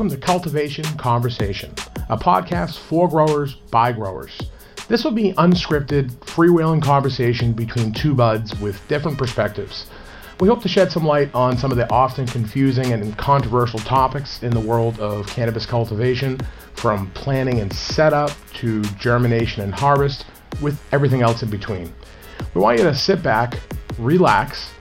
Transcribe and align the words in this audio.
Welcome 0.00 0.18
to 0.18 0.26
Cultivation 0.26 0.84
Conversation, 0.96 1.74
a 2.08 2.16
podcast 2.16 2.78
for 2.78 3.06
growers 3.06 3.56
by 3.70 3.92
growers. 3.92 4.30
This 4.88 5.04
will 5.04 5.10
be 5.10 5.34
unscripted, 5.34 6.08
freewheeling 6.20 6.82
conversation 6.82 7.52
between 7.52 7.92
two 7.92 8.14
buds 8.14 8.58
with 8.60 8.80
different 8.88 9.18
perspectives. 9.18 9.90
We 10.40 10.48
hope 10.48 10.62
to 10.62 10.68
shed 10.68 10.90
some 10.90 11.04
light 11.04 11.28
on 11.34 11.58
some 11.58 11.70
of 11.70 11.76
the 11.76 11.86
often 11.92 12.26
confusing 12.26 12.94
and 12.94 13.14
controversial 13.18 13.78
topics 13.80 14.42
in 14.42 14.52
the 14.52 14.60
world 14.60 14.98
of 15.00 15.26
cannabis 15.26 15.66
cultivation, 15.66 16.40
from 16.72 17.10
planning 17.10 17.60
and 17.60 17.70
setup 17.70 18.30
to 18.54 18.80
germination 18.98 19.62
and 19.62 19.74
harvest, 19.74 20.24
with 20.62 20.80
everything 20.92 21.20
else 21.20 21.42
in 21.42 21.50
between. 21.50 21.92
We 22.54 22.62
want 22.62 22.78
you 22.78 22.84
to 22.84 22.94
sit 22.94 23.22
back, 23.22 23.60
relax, 23.98 24.72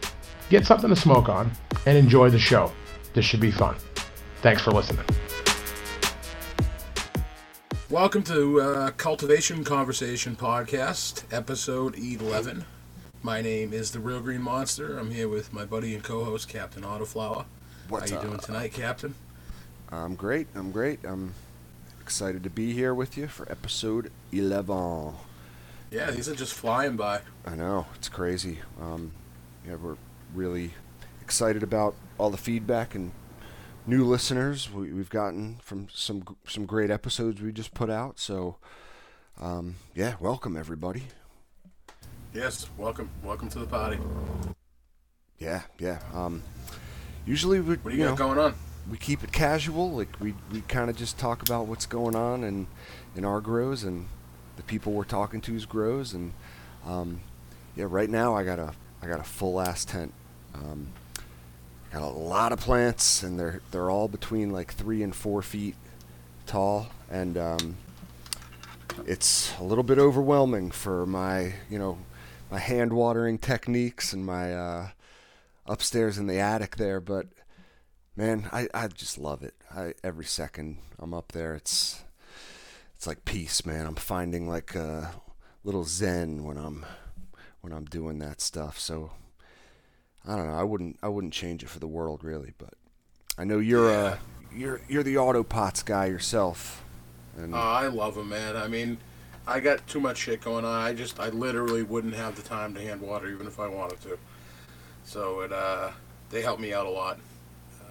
get 0.49 0.66
something 0.66 0.89
to 0.89 0.95
smoke 0.95 1.27
on, 1.27 1.52
and 1.86 1.97
enjoy 1.97 2.30
the 2.30 2.39
show. 2.39 2.72
This 3.13 3.25
should 3.25 3.41
be 3.41 3.52
fun. 3.52 3.75
Thanks 4.41 4.61
for 4.61 4.71
listening. 4.71 5.05
Welcome 7.89 8.23
to 8.23 8.61
uh, 8.61 8.91
Cultivation 8.91 9.63
Conversation 9.63 10.35
Podcast, 10.35 11.23
episode 11.31 11.97
11. 11.97 12.63
My 13.21 13.41
name 13.41 13.73
is 13.73 13.91
the 13.91 13.99
Real 13.99 14.21
Green 14.21 14.41
Monster. 14.41 14.97
I'm 14.97 15.11
here 15.11 15.27
with 15.27 15.52
my 15.52 15.66
buddy 15.66 15.94
and 15.94 16.03
co-host 16.03 16.47
Captain 16.47 16.83
Autoflower. 16.83 17.45
What's 17.89 18.11
How 18.11 18.17
you 18.17 18.21
up? 18.21 18.27
doing 18.27 18.39
tonight, 18.39 18.71
Captain? 18.73 19.16
I'm 19.89 20.16
great. 20.16 20.47
I'm 20.55 20.71
great. 20.71 20.99
I'm 21.03 21.33
excited 21.99 22.44
to 22.44 22.49
be 22.49 22.71
here 22.71 22.94
with 22.94 23.17
you 23.17 23.27
for 23.27 23.52
episode 23.52 24.09
11. 24.31 25.14
Yeah, 25.92 26.11
these 26.11 26.30
are 26.30 26.36
just 26.36 26.53
flying 26.53 26.95
by. 26.95 27.21
I 27.45 27.55
know 27.55 27.88
it's 27.95 28.08
crazy. 28.08 28.59
Um, 28.80 29.11
yeah, 29.67 29.75
we're 29.75 29.97
really 30.33 30.71
excited 31.21 31.61
about 31.61 31.95
all 32.17 32.30
the 32.30 32.38
feedback 32.38 32.95
and 32.95 33.11
new 33.85 34.03
listeners 34.05 34.72
we, 34.72 34.91
we've 34.94 35.09
gotten 35.09 35.58
from 35.63 35.88
some 35.94 36.23
some 36.47 36.66
great 36.66 36.91
episodes 36.91 37.41
we 37.41 37.52
just 37.52 37.73
put 37.73 37.89
out. 37.89 38.19
So, 38.19 38.58
um, 39.39 39.75
yeah, 39.95 40.16
welcome 40.19 40.55
everybody. 40.58 41.03
Yes, 42.33 42.69
welcome, 42.77 43.09
welcome 43.23 43.49
to 43.49 43.59
the 43.59 43.66
party. 43.66 43.97
Yeah, 45.39 45.63
yeah. 45.80 45.99
Um, 46.13 46.44
usually 47.25 47.59
we 47.59 47.75
What 47.75 47.91
do 47.91 47.97
you, 47.97 48.03
you 48.03 48.09
got 48.09 48.19
know, 48.19 48.25
going 48.36 48.39
on? 48.39 48.53
we 48.89 48.97
keep 48.97 49.23
it 49.23 49.31
casual. 49.31 49.91
Like 49.91 50.09
we, 50.19 50.36
we 50.52 50.61
kind 50.61 50.89
of 50.89 50.95
just 50.95 51.17
talk 51.17 51.41
about 51.41 51.67
what's 51.67 51.86
going 51.86 52.16
on 52.16 52.43
and 52.43 52.67
in 53.16 53.25
our 53.25 53.41
grows 53.41 53.83
and 53.83 54.08
the 54.58 54.64
people 54.64 54.93
we're 54.93 55.03
talking 55.05 55.41
to's 55.41 55.66
grows 55.66 56.14
and 56.14 56.33
um, 56.86 57.21
yeah. 57.75 57.86
Right 57.89 58.09
now 58.09 58.36
I 58.36 58.43
got 58.43 58.59
a 58.59 58.73
I 59.02 59.08
got 59.08 59.19
a 59.19 59.23
full 59.23 59.59
ass 59.59 59.86
tent. 59.86 60.14
Um, 60.53 60.89
got 61.92 62.02
a 62.02 62.08
lot 62.08 62.52
of 62.52 62.59
plants 62.59 63.23
and 63.23 63.40
they're 63.40 63.62
they're 63.72 63.90
all 63.90 64.08
between 64.08 64.52
like 64.52 64.73
three 64.73 65.02
and 65.02 65.16
four 65.16 65.42
feet 65.42 65.76
tall 66.45 66.88
and 67.09 67.38
um, 67.38 67.78
it's 69.06 69.54
a 69.59 69.64
little 69.64 69.84
bit 69.84 69.98
overwhelming 69.98 70.72
for 70.72 71.06
my 71.06 71.54
you 71.70 71.80
know 71.80 71.98
my 72.52 72.60
hand 72.60 72.94
watering 72.94 73.38
techniques 73.38 74.14
and 74.14 74.26
my 74.26 74.54
uh, 74.54 74.88
upstairs 75.66 76.17
in 76.17 76.28
the 76.28 76.40
attic 76.40 76.78
there, 76.78 77.00
but 77.00 77.28
man, 78.16 78.50
I, 78.52 78.67
I 78.73 78.88
just 78.88 79.17
love 79.17 79.44
it. 79.44 79.54
I 79.73 79.94
every 80.04 80.26
second 80.26 80.80
I'm 80.98 81.14
up 81.14 81.32
there, 81.32 81.54
it's 81.56 82.04
it's 82.95 83.08
like 83.08 83.23
peace, 83.23 83.66
man. 83.66 83.86
I'm 83.86 83.95
finding 83.95 84.48
like 84.48 84.76
a 84.76 85.14
little 85.64 85.84
zen 85.84 86.44
when 86.44 86.58
I'm 86.58 86.86
when 87.61 87.72
I'm 87.72 87.86
doing 87.86 88.20
that 88.20 88.42
stuff. 88.42 88.80
So 88.80 89.11
I 90.27 90.35
don't 90.35 90.47
know. 90.47 90.53
I 90.55 90.63
wouldn't 90.63 90.97
I 91.02 91.07
wouldn't 91.07 91.33
change 91.33 91.63
it 91.63 91.69
for 91.69 91.80
the 91.80 91.87
world, 91.87 92.23
really. 92.23 92.53
But 92.57 92.73
I 93.37 93.43
know 93.43 93.59
you're 93.59 93.89
Yeah. 93.89 93.97
uh 93.97 94.17
you're 94.55 94.81
you're 94.87 95.03
the 95.03 95.17
auto 95.17 95.43
pots 95.43 95.83
guy 95.83 96.07
yourself, 96.07 96.83
and 97.37 97.53
Oh, 97.53 97.57
I 97.57 97.87
love 97.87 98.15
them, 98.15 98.30
man. 98.30 98.57
I 98.57 98.67
mean, 98.67 98.97
I 99.47 99.59
got 99.59 99.85
too 99.87 99.99
much 99.99 100.17
shit 100.17 100.41
going 100.41 100.65
on. 100.65 100.71
I 100.75 100.93
just, 100.93 101.19
I 101.19 101.30
literally 101.30 101.83
wouldn't 101.83 102.13
have 102.15 102.35
the 102.35 102.41
time 102.41 102.73
to 102.75 102.81
hand 102.81 103.02
water 103.02 103.30
even 103.30 103.47
if 103.47 103.59
I 103.59 103.67
wanted 103.67 104.02
to. 104.02 104.17
So 105.03 105.41
it, 105.41 105.52
uh, 105.52 105.91
they 106.30 106.41
help 106.41 106.59
me 106.59 106.73
out 106.73 106.86
a 106.86 106.89
lot. 106.89 107.19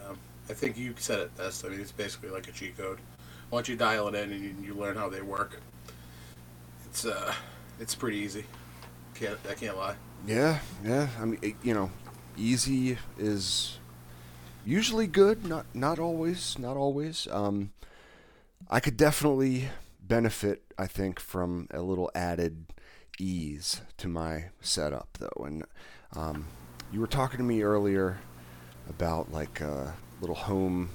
Um, 0.09 0.19
I 0.51 0.53
think 0.53 0.77
you 0.77 0.95
said 0.99 1.19
it 1.21 1.37
best. 1.37 1.65
I 1.65 1.69
mean, 1.69 1.81
it's 1.81 1.91
basically 1.93 2.31
like 2.31 2.47
a 2.49 2.53
cheat 2.53 2.77
code. 2.77 2.99
Once 3.51 3.69
you 3.69 3.77
dial 3.77 4.09
it 4.09 4.15
in 4.15 4.33
and 4.33 4.43
you, 4.45 4.55
you 4.63 4.75
learn 4.75 4.97
how 4.97 5.09
they 5.09 5.23
work, 5.23 5.61
it's, 6.87 7.05
uh, 7.07 7.33
it's 7.81 7.95
pretty 7.95 8.19
easy. 8.19 8.45
Can't, 9.15 9.39
I 9.49 9.55
can't 9.55 9.77
lie. 9.77 9.95
Yeah, 10.27 10.59
yeah. 10.85 11.09
I 11.21 11.25
mean, 11.25 11.39
it, 11.43 11.55
you 11.63 11.75
know, 11.75 11.91
easy 12.39 12.99
is 13.19 13.79
usually 14.65 15.07
good. 15.07 15.47
Not 15.47 15.67
not 15.75 15.99
always. 15.99 16.59
Not 16.59 16.77
always. 16.77 17.29
Um, 17.31 17.73
I 18.71 18.81
could 18.81 18.97
definitely 18.97 19.69
benefit. 20.03 20.63
I 20.79 20.87
think 20.87 21.21
from 21.21 21.69
a 21.73 21.83
little 21.83 22.11
added 22.15 22.67
ease 23.19 23.83
to 23.99 24.09
my 24.09 24.47
setup, 24.61 25.09
though. 25.21 25.45
And 25.45 25.65
um, 26.15 26.47
you 26.93 27.01
were 27.01 27.07
talking 27.07 27.39
to 27.39 27.45
me 27.45 27.63
earlier 27.63 28.19
about 28.89 29.33
like 29.33 29.61
a 29.61 29.97
little 30.21 30.37
home 30.37 30.91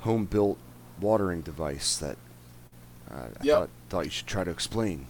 home 0.00 0.26
built 0.26 0.58
watering 1.00 1.42
device 1.42 1.96
that 1.98 2.18
uh, 3.10 3.28
I 3.40 3.42
Yep. 3.42 3.44
thought, 3.44 3.70
thought 3.90 4.04
you 4.04 4.10
should 4.10 4.26
try 4.26 4.44
to 4.44 4.50
explain. 4.50 5.06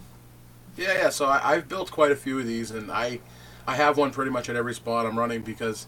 Yeah, 0.76 0.92
yeah. 0.94 1.10
So 1.10 1.26
I, 1.26 1.52
I've 1.52 1.68
built 1.68 1.90
quite 1.90 2.12
a 2.12 2.16
few 2.16 2.38
of 2.38 2.46
these, 2.46 2.70
and 2.70 2.90
I, 2.90 3.20
I 3.66 3.76
have 3.76 3.96
one 3.96 4.10
pretty 4.10 4.30
much 4.30 4.48
at 4.48 4.56
every 4.56 4.74
spot 4.74 5.06
I'm 5.06 5.18
running 5.18 5.42
because 5.42 5.86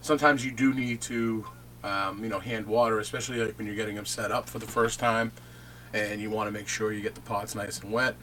sometimes 0.00 0.44
you 0.44 0.52
do 0.52 0.74
need 0.74 1.00
to, 1.02 1.46
um, 1.84 2.22
you 2.22 2.28
know, 2.28 2.38
hand 2.38 2.66
water, 2.66 2.98
especially 2.98 3.44
like 3.44 3.56
when 3.58 3.66
you're 3.66 3.76
getting 3.76 3.96
them 3.96 4.06
set 4.06 4.30
up 4.30 4.48
for 4.48 4.58
the 4.58 4.66
first 4.66 4.98
time, 4.98 5.32
and 5.92 6.20
you 6.20 6.30
want 6.30 6.48
to 6.48 6.52
make 6.52 6.68
sure 6.68 6.92
you 6.92 7.02
get 7.02 7.14
the 7.14 7.20
pots 7.20 7.54
nice 7.54 7.80
and 7.80 7.92
wet. 7.92 8.16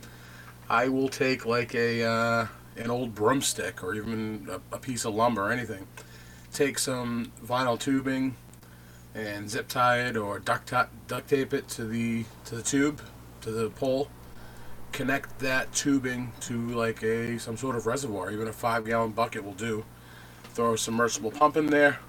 I 0.69 0.89
will 0.89 1.09
take 1.09 1.45
like 1.45 1.73
a 1.75 2.03
uh, 2.03 2.47
an 2.75 2.89
old 2.89 3.15
broomstick 3.15 3.83
or 3.83 3.95
even 3.95 4.47
a, 4.49 4.75
a 4.75 4.79
piece 4.79 5.05
of 5.05 5.15
lumber 5.15 5.47
or 5.47 5.51
anything. 5.51 5.87
Take 6.53 6.79
some 6.79 7.31
vinyl 7.45 7.79
tubing 7.79 8.35
and 9.15 9.49
zip 9.49 9.67
tie 9.67 10.01
it 10.01 10.17
or 10.17 10.39
duct, 10.39 10.73
duct 11.07 11.29
tape 11.29 11.53
it 11.53 11.67
to 11.69 11.85
the 11.85 12.25
to 12.45 12.55
the 12.55 12.61
tube 12.61 13.01
to 13.41 13.51
the 13.51 13.69
pole 13.71 14.09
connect 14.97 15.37
that 15.37 15.71
tubing 15.73 16.31
to 16.39 16.69
like 16.69 17.03
a 17.03 17.37
some 17.37 17.55
sort 17.55 17.75
of 17.75 17.85
reservoir. 17.85 18.31
Even 18.31 18.47
a 18.47 18.51
five 18.51 18.83
gallon 18.83 19.11
bucket 19.11 19.43
will 19.43 19.53
do. 19.53 19.85
Throw 20.55 20.73
a 20.73 20.77
submersible 20.77 21.29
pump 21.29 21.55
in 21.55 21.67
there, 21.67 21.99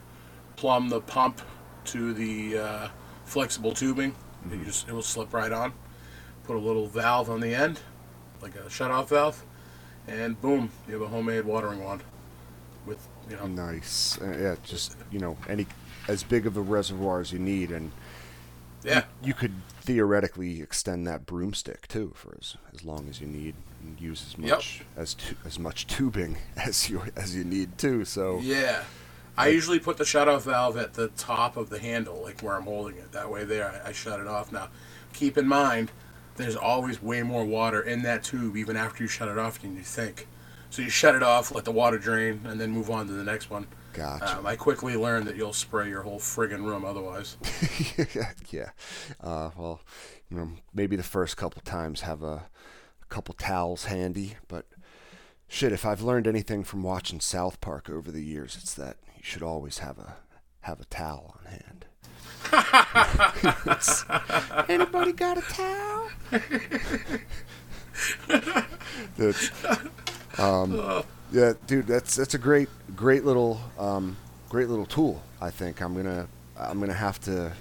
plumb 0.56 0.88
the 0.88 1.02
pump 1.02 1.42
to 1.84 2.14
the 2.14 2.58
uh, 2.58 2.88
flexible 3.26 3.72
tubing. 3.72 4.14
It 4.50 4.64
just 4.64 4.88
it 4.88 4.94
will 4.94 5.02
slip 5.02 5.34
right 5.34 5.52
on. 5.52 5.74
Put 6.44 6.56
a 6.56 6.58
little 6.58 6.86
valve 6.88 7.28
on 7.28 7.40
the 7.40 7.54
end, 7.54 7.78
like 8.40 8.54
a 8.56 8.70
shut 8.70 8.90
off 8.90 9.10
valve, 9.10 9.44
and 10.06 10.40
boom, 10.40 10.70
you 10.86 10.94
have 10.94 11.02
a 11.02 11.08
homemade 11.08 11.44
watering 11.44 11.84
wand. 11.84 12.02
With 12.86 13.06
you 13.28 13.36
know, 13.36 13.46
Nice. 13.46 14.18
Uh, 14.18 14.34
yeah, 14.40 14.56
just 14.64 14.96
you 15.12 15.18
know, 15.18 15.36
any 15.46 15.66
as 16.08 16.22
big 16.22 16.46
of 16.46 16.56
a 16.56 16.62
reservoir 16.62 17.20
as 17.20 17.34
you 17.34 17.38
need, 17.38 17.70
and 17.70 17.92
yeah, 18.84 19.04
you 19.22 19.34
could 19.34 19.52
theoretically 19.80 20.60
extend 20.60 21.06
that 21.06 21.24
broomstick 21.26 21.88
too 21.88 22.12
for 22.14 22.36
as, 22.40 22.56
as 22.74 22.84
long 22.84 23.06
as 23.08 23.20
you 23.20 23.26
need, 23.26 23.54
and 23.82 24.00
use 24.00 24.24
as 24.28 24.38
Yep. 24.38 24.56
much 24.56 24.82
as 24.96 25.14
tu- 25.14 25.36
as 25.44 25.58
much 25.58 25.86
tubing 25.86 26.38
as 26.56 26.88
you 26.90 27.02
as 27.16 27.34
you 27.36 27.44
need 27.44 27.78
too. 27.78 28.04
So 28.04 28.38
Yeah. 28.40 28.84
I 29.36 29.48
usually 29.48 29.78
put 29.78 29.98
the 29.98 30.04
shut-off 30.04 30.42
valve 30.46 30.76
at 30.76 30.94
the 30.94 31.08
top 31.08 31.56
of 31.56 31.70
the 31.70 31.78
handle, 31.78 32.20
like 32.22 32.40
where 32.40 32.56
I'm 32.56 32.64
holding 32.64 32.96
it. 32.96 33.12
That 33.12 33.30
way, 33.30 33.44
there, 33.44 33.80
I, 33.84 33.90
I 33.90 33.92
shut 33.92 34.18
it 34.18 34.26
off. 34.26 34.50
Now, 34.50 34.66
keep 35.12 35.38
in 35.38 35.46
mind, 35.46 35.92
there's 36.34 36.56
always 36.56 37.00
way 37.00 37.22
more 37.22 37.44
water 37.44 37.80
in 37.80 38.02
that 38.02 38.24
tube, 38.24 38.56
even 38.56 38.76
after 38.76 39.04
you 39.04 39.08
shut 39.08 39.28
it 39.28 39.38
off, 39.38 39.60
than 39.62 39.76
you 39.76 39.82
think. 39.82 40.26
So 40.70 40.82
you 40.82 40.90
shut 40.90 41.14
it 41.14 41.22
off, 41.22 41.54
let 41.54 41.64
the 41.64 41.70
water 41.70 41.98
drain, 41.98 42.40
and 42.46 42.60
then 42.60 42.72
move 42.72 42.90
on 42.90 43.06
to 43.06 43.12
the 43.12 43.22
next 43.22 43.48
one. 43.48 43.68
Gotcha. 43.98 44.38
Um, 44.38 44.46
I 44.46 44.56
quickly 44.56 44.96
learned 44.96 45.26
that 45.26 45.36
you'll 45.36 45.52
spray 45.52 45.88
your 45.88 46.02
whole 46.02 46.18
friggin' 46.18 46.64
room 46.64 46.84
otherwise. 46.84 47.36
yeah. 48.50 48.70
Uh, 49.20 49.50
well, 49.56 49.80
you 50.30 50.36
know, 50.36 50.50
maybe 50.72 50.96
the 50.96 51.02
first 51.02 51.36
couple 51.36 51.60
times 51.62 52.02
have 52.02 52.22
a, 52.22 52.46
a 53.02 53.06
couple 53.08 53.34
towels 53.34 53.86
handy, 53.86 54.36
but 54.48 54.66
shit, 55.48 55.72
if 55.72 55.84
I've 55.84 56.02
learned 56.02 56.26
anything 56.26 56.64
from 56.64 56.82
watching 56.82 57.20
South 57.20 57.60
Park 57.60 57.90
over 57.90 58.10
the 58.10 58.22
years, 58.22 58.56
it's 58.60 58.74
that 58.74 58.96
you 59.16 59.22
should 59.22 59.42
always 59.42 59.78
have 59.78 59.98
a 59.98 60.16
have 60.62 60.80
a 60.80 60.84
towel 60.86 61.36
on 61.38 61.44
hand. 61.50 61.84
Anybody 64.68 65.12
got 65.12 65.38
a 65.38 65.42
towel? 65.42 66.08
That's, 69.16 69.50
um, 70.38 71.04
yeah, 71.30 71.52
dude, 71.66 71.86
that's 71.86 72.16
that's 72.16 72.34
a 72.34 72.38
great 72.38 72.68
great 72.96 73.24
little 73.24 73.60
um, 73.78 74.16
great 74.48 74.68
little 74.68 74.86
tool. 74.86 75.22
I 75.40 75.50
think 75.50 75.80
I'm 75.82 75.94
gonna 75.94 76.28
I'm 76.56 76.80
gonna 76.80 76.92
have 76.94 77.20
to 77.22 77.52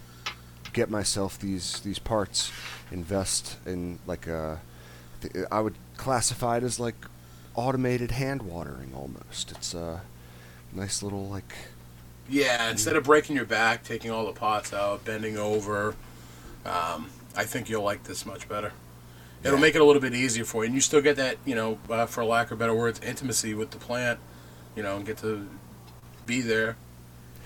get 0.73 0.89
myself 0.89 1.39
these 1.39 1.81
these 1.81 1.99
parts, 1.99 2.53
invest 2.91 3.57
in 3.65 3.99
like 4.05 4.27
a 4.27 4.61
th- 5.21 5.45
I 5.51 5.61
would 5.61 5.75
classify 5.97 6.57
it 6.57 6.63
as 6.63 6.79
like 6.79 7.05
automated 7.55 8.11
hand 8.11 8.43
watering 8.43 8.93
almost. 8.95 9.51
It's 9.51 9.73
a 9.73 10.03
nice 10.73 11.03
little 11.03 11.27
like 11.27 11.53
Yeah, 12.27 12.69
instead 12.69 12.95
of 12.95 13.03
breaking 13.05 13.35
your 13.35 13.45
back, 13.45 13.83
taking 13.83 14.11
all 14.11 14.25
the 14.25 14.33
pots 14.33 14.73
out, 14.73 15.05
bending 15.05 15.37
over, 15.37 15.95
um, 16.65 17.13
I 17.35 17.45
think 17.45 17.69
you'll 17.69 17.83
like 17.83 18.03
this 18.03 18.25
much 18.25 18.49
better. 18.49 18.73
It'll 19.47 19.59
make 19.59 19.75
it 19.75 19.81
a 19.81 19.85
little 19.85 20.01
bit 20.01 20.13
easier 20.13 20.45
for 20.45 20.63
you, 20.63 20.67
and 20.67 20.75
you 20.75 20.81
still 20.81 21.01
get 21.01 21.15
that, 21.17 21.37
you 21.45 21.55
know, 21.55 21.77
uh, 21.89 22.05
for 22.05 22.23
lack 22.25 22.51
of 22.51 22.59
better 22.59 22.73
words, 22.73 22.99
intimacy 23.01 23.53
with 23.53 23.71
the 23.71 23.77
plant, 23.77 24.19
you 24.75 24.83
know, 24.83 24.97
and 24.97 25.05
get 25.05 25.17
to 25.19 25.47
be 26.25 26.41
there, 26.41 26.75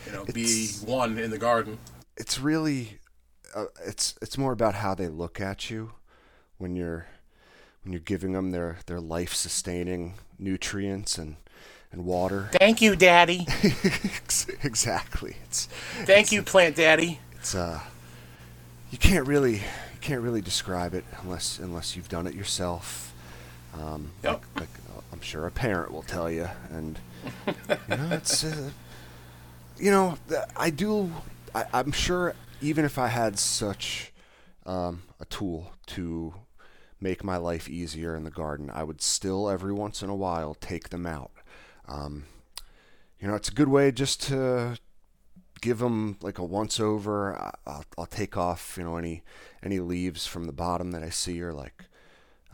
you 0.06 0.12
know, 0.12 0.26
be 0.26 0.68
one 0.86 1.18
in 1.18 1.30
the 1.32 1.38
garden. 1.38 1.78
it's 2.18 2.40
really 2.40 3.00
uh, 3.56 3.66
it's 3.86 4.16
it's 4.22 4.38
more 4.38 4.52
about 4.52 4.76
how 4.76 4.96
they 4.96 5.08
look 5.08 5.40
at 5.40 5.70
you 5.70 5.92
when 6.58 6.76
you're 6.76 7.06
when 7.84 7.92
you're 7.94 8.00
giving 8.02 8.34
them 8.34 8.52
their 8.52 8.80
their 8.88 9.00
life 9.00 9.34
sustaining 9.34 10.16
nutrients 10.40 11.18
and 11.18 11.36
and 11.92 12.06
water 12.06 12.50
Thank 12.54 12.82
you, 12.82 12.96
Daddy. 12.96 13.46
exactly 14.64 15.36
it's 15.46 15.68
Thank 16.06 16.32
you, 16.32 16.42
Plant 16.44 16.76
Daddy. 16.76 17.20
it's 17.36 17.54
uh 17.56 17.82
you 18.92 18.98
can't 18.98 19.28
really 19.28 19.62
can't 20.02 20.22
really 20.22 20.42
describe 20.42 20.94
it 20.94 21.06
unless 21.22 21.60
unless 21.60 21.96
you've 21.96 22.10
done 22.10 22.28
it 22.28 22.34
yourself. 22.34 23.14
Um 23.74 24.12
Yep. 24.24 24.42
like, 24.56 24.60
like 24.60 24.70
uh, 24.98 25.02
I'm 25.12 25.22
sure 25.22 25.46
a 25.48 25.52
parent 25.52 25.92
will 25.92 26.04
tell 26.04 26.30
you. 26.30 26.50
And 26.72 27.00
you 27.88 27.96
know 27.96 28.10
it's 28.12 28.44
uh, 28.44 28.72
you 29.78 29.92
know 29.92 30.18
I 30.58 30.70
do 30.70 31.12
I, 31.56 31.66
I'm 31.74 31.92
sure 31.92 32.36
even 32.62 32.86
if 32.86 32.98
I 32.98 33.08
had 33.08 33.40
such 33.40 34.12
um, 34.66 35.04
a 35.20 35.26
tool 35.26 35.74
to 35.88 36.34
make 37.00 37.24
my 37.24 37.38
life 37.38 37.68
easier 37.68 38.16
in 38.16 38.24
the 38.24 38.30
garden 38.32 38.70
I 38.74 38.84
would 38.84 39.02
still 39.02 39.50
every 39.50 39.74
once 39.74 40.02
in 40.04 40.10
a 40.10 40.16
while 40.16 40.54
take 40.56 40.90
them 40.90 41.06
out. 41.06 41.32
Um, 41.88 42.26
you 43.20 43.28
know 43.28 43.36
it's 43.36 43.50
a 43.50 43.54
good 43.54 43.70
way 43.70 43.92
just 43.92 44.22
to 44.24 44.78
give 45.62 45.80
them 45.80 46.18
like 46.22 46.38
a 46.40 46.44
once 46.44 46.80
over. 46.80 47.36
I'll, 47.66 47.86
I'll 47.98 48.06
take 48.06 48.36
off, 48.38 48.76
you 48.78 48.84
know, 48.84 48.98
any 48.98 49.24
any 49.64 49.80
leaves 49.80 50.26
from 50.28 50.46
the 50.46 50.52
bottom 50.54 50.92
that 50.92 51.04
I 51.04 51.10
see 51.10 51.42
are 51.42 51.54
like 51.54 51.86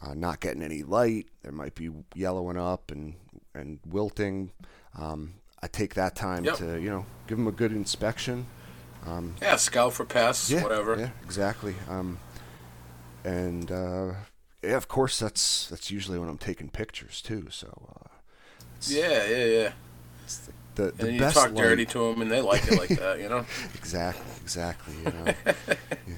uh, 0.01 0.13
not 0.13 0.39
getting 0.39 0.61
any 0.61 0.83
light. 0.83 1.27
There 1.41 1.51
might 1.51 1.73
be 1.75 1.89
yellowing 2.13 2.57
up 2.57 2.91
and 2.91 3.15
and 3.53 3.79
wilting. 3.87 4.51
Um, 4.97 5.35
I 5.63 5.67
take 5.67 5.95
that 5.95 6.15
time 6.15 6.43
Yep. 6.45 6.55
to 6.57 6.79
you 6.79 6.89
know 6.89 7.05
give 7.27 7.37
them 7.37 7.47
a 7.47 7.51
good 7.51 7.71
inspection. 7.71 8.45
Yeah, 9.41 9.55
scout 9.55 9.93
for 9.93 10.03
pests, 10.03 10.49
Yeah, 10.51 10.63
whatever. 10.63 10.99
Yeah, 10.99 11.11
exactly. 11.23 11.75
Um, 11.89 12.19
and 13.23 13.71
uh, 13.71 14.11
yeah, 14.61 14.75
of 14.75 14.89
course 14.89 15.17
that's 15.17 15.67
that's 15.69 15.89
usually 15.89 16.19
when 16.19 16.27
I'm 16.27 16.37
taking 16.37 16.67
pictures 16.69 17.21
too. 17.21 17.47
So 17.49 17.67
uh, 17.95 18.09
Yeah, 18.81 19.25
yeah, 19.27 19.45
yeah. 19.45 19.71
it's 20.25 20.39
the, 20.39 20.51
the, 20.77 20.91
the 20.91 21.07
And 21.07 21.15
you 21.15 21.29
talk 21.29 21.53
dirty 21.53 21.85
to 21.87 21.99
them, 21.99 22.21
and 22.21 22.31
they 22.31 22.39
like 22.41 22.65
it 22.67 22.77
like 22.77 22.89
that, 22.89 23.19
you 23.19 23.29
know. 23.29 23.45
Exactly, 23.75 24.25
exactly. 24.41 24.93
You 24.99 25.11
know, 25.11 25.33
Yeah. 26.07 26.15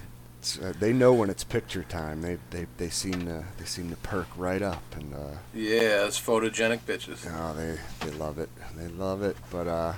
Uh, 0.64 0.74
they 0.80 0.94
know 0.94 1.14
when 1.14 1.30
it's 1.30 1.44
picture 1.44 1.84
time. 1.84 2.22
They 2.22 2.38
they, 2.50 2.66
they 2.78 2.90
seem 2.90 3.26
to 3.26 3.44
they 3.58 3.66
seem 3.66 3.90
to 3.90 3.98
perk 3.98 4.28
right 4.38 4.62
up, 4.62 4.82
and 4.96 5.14
uh, 5.14 5.38
Yeah, 5.54 6.06
it's 6.06 6.20
photogenic 6.20 6.80
bitches. 6.88 7.28
oh, 7.30 7.54
they 7.54 7.78
they 8.06 8.16
love 8.18 8.40
it. 8.40 8.50
They 8.78 8.88
love 8.88 9.22
it. 9.22 9.36
But 9.52 9.68
uh, 9.68 9.94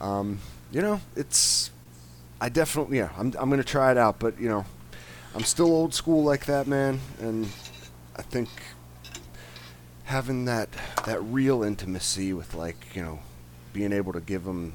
um, 0.00 0.40
you 0.72 0.82
know, 0.82 1.00
it's 1.14 1.70
I 2.40 2.48
definitely 2.48 2.98
yeah. 2.98 3.10
I'm 3.16 3.32
I'm 3.38 3.50
gonna 3.50 3.62
try 3.62 3.92
it 3.92 3.96
out, 3.96 4.18
but 4.18 4.38
you 4.40 4.48
know, 4.48 4.64
I'm 5.34 5.44
still 5.44 5.66
old 5.72 5.94
school 5.94 6.24
like 6.24 6.46
that, 6.46 6.66
man, 6.66 6.98
and 7.20 7.46
I 8.16 8.22
think 8.22 8.48
having 10.04 10.44
that 10.46 10.68
that 11.06 11.22
real 11.22 11.62
intimacy 11.62 12.32
with 12.32 12.54
like 12.54 12.76
you 12.94 13.02
know 13.02 13.20
being 13.72 13.92
able 13.92 14.12
to 14.12 14.20
give 14.20 14.44
them 14.44 14.72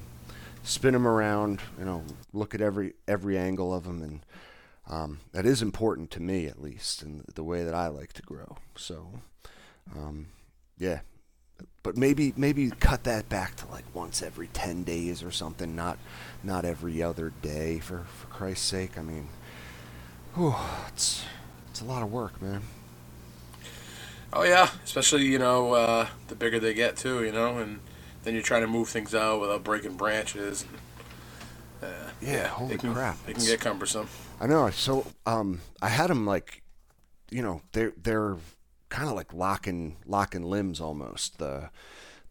spin 0.63 0.93
them 0.93 1.07
around 1.07 1.61
you 1.79 1.85
know 1.85 2.03
look 2.33 2.53
at 2.53 2.61
every 2.61 2.93
every 3.07 3.37
angle 3.37 3.73
of 3.73 3.83
them 3.85 4.01
and 4.01 4.19
um, 4.89 5.19
that 5.33 5.45
is 5.45 5.61
important 5.61 6.11
to 6.11 6.21
me 6.21 6.47
at 6.47 6.61
least 6.61 7.01
and 7.01 7.25
the 7.35 7.43
way 7.43 7.63
that 7.63 7.75
I 7.75 7.87
like 7.87 8.13
to 8.13 8.21
grow. 8.21 8.57
So 8.75 9.07
um, 9.95 10.27
yeah. 10.77 10.99
But 11.83 11.97
maybe 11.97 12.33
maybe 12.35 12.69
cut 12.69 13.03
that 13.05 13.29
back 13.29 13.55
to 13.57 13.67
like 13.67 13.85
once 13.93 14.21
every 14.21 14.47
10 14.47 14.83
days 14.83 15.23
or 15.23 15.31
something 15.31 15.75
not 15.75 15.97
not 16.43 16.65
every 16.65 17.01
other 17.01 17.31
day 17.41 17.79
for 17.79 18.03
for 18.03 18.27
Christ's 18.27 18.65
sake. 18.65 18.97
I 18.97 19.01
mean 19.01 19.29
whew, 20.35 20.55
it's 20.89 21.23
it's 21.69 21.81
a 21.81 21.85
lot 21.85 22.03
of 22.03 22.11
work 22.11 22.41
man. 22.41 22.61
Oh 24.33 24.43
yeah, 24.43 24.69
especially 24.83 25.25
you 25.25 25.39
know 25.39 25.73
uh, 25.73 26.07
the 26.27 26.35
bigger 26.35 26.59
they 26.59 26.73
get 26.73 26.97
too, 26.97 27.23
you 27.23 27.31
know, 27.31 27.57
and 27.57 27.79
then 28.27 28.33
you're 28.33 28.43
trying 28.43 28.61
to 28.61 28.67
move 28.67 28.89
things 28.89 29.15
out 29.15 29.39
without 29.39 29.63
breaking 29.63 29.95
branches. 29.95 30.65
Uh, 31.81 31.85
Yeah, 32.21 32.47
holy 32.47 32.71
they 32.71 32.77
can, 32.77 32.93
crap, 32.93 33.15
They 33.25 33.31
can 33.31 33.41
it's- 33.41 33.47
get 33.49 33.61
cumbersome. 33.61 34.09
I 34.41 34.47
know. 34.47 34.69
So 34.71 35.05
um, 35.25 35.61
I 35.81 35.87
had 35.87 36.09
them 36.09 36.25
like, 36.25 36.61
you 37.31 37.41
know, 37.41 37.61
they're 37.71 37.93
they're 37.95 38.35
kind 38.89 39.07
of 39.09 39.15
like 39.15 39.33
locking 39.33 39.95
locking 40.05 40.43
limbs 40.43 40.81
almost. 40.81 41.37
The, 41.39 41.69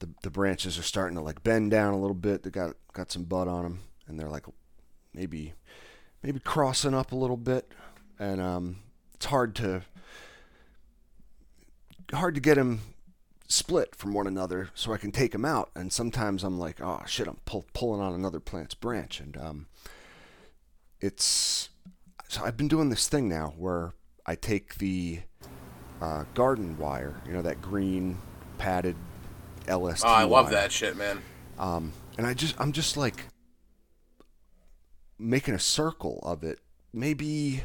the 0.00 0.10
the 0.22 0.30
branches 0.30 0.78
are 0.78 0.82
starting 0.82 1.16
to 1.16 1.22
like 1.22 1.42
bend 1.42 1.70
down 1.70 1.94
a 1.94 1.98
little 1.98 2.14
bit. 2.14 2.42
They 2.42 2.50
got 2.50 2.74
got 2.92 3.10
some 3.10 3.24
bud 3.24 3.48
on 3.48 3.62
them, 3.62 3.78
and 4.06 4.20
they're 4.20 4.28
like 4.28 4.44
maybe 5.14 5.54
maybe 6.22 6.38
crossing 6.40 6.92
up 6.94 7.10
a 7.12 7.16
little 7.16 7.36
bit, 7.38 7.72
and 8.18 8.40
um, 8.40 8.76
it's 9.14 9.26
hard 9.26 9.54
to 9.56 9.82
hard 12.12 12.34
to 12.36 12.40
get 12.40 12.54
them 12.54 12.80
split 13.48 13.94
from 13.94 14.12
one 14.12 14.26
another 14.26 14.70
so 14.74 14.92
I 14.92 14.98
can 14.98 15.12
take 15.12 15.32
them 15.32 15.44
out. 15.44 15.70
And 15.74 15.92
sometimes 15.92 16.42
I'm 16.42 16.58
like, 16.58 16.80
oh 16.80 17.02
shit, 17.06 17.28
I'm 17.28 17.38
pull, 17.44 17.66
pulling 17.72 18.00
on 18.00 18.14
another 18.14 18.40
plant's 18.40 18.74
branch, 18.74 19.20
and 19.20 19.36
um, 19.36 19.66
it's 21.00 21.70
so 22.28 22.44
I've 22.44 22.56
been 22.56 22.68
doing 22.68 22.90
this 22.90 23.08
thing 23.08 23.28
now 23.28 23.54
where 23.56 23.92
I 24.26 24.34
take 24.34 24.76
the 24.76 25.20
uh, 26.00 26.24
garden 26.34 26.76
wire, 26.78 27.20
you 27.26 27.32
know, 27.32 27.42
that 27.42 27.62
green 27.62 28.18
padded 28.58 28.96
LST. 29.68 30.04
Oh, 30.04 30.08
I 30.08 30.24
love 30.24 30.46
wire, 30.46 30.54
that 30.54 30.72
shit, 30.72 30.96
man. 30.96 31.22
Um, 31.58 31.92
and 32.18 32.26
I 32.26 32.34
just 32.34 32.54
I'm 32.58 32.72
just 32.72 32.96
like 32.96 33.26
making 35.18 35.54
a 35.54 35.58
circle 35.58 36.20
of 36.22 36.42
it, 36.42 36.58
maybe 36.92 37.62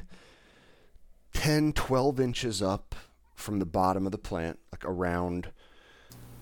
10, 1.33 1.73
12 1.73 2.19
inches 2.19 2.61
up 2.61 2.95
from 3.35 3.59
the 3.59 3.65
bottom 3.65 4.05
of 4.05 4.11
the 4.11 4.17
plant, 4.17 4.59
like 4.71 4.85
around 4.85 5.49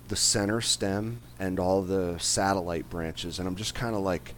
the 0.09 0.15
center 0.15 0.59
stem 0.61 1.21
and 1.39 1.59
all 1.59 1.81
the 1.81 2.17
satellite 2.19 2.89
branches, 2.89 3.39
and 3.39 3.47
I'm 3.47 3.55
just 3.55 3.73
kind 3.73 3.95
of 3.95 4.01
like, 4.01 4.33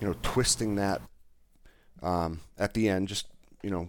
you 0.00 0.06
know, 0.06 0.14
twisting 0.22 0.76
that 0.76 1.00
um, 2.02 2.40
at 2.58 2.74
the 2.74 2.88
end, 2.88 3.08
just 3.08 3.26
you 3.62 3.70
know, 3.70 3.88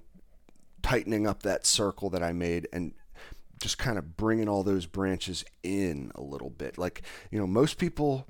tightening 0.81 1.27
up 1.27 1.43
that 1.43 1.65
circle 1.65 2.09
that 2.09 2.23
I 2.23 2.31
made 2.31 2.67
and 2.73 2.93
just 3.61 3.77
kind 3.77 3.97
of 3.97 4.17
bringing 4.17 4.49
all 4.49 4.63
those 4.63 4.85
branches 4.85 5.45
in 5.63 6.11
a 6.15 6.21
little 6.21 6.49
bit. 6.49 6.77
Like 6.77 7.03
you 7.29 7.39
know, 7.39 7.47
most 7.47 7.77
people 7.77 8.25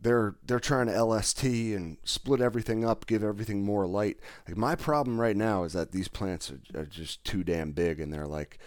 they're 0.00 0.34
they're 0.44 0.60
trying 0.60 0.86
to 0.86 1.02
LST 1.02 1.44
and 1.44 1.98
split 2.04 2.40
everything 2.40 2.84
up, 2.84 3.06
give 3.06 3.22
everything 3.22 3.64
more 3.64 3.86
light. 3.86 4.18
Like 4.48 4.56
my 4.56 4.74
problem 4.74 5.20
right 5.20 5.36
now 5.36 5.64
is 5.64 5.72
that 5.74 5.92
these 5.92 6.08
plants 6.08 6.50
are, 6.50 6.80
are 6.80 6.86
just 6.86 7.24
too 7.24 7.44
damn 7.44 7.72
big, 7.72 8.00
and 8.00 8.12
they're 8.12 8.26
like, 8.26 8.58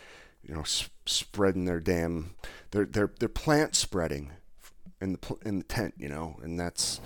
you 0.43 0.53
know, 0.53 0.61
s- 0.61 0.89
spreading 1.05 1.65
their 1.65 1.79
damn 1.79 2.33
their 2.71 2.85
their 2.85 3.07
they're 3.07 3.11
they're 3.19 3.29
plant 3.29 3.75
spreading 3.75 4.31
in 5.01 5.13
the 5.13 5.17
pl- 5.17 5.39
in 5.45 5.57
the 5.59 5.63
tent, 5.65 5.93
you 5.97 6.09
know, 6.09 6.37
and 6.43 6.59
that's 6.59 6.99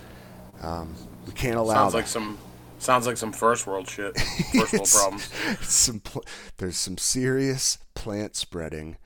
um, 0.62 0.94
we 1.26 1.32
can't 1.32 1.56
allow 1.56 1.74
Sounds 1.74 1.92
that. 1.92 1.98
like 1.98 2.06
some 2.08 2.38
sounds 2.78 3.06
like 3.06 3.16
some 3.16 3.32
first 3.32 3.66
world 3.66 3.88
shit. 3.88 4.18
First 4.52 4.72
world 4.72 4.88
problems. 4.88 5.30
some 5.68 6.00
pl- 6.00 6.24
there's 6.58 6.76
some 6.76 6.98
serious 6.98 7.78
plant 7.94 8.36
spreading, 8.36 8.96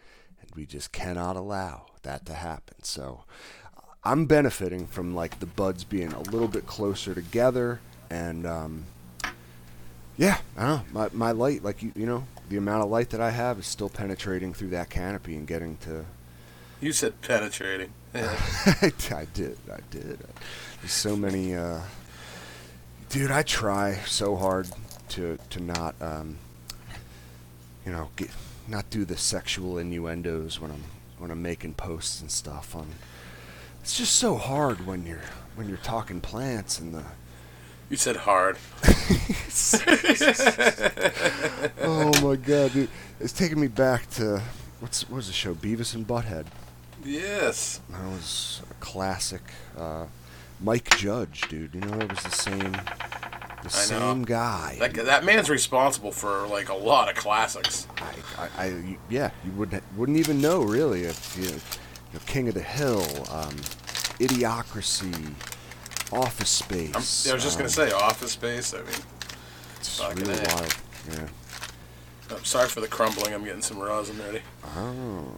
and 0.41 0.51
we 0.55 0.67
just 0.67 0.93
cannot 0.93 1.37
allow 1.37 1.87
that 2.03 2.27
to 2.27 2.35
happen. 2.35 2.83
So, 2.83 3.25
I'm 4.05 4.27
benefiting 4.27 4.87
from 4.87 5.15
like 5.15 5.41
the 5.41 5.47
buds 5.47 5.85
being 5.85 6.13
a 6.13 6.21
little 6.21 6.49
bit 6.49 6.67
closer 6.67 7.15
together, 7.15 7.81
and 8.11 8.47
um, 8.47 8.85
yeah, 10.17 10.39
I 10.57 10.67
don't 10.67 10.93
know. 10.95 11.01
My 11.01 11.09
my 11.13 11.33
light, 11.33 11.63
like 11.63 11.83
you 11.83 11.93
you 11.97 12.07
know, 12.07 12.27
the 12.53 12.59
amount 12.59 12.85
of 12.85 12.91
light 12.91 13.09
that 13.11 13.21
I 13.21 13.31
have 13.31 13.59
is 13.59 13.67
still 13.67 13.89
penetrating 13.89 14.53
through 14.53 14.69
that 14.69 14.91
canopy 14.91 15.37
and 15.37 15.47
getting 15.47 15.79
to. 15.79 16.05
You 16.83 16.93
said 16.93 17.21
penetrating. 17.23 17.93
Yeah. 18.15 18.39
I 18.83 19.27
did, 19.33 19.57
I 19.73 19.79
did. 19.91 20.19
There's 20.81 20.93
so 20.93 21.17
many. 21.17 21.55
Uh, 21.55 21.81
dude, 23.09 23.31
I 23.31 23.43
try 23.43 23.95
so 24.05 24.37
hard 24.37 24.69
to 25.11 25.39
to 25.49 25.61
not, 25.63 25.95
um, 26.03 26.37
you 27.87 27.93
know, 27.93 28.11
get, 28.17 28.29
not 28.69 28.91
do 28.91 29.07
the 29.07 29.17
sexual 29.17 29.79
innuendos 29.79 30.61
when 30.61 30.71
I'm 30.71 30.85
when 31.17 31.31
I'm 31.31 31.41
making 31.41 31.73
posts 31.73 32.21
and 32.21 32.31
stuff. 32.31 32.77
On 32.77 32.87
it's 33.81 33.97
just 33.97 34.17
so 34.17 34.37
hard 34.37 34.87
when 34.87 35.07
you're 35.07 35.25
when 35.55 35.71
you're 35.71 35.79
talking 35.79 36.21
plants 36.21 36.79
and 36.79 36.93
the. 36.93 37.05
You 37.93 37.99
said 37.99 38.17
hard. 38.17 38.57
oh 41.83 42.11
my 42.23 42.37
god, 42.37 42.73
dude! 42.73 42.89
It's 43.21 43.35
taking 43.35 43.61
me 43.61 43.67
back 43.69 44.09
to 44.13 44.41
what's 44.81 45.07
what 45.11 45.17
was 45.17 45.27
the 45.27 45.35
show? 45.35 45.53
Beavis 45.53 45.95
and 45.95 46.07
Butthead. 46.07 46.47
Yes. 47.05 47.83
That 47.91 48.03
was 48.05 48.63
a 48.71 48.75
classic. 48.83 49.43
Uh, 49.77 50.07
Mike 50.59 50.97
Judge, 50.97 51.43
dude. 51.51 51.75
You 51.75 51.83
know, 51.83 51.99
it 51.99 52.09
was 52.09 52.23
the 52.23 52.31
same, 52.31 52.73
the 53.63 53.69
same 53.69 54.23
guy. 54.23 54.79
That, 54.81 54.95
that 54.95 55.27
man's 55.27 55.51
responsible 55.51 56.13
for 56.13 56.47
like 56.47 56.71
a 56.71 56.75
lot 56.75 57.11
of 57.11 57.17
classics. 57.17 57.87
I, 57.99 58.15
I, 58.43 58.65
I 58.69 58.99
yeah, 59.11 59.33
you 59.45 59.53
wouldn't 59.53 59.83
wouldn't 59.99 60.17
even 60.17 60.41
know 60.41 60.63
really 60.63 61.03
if 61.03 61.37
you, 61.37 61.45
you 61.45 61.51
know, 62.15 62.21
King 62.25 62.49
of 62.49 62.55
the 62.55 62.63
Hill, 62.63 63.03
um, 63.31 63.55
Idiocracy, 64.19 65.35
Office 66.13 66.51
Space. 66.51 67.27
I'm, 67.27 67.31
I 67.31 67.35
was 67.35 67.43
just 67.43 67.57
um, 67.57 67.61
gonna 67.61 67.69
say 67.69 67.91
Office 67.93 68.33
Space. 68.33 68.75
I 68.75 68.79
mean, 68.79 68.89
it's 69.77 70.01
really 70.01 70.35
A. 70.35 70.55
wild. 70.55 70.77
Yeah. 71.11 71.29
I'm 72.31 72.45
sorry 72.45 72.69
for 72.69 72.81
the 72.81 72.89
crumbling. 72.89 73.35
I'm 73.35 73.45
getting 73.45 73.63
some 73.63 73.79
rosin 73.79 74.19
ready. 74.19 74.43
Oh. 74.65 75.33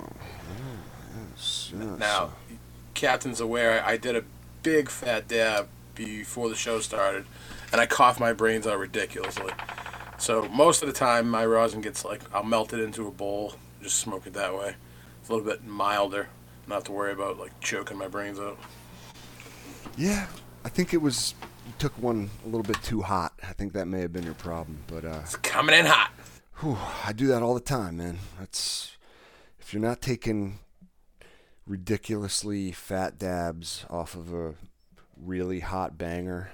Yes, 1.31 1.73
yes. 1.77 1.99
Now, 1.99 2.33
Captain's 2.95 3.41
aware. 3.41 3.85
I 3.85 3.97
did 3.97 4.17
a 4.17 4.25
big 4.63 4.89
fat 4.89 5.27
dab 5.29 5.69
before 5.95 6.49
the 6.49 6.55
show 6.55 6.81
started, 6.81 7.25
and 7.73 7.81
I 7.81 7.87
coughed 7.87 8.21
my 8.21 8.33
brains 8.33 8.67
out 8.67 8.79
ridiculously. 8.79 9.53
So 10.19 10.49
most 10.49 10.83
of 10.83 10.89
the 10.89 10.95
time, 10.95 11.29
my 11.29 11.45
rosin 11.45 11.81
gets 11.81 12.05
like 12.05 12.23
I'll 12.33 12.45
melt 12.45 12.73
it 12.73 12.81
into 12.81 13.07
a 13.07 13.11
bowl, 13.11 13.55
just 13.83 13.99
smoke 13.99 14.27
it 14.27 14.33
that 14.35 14.55
way. 14.55 14.75
It's 15.21 15.29
a 15.29 15.35
little 15.35 15.49
bit 15.49 15.65
milder, 15.65 16.29
not 16.67 16.85
to 16.87 16.93
worry 16.93 17.13
about 17.13 17.39
like 17.39 17.59
choking 17.61 17.99
my 17.99 18.09
brains 18.09 18.39
out. 18.39 18.59
Yeah, 19.97 20.27
I 20.65 20.69
think 20.69 20.95
it 20.95 20.99
was 21.03 21.35
you 21.67 21.73
took 21.79 21.93
one 22.01 22.31
a 22.45 22.47
little 22.47 22.63
bit 22.63 22.83
too 22.83 23.03
hot. 23.03 23.33
I 23.43 23.53
think 23.53 23.73
that 23.75 23.87
may 23.87 24.01
have 24.01 24.13
been 24.13 24.25
your 24.25 24.35
problem, 24.35 24.79
but 24.87 25.05
uh, 25.05 25.21
It's 25.23 25.37
coming 25.37 25.75
in 25.75 25.87
hot. 25.87 26.11
whew, 26.61 26.79
I 27.05 27.13
do 27.13 27.27
that 27.29 27.43
all 27.43 27.55
the 27.55 27.61
time, 27.61 27.99
man. 27.99 28.19
That's 28.39 28.97
if 29.61 29.73
you're 29.73 29.83
not 29.83 30.01
taking 30.01 30.59
ridiculously 31.67 32.73
fat 32.73 33.19
dabs 33.19 33.87
off 33.89 34.15
of 34.15 34.33
a 34.35 34.55
really 35.17 35.61
hot 35.61 35.97
banger, 35.97 36.51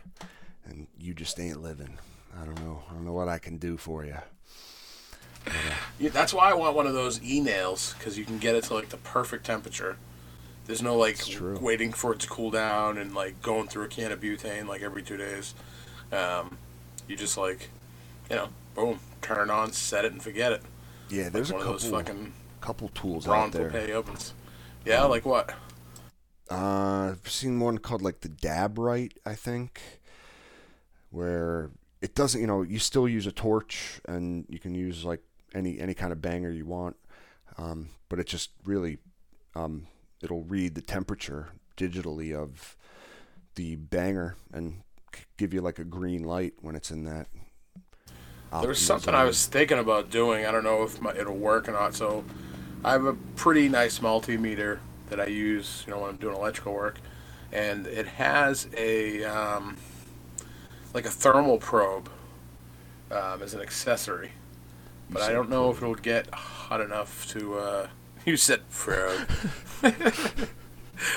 and 0.65 0.87
you 0.99 1.15
just 1.15 1.39
ain't 1.41 1.61
living. 1.61 1.99
I 2.41 2.45
don't 2.45 2.61
know. 2.65 2.83
I 2.89 2.95
don't 2.95 3.05
know 3.05 3.13
what 3.13 3.29
I 3.29 3.39
can 3.39 3.59
do 3.59 3.77
for 3.77 4.05
you. 4.05 4.17
Yeah, 5.99 6.11
that's 6.11 6.33
why 6.35 6.51
I 6.51 6.55
want 6.55 6.77
one 6.77 6.87
of 6.87 6.93
those 6.93 7.21
e 7.23 7.41
nails 7.41 7.95
because 7.99 8.17
you 8.19 8.25
can 8.25 8.39
get 8.39 8.55
it 8.55 8.65
to 8.65 8.75
like 8.75 8.91
the 8.91 8.99
perfect 8.99 9.47
temperature. 9.47 9.97
There's 10.71 10.83
no 10.83 10.97
like 10.97 11.19
waiting 11.61 11.93
for 11.93 12.13
it 12.13 12.21
to 12.21 12.29
cool 12.29 12.53
down 12.53 12.97
and 12.97 13.13
like 13.13 13.43
going 13.43 13.67
through 13.67 13.87
a 13.87 13.89
can 13.89 14.13
of 14.13 14.21
butane 14.21 14.69
like 14.69 14.83
every 14.83 15.03
two 15.03 15.17
days. 15.17 15.53
Um, 16.13 16.59
you 17.09 17.17
just 17.17 17.37
like, 17.37 17.71
you 18.31 18.37
know, 18.37 18.51
boom, 18.77 19.01
turn 19.21 19.51
it 19.51 19.53
on, 19.53 19.73
set 19.73 20.05
it, 20.05 20.13
and 20.13 20.23
forget 20.23 20.53
it. 20.53 20.63
Yeah, 21.09 21.29
there's 21.29 21.51
like 21.51 21.63
a 21.63 21.65
couple 21.65 21.79
fucking 21.91 22.33
couple 22.61 22.89
tools 22.91 23.27
out 23.27 23.51
there. 23.51 23.69
Popeye 23.69 23.91
ovens. 23.91 24.33
Yeah, 24.85 25.03
like 25.07 25.27
what? 25.27 25.51
Uh, 26.49 27.15
I've 27.15 27.29
seen 27.29 27.59
one 27.59 27.79
called 27.79 28.03
like 28.03 28.21
the 28.21 28.29
Dab 28.29 28.79
Rite, 28.79 29.19
I 29.27 29.35
think, 29.35 29.81
where 31.11 31.71
it 32.01 32.15
doesn't. 32.15 32.41
You 32.41 32.47
know, 32.47 32.63
you 32.63 32.79
still 32.79 33.09
use 33.09 33.27
a 33.27 33.33
torch, 33.33 34.01
and 34.07 34.47
you 34.49 34.61
can 34.61 34.77
use 34.77 35.05
like 35.05 35.25
any 35.53 35.81
any 35.81 35.95
kind 35.95 36.13
of 36.13 36.23
banger 36.23 36.53
you 36.53 36.65
want, 36.65 36.95
um, 37.59 37.89
but 38.09 38.21
it 38.21 38.29
just 38.29 38.51
really 38.65 38.99
um, 39.57 39.89
it'll 40.23 40.43
read 40.43 40.75
the 40.75 40.83
temperature 40.83 41.49
digitally 41.77 42.35
of 42.35 42.77
the 43.55 43.77
banger 43.77 44.37
and 44.53 44.83
give 45.37 45.53
you 45.53 45.61
like 45.61 45.79
a 45.79 45.85
green 45.85 46.23
light 46.23 46.55
when 46.61 46.75
it's 46.75 46.91
in 46.91 47.05
that. 47.05 47.27
There's 48.63 48.81
something 48.81 49.15
I 49.15 49.25
was 49.25 49.47
thinking 49.47 49.79
about 49.79 50.11
doing. 50.11 50.45
I 50.45 50.51
don't 50.51 50.65
know 50.65 50.83
if 50.83 51.01
my, 51.01 51.15
it'll 51.15 51.37
work 51.37 51.69
or 51.69 51.73
not. 51.73 51.95
So, 51.95 52.25
I 52.85 52.93
have 52.93 53.05
a 53.05 53.13
pretty 53.37 53.69
nice 53.69 54.01
multimeter 54.01 54.81
that 55.09 55.21
I 55.21 55.27
use, 55.27 55.85
you 55.87 55.93
know, 55.93 56.01
when 56.01 56.11
I'm 56.11 56.17
doing 56.17 56.35
electrical 56.35 56.73
work, 56.73 56.99
and 57.53 57.87
it 57.87 58.07
has 58.07 58.67
a 58.77 59.23
um, 59.25 59.77
like 60.93 61.05
a 61.05 61.11
thermal 61.11 61.59
probe 61.59 62.11
um, 63.13 63.43
as 63.43 63.55
an 63.55 63.61
accessory. 63.61 64.33
But 65.11 65.23
I 65.23 65.33
don't 65.33 65.51
know 65.51 65.71
if 65.71 65.77
it'll 65.79 65.95
get 65.95 66.33
hot 66.35 66.81
enough 66.81 67.29
to. 67.29 67.59
Uh, 67.59 67.87
you 68.25 68.37
said 68.37 68.69
probe. 68.71 69.29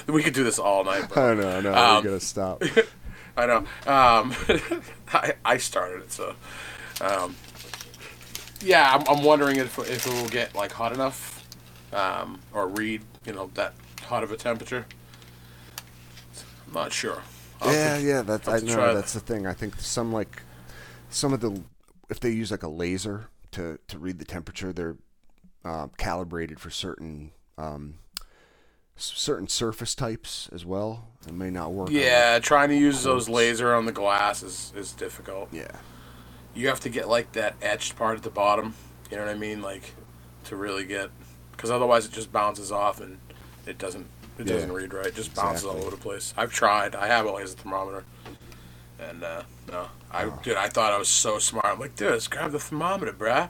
we 0.08 0.24
could 0.24 0.34
do 0.34 0.44
this 0.44 0.60
all 0.60 0.84
night. 0.84 1.06
But 1.10 1.18
I 1.18 1.34
know, 1.34 1.62
no, 1.62 1.74
Um, 1.74 2.04
we 2.04 2.10
gotta 2.10 2.20
stop. 2.20 2.64
I 3.38 3.46
know. 3.48 3.58
Um, 3.88 4.34
I, 5.14 5.34
I 5.44 5.58
started 5.58 6.04
it, 6.04 6.12
so. 6.12 6.36
Um, 7.02 7.36
yeah, 8.62 8.96
I'm, 8.96 9.18
I'm 9.18 9.24
wondering 9.24 9.58
if, 9.58 9.78
if 9.80 10.06
it 10.08 10.14
will 10.14 10.30
get 10.30 10.56
like 10.56 10.72
hot 10.72 10.94
enough, 10.94 11.46
um, 11.92 12.40
or 12.54 12.68
read 12.68 13.02
you 13.26 13.34
know 13.34 13.50
that 13.56 13.74
hot 14.04 14.24
of 14.24 14.32
a 14.32 14.38
temperature. 14.38 14.86
I'm 16.68 16.74
not 16.74 16.94
sure. 16.94 17.22
I'll 17.62 17.74
yeah, 17.74 17.98
to- 17.98 18.04
yeah, 18.04 18.22
that's 18.22 18.48
I 18.48 18.60
know 18.60 18.94
that's 18.94 19.14
the 19.14 19.20
thing. 19.20 19.48
I 19.48 19.54
think 19.54 19.80
some 19.80 20.14
like 20.14 20.42
some 21.10 21.34
of 21.34 21.42
the 21.42 21.62
if 22.10 22.20
they 22.20 22.30
use 22.32 22.52
like 22.52 22.64
a 22.64 22.70
laser 22.70 23.30
to 23.52 23.80
to 23.88 23.98
read 23.98 24.20
the 24.20 24.26
temperature, 24.26 24.72
they're 24.72 24.96
uh, 25.66 25.88
calibrated 25.98 26.60
for 26.60 26.70
certain 26.70 27.32
um, 27.58 27.96
certain 28.96 29.48
surface 29.48 29.96
types 29.96 30.50
as 30.54 30.66
well. 30.66 31.08
It 31.28 31.34
may 31.34 31.50
not 31.50 31.72
work. 31.74 31.90
Yeah, 31.90 32.40
trying 32.40 32.70
to 32.70 32.76
use 32.76 33.04
those 33.04 33.28
laser 33.30 33.74
on 33.74 33.86
the 33.86 33.92
glass 33.92 34.44
is, 34.44 34.72
is 34.76 34.92
difficult. 34.92 35.50
yeah, 35.52 35.72
You 36.54 36.68
have 36.68 36.80
to 36.82 36.90
get 36.90 37.08
like 37.10 37.32
that 37.34 37.56
etched 37.62 37.96
part 37.96 38.18
at 38.18 38.24
the 38.24 38.30
bottom. 38.30 38.76
You 39.10 39.18
know 39.18 39.26
what 39.26 39.36
I 39.36 39.38
mean? 39.38 39.62
Like 39.62 39.94
to 40.46 40.56
really 40.56 40.86
get, 40.86 41.10
because 41.52 41.72
otherwise 41.72 42.06
it 42.06 42.12
just 42.12 42.32
bounces 42.32 42.72
off 42.72 43.00
and 43.02 43.18
it 43.66 43.78
doesn't 43.78 44.08
it 44.38 44.48
Yeah, 44.48 44.54
doesn't 44.56 44.72
read 44.72 44.94
right. 44.94 45.06
It 45.08 45.16
just 45.16 45.34
bounces 45.36 45.64
all 45.66 45.78
over 45.78 45.92
the 45.92 45.98
place. 45.98 46.34
I've 46.36 46.52
tried. 46.52 46.96
I 46.96 47.08
have 47.08 47.26
always 47.28 47.54
a 47.54 47.54
laser 47.54 47.58
thermometer, 47.64 48.04
and 49.00 49.24
uh, 49.24 49.44
no, 49.72 49.88
I 50.12 50.26
Oh. 50.26 50.40
dude, 50.44 50.58
I 50.58 50.68
thought 50.70 50.92
I 50.92 50.98
was 50.98 51.08
so 51.08 51.38
smart. 51.40 51.66
I'm 51.66 51.80
like, 51.80 51.96
dude, 51.96 52.14
just 52.14 52.32
grab 52.32 52.52
the 52.52 52.60
thermometer, 52.60 53.14
bruh. 53.14 53.50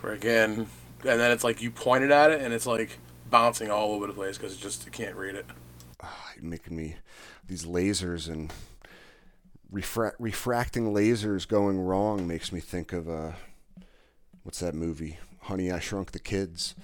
Where 0.00 0.12
again, 0.12 0.66
and 1.04 1.20
then 1.20 1.30
it's 1.30 1.44
like 1.44 1.62
you 1.62 1.70
pointed 1.70 2.10
at 2.10 2.30
it 2.30 2.40
and 2.40 2.52
it's 2.52 2.66
like 2.66 2.98
bouncing 3.30 3.70
all 3.70 3.92
over 3.92 4.06
the 4.06 4.12
place 4.12 4.36
because 4.36 4.54
it 4.54 4.60
just 4.60 4.86
it 4.86 4.92
can't 4.92 5.16
read 5.16 5.34
it. 5.34 5.46
You're 6.36 6.50
making 6.50 6.76
me 6.76 6.96
these 7.46 7.64
lasers 7.64 8.28
and 8.28 8.52
refra- 9.72 10.14
refracting 10.18 10.92
lasers 10.92 11.46
going 11.46 11.78
wrong 11.78 12.26
makes 12.26 12.52
me 12.52 12.60
think 12.60 12.92
of 12.92 13.08
uh, 13.08 13.32
what's 14.42 14.60
that 14.60 14.74
movie? 14.74 15.18
Honey, 15.42 15.70
I 15.70 15.78
Shrunk 15.78 16.12
the 16.12 16.18
Kids. 16.18 16.74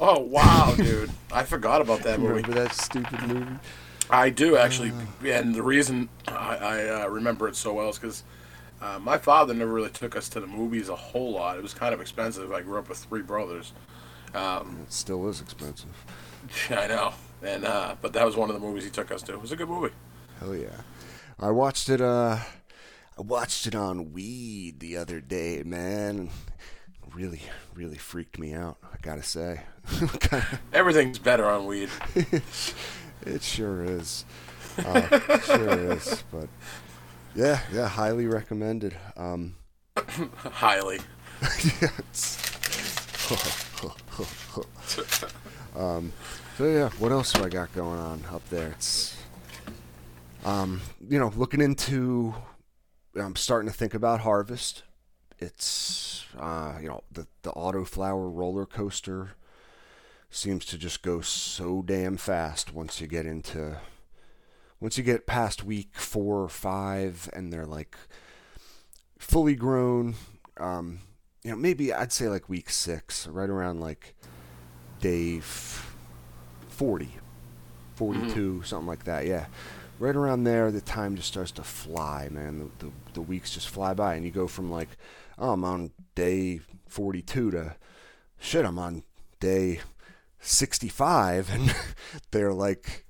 Oh 0.00 0.20
wow, 0.20 0.74
dude! 0.76 1.10
I 1.32 1.42
forgot 1.44 1.80
about 1.80 2.02
that 2.02 2.20
movie. 2.20 2.34
Remember 2.34 2.54
that 2.54 2.74
stupid 2.74 3.26
movie? 3.26 3.56
I 4.08 4.30
do 4.30 4.56
actually, 4.56 4.92
and 5.24 5.54
the 5.54 5.62
reason 5.62 6.08
I, 6.28 6.56
I 6.56 7.02
uh, 7.02 7.08
remember 7.08 7.48
it 7.48 7.56
so 7.56 7.74
well 7.74 7.88
is 7.88 7.98
because 7.98 8.22
uh, 8.80 8.98
my 8.98 9.18
father 9.18 9.54
never 9.54 9.72
really 9.72 9.90
took 9.90 10.16
us 10.16 10.28
to 10.30 10.40
the 10.40 10.46
movies 10.46 10.88
a 10.88 10.96
whole 10.96 11.32
lot. 11.32 11.56
It 11.56 11.62
was 11.62 11.74
kind 11.74 11.94
of 11.94 12.00
expensive. 12.00 12.52
I 12.52 12.62
grew 12.62 12.78
up 12.78 12.88
with 12.88 12.98
three 12.98 13.22
brothers. 13.22 13.72
Um, 14.34 14.80
It 14.82 14.92
still 14.92 15.28
is 15.28 15.40
expensive. 15.40 16.04
I 16.70 16.86
know, 16.86 17.14
and 17.42 17.64
uh, 17.64 17.96
but 18.00 18.12
that 18.12 18.24
was 18.26 18.36
one 18.36 18.50
of 18.50 18.54
the 18.54 18.60
movies 18.60 18.84
he 18.84 18.90
took 18.90 19.10
us 19.10 19.22
to. 19.22 19.32
It 19.32 19.40
was 19.40 19.52
a 19.52 19.56
good 19.56 19.68
movie. 19.68 19.94
Hell 20.40 20.54
yeah. 20.54 20.68
I 21.38 21.50
watched 21.50 21.88
it 21.88 22.00
uh 22.00 22.38
I 23.18 23.22
watched 23.22 23.66
it 23.66 23.74
on 23.74 24.12
weed 24.12 24.80
the 24.80 24.96
other 24.98 25.20
day, 25.20 25.62
man. 25.64 26.28
Really, 27.14 27.40
really 27.74 27.96
freaked 27.96 28.38
me 28.38 28.52
out, 28.52 28.76
I 28.82 28.96
gotta 29.00 29.22
say. 29.22 29.62
Everything's 30.72 31.18
better 31.18 31.46
on 31.46 31.64
weed. 31.64 31.88
it 33.24 33.42
sure 33.42 33.84
is. 33.84 34.26
Uh, 34.78 35.38
sure 35.40 35.92
is. 35.92 36.24
But 36.30 36.48
yeah, 37.36 37.60
yeah, 37.72 37.88
highly 37.88 38.26
recommended. 38.26 38.96
Um 39.16 39.56
Highly. 39.96 41.00
yes. 41.80 42.42
um, 45.76 46.12
so 46.56 46.64
yeah, 46.64 46.88
what 46.98 47.12
else 47.12 47.32
do 47.32 47.44
I 47.44 47.48
got 47.48 47.74
going 47.74 47.98
on 47.98 48.22
up 48.32 48.48
there? 48.50 48.72
It's, 48.72 49.16
um, 50.44 50.80
you 51.08 51.18
know, 51.18 51.32
looking 51.36 51.60
into. 51.60 52.34
I'm 53.14 53.36
starting 53.36 53.70
to 53.70 53.76
think 53.76 53.94
about 53.94 54.20
harvest. 54.20 54.82
It's, 55.38 56.26
uh, 56.38 56.74
you 56.80 56.88
know, 56.88 57.02
the 57.10 57.26
the 57.42 57.50
auto 57.52 57.84
flower 57.84 58.28
roller 58.28 58.66
coaster 58.66 59.30
seems 60.30 60.64
to 60.66 60.78
just 60.78 61.02
go 61.02 61.20
so 61.20 61.82
damn 61.82 62.16
fast 62.16 62.72
once 62.72 63.00
you 63.00 63.06
get 63.06 63.26
into. 63.26 63.78
Once 64.80 64.98
you 64.98 65.04
get 65.04 65.26
past 65.26 65.64
week 65.64 65.90
four 65.94 66.42
or 66.42 66.48
five, 66.48 67.30
and 67.32 67.52
they're 67.52 67.66
like 67.66 67.96
fully 69.18 69.54
grown, 69.54 70.14
um, 70.58 71.00
you 71.42 71.50
know, 71.50 71.56
maybe 71.56 71.92
I'd 71.92 72.12
say 72.12 72.28
like 72.28 72.48
week 72.48 72.70
six, 72.70 73.26
right 73.26 73.48
around 73.48 73.80
like 73.80 74.14
day 75.00 75.38
f- 75.38 75.96
40, 76.68 77.10
42, 77.94 78.62
something 78.64 78.86
like 78.86 79.04
that. 79.04 79.26
Yeah. 79.26 79.46
Right 79.98 80.14
around 80.14 80.44
there, 80.44 80.70
the 80.70 80.82
time 80.82 81.16
just 81.16 81.28
starts 81.28 81.52
to 81.52 81.62
fly, 81.62 82.28
man. 82.30 82.58
The, 82.58 82.86
the, 82.86 82.92
the 83.14 83.22
weeks 83.22 83.50
just 83.54 83.70
fly 83.70 83.94
by, 83.94 84.14
and 84.14 84.26
you 84.26 84.30
go 84.30 84.46
from 84.46 84.70
like, 84.70 84.90
oh, 85.38 85.52
I'm 85.52 85.64
on 85.64 85.92
day 86.14 86.60
42 86.88 87.50
to 87.52 87.76
shit, 88.38 88.66
I'm 88.66 88.78
on 88.78 89.04
day 89.40 89.80
65, 90.40 91.50
and 91.54 91.74
they're 92.30 92.52
like 92.52 93.05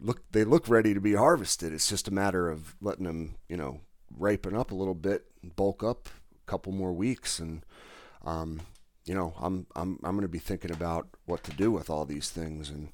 look 0.00 0.22
they 0.32 0.44
look 0.44 0.68
ready 0.68 0.94
to 0.94 1.00
be 1.00 1.14
harvested. 1.14 1.72
It's 1.72 1.88
just 1.88 2.08
a 2.08 2.14
matter 2.14 2.48
of 2.50 2.74
letting 2.80 3.04
them, 3.04 3.36
you 3.48 3.56
know, 3.56 3.80
ripen 4.16 4.54
up 4.54 4.70
a 4.70 4.74
little 4.74 4.94
bit, 4.94 5.24
bulk 5.56 5.82
up 5.82 6.08
a 6.08 6.50
couple 6.50 6.72
more 6.72 6.92
weeks, 6.92 7.38
and 7.38 7.64
um, 8.24 8.60
you 9.04 9.14
know, 9.14 9.34
I'm 9.40 9.66
I'm 9.74 9.98
I'm 10.04 10.12
going 10.12 10.22
to 10.22 10.28
be 10.28 10.38
thinking 10.38 10.70
about 10.70 11.08
what 11.26 11.44
to 11.44 11.52
do 11.52 11.70
with 11.70 11.90
all 11.90 12.04
these 12.04 12.30
things, 12.30 12.70
and 12.70 12.88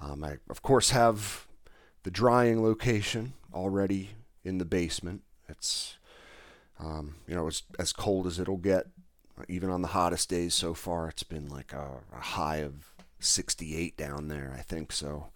um, 0.00 0.24
I 0.24 0.38
of 0.50 0.62
course 0.62 0.90
have 0.90 1.46
the 2.02 2.10
drying 2.10 2.62
location 2.62 3.34
already 3.52 4.10
in 4.44 4.58
the 4.58 4.64
basement. 4.64 5.22
It's 5.48 5.96
um, 6.78 7.16
you 7.26 7.34
know, 7.34 7.46
it's 7.46 7.62
as 7.78 7.92
cold 7.92 8.26
as 8.26 8.38
it'll 8.38 8.56
get. 8.56 8.86
Even 9.48 9.68
on 9.70 9.82
the 9.82 9.88
hottest 9.88 10.28
days 10.28 10.54
so 10.54 10.74
far, 10.74 11.08
it's 11.08 11.24
been 11.24 11.48
like 11.48 11.72
a, 11.72 11.98
a 12.16 12.20
high 12.20 12.58
of 12.58 12.94
68 13.18 13.96
down 13.96 14.28
there, 14.28 14.54
I 14.56 14.62
think. 14.62 14.92
So, 14.92 15.26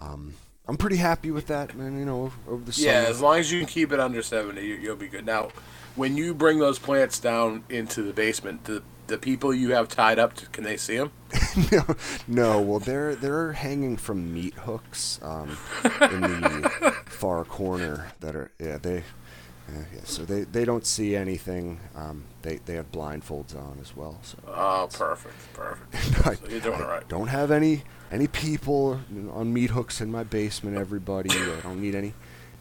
um, 0.00 0.34
I'm 0.66 0.76
pretty 0.76 0.96
happy 0.96 1.30
with 1.30 1.46
that, 1.48 1.74
man. 1.76 1.98
You 1.98 2.04
know, 2.04 2.32
over 2.48 2.64
the 2.64 2.72
summer. 2.72 2.92
Yeah, 2.92 3.04
as 3.08 3.20
long 3.20 3.38
as 3.38 3.50
you 3.50 3.60
can 3.60 3.68
keep 3.68 3.92
it 3.92 4.00
under 4.00 4.22
70, 4.22 4.64
you, 4.64 4.74
you'll 4.74 4.96
be 4.96 5.08
good. 5.08 5.26
Now, 5.26 5.50
when 5.96 6.16
you 6.16 6.34
bring 6.34 6.58
those 6.58 6.78
plants 6.78 7.18
down 7.18 7.64
into 7.68 8.02
the 8.02 8.12
basement, 8.12 8.64
the 8.64 8.82
the 9.08 9.18
people 9.18 9.52
you 9.52 9.72
have 9.72 9.88
tied 9.88 10.20
up, 10.20 10.34
can 10.52 10.62
they 10.62 10.76
see 10.76 10.96
them? 10.96 11.10
no, 11.72 11.96
no. 12.28 12.60
Well, 12.60 12.78
they're 12.78 13.14
they're 13.16 13.52
hanging 13.52 13.96
from 13.96 14.32
meat 14.32 14.54
hooks 14.54 15.18
um, 15.22 15.58
in 15.84 16.20
the 16.20 16.94
far 17.06 17.44
corner. 17.44 18.12
That 18.20 18.36
are 18.36 18.52
yeah 18.58 18.78
they 18.78 19.02
yeah, 19.72 19.84
yeah, 19.94 20.00
so 20.04 20.24
they, 20.24 20.42
they 20.44 20.64
don't 20.64 20.86
see 20.86 21.14
anything. 21.14 21.80
Um, 21.94 22.24
they 22.42 22.56
they 22.64 22.74
have 22.74 22.90
blindfolds 22.90 23.54
on 23.56 23.78
as 23.80 23.94
well. 23.94 24.18
So 24.22 24.38
oh, 24.46 24.88
perfect, 24.92 25.52
perfect. 25.52 25.94
I, 26.26 26.34
so 26.34 26.48
you're 26.48 26.60
doing 26.60 26.80
I 26.80 26.86
right. 26.86 27.08
Don't 27.08 27.28
have 27.28 27.50
any 27.50 27.84
any 28.10 28.26
people 28.26 29.00
on 29.32 29.52
meat 29.52 29.70
hooks 29.70 30.00
in 30.00 30.10
my 30.10 30.24
basement. 30.24 30.76
Everybody, 30.76 31.30
I 31.30 31.60
don't 31.62 31.80
need 31.80 31.94
any 31.94 32.14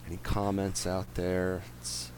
any 0.08 0.18
comments 0.18 0.86
out 0.86 1.16
there. 1.16 1.62
It's 1.78 2.12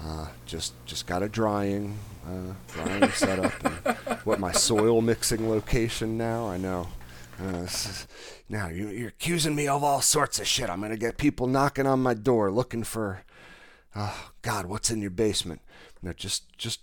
uh, 0.00 0.28
just 0.44 0.74
just 0.86 1.06
got 1.06 1.22
a 1.22 1.28
drying 1.28 1.98
uh, 2.26 2.54
drying 2.68 3.10
setup. 3.12 3.52
And 3.64 4.18
what 4.24 4.40
my 4.40 4.52
soil 4.52 5.00
mixing 5.00 5.48
location 5.48 6.18
now? 6.18 6.48
I 6.48 6.56
know. 6.56 6.88
Uh, 7.40 7.58
is, 7.58 8.06
now 8.48 8.68
you, 8.68 8.88
you're 8.88 9.08
accusing 9.08 9.54
me 9.54 9.66
of 9.66 9.82
all 9.82 10.00
sorts 10.00 10.38
of 10.38 10.46
shit. 10.46 10.70
I'm 10.70 10.80
gonna 10.80 10.96
get 10.96 11.16
people 11.16 11.46
knocking 11.46 11.86
on 11.86 12.02
my 12.02 12.14
door 12.14 12.50
looking 12.50 12.84
for 12.84 13.22
oh 13.96 14.30
God, 14.42 14.66
what's 14.66 14.90
in 14.90 15.00
your 15.00 15.10
basement? 15.10 15.60
Know, 16.02 16.12
just 16.12 16.56
just 16.58 16.80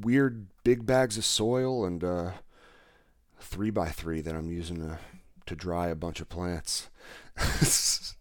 weird 0.00 0.46
big 0.64 0.84
bags 0.84 1.16
of 1.16 1.24
soil 1.24 1.84
and 1.84 2.02
uh, 2.02 2.30
three 3.38 3.70
by 3.70 3.88
three 3.88 4.20
that 4.20 4.34
I'm 4.34 4.50
using 4.50 4.78
to 4.78 4.98
to 5.46 5.54
dry 5.54 5.88
a 5.88 5.94
bunch 5.94 6.20
of 6.20 6.28
plants. 6.28 6.88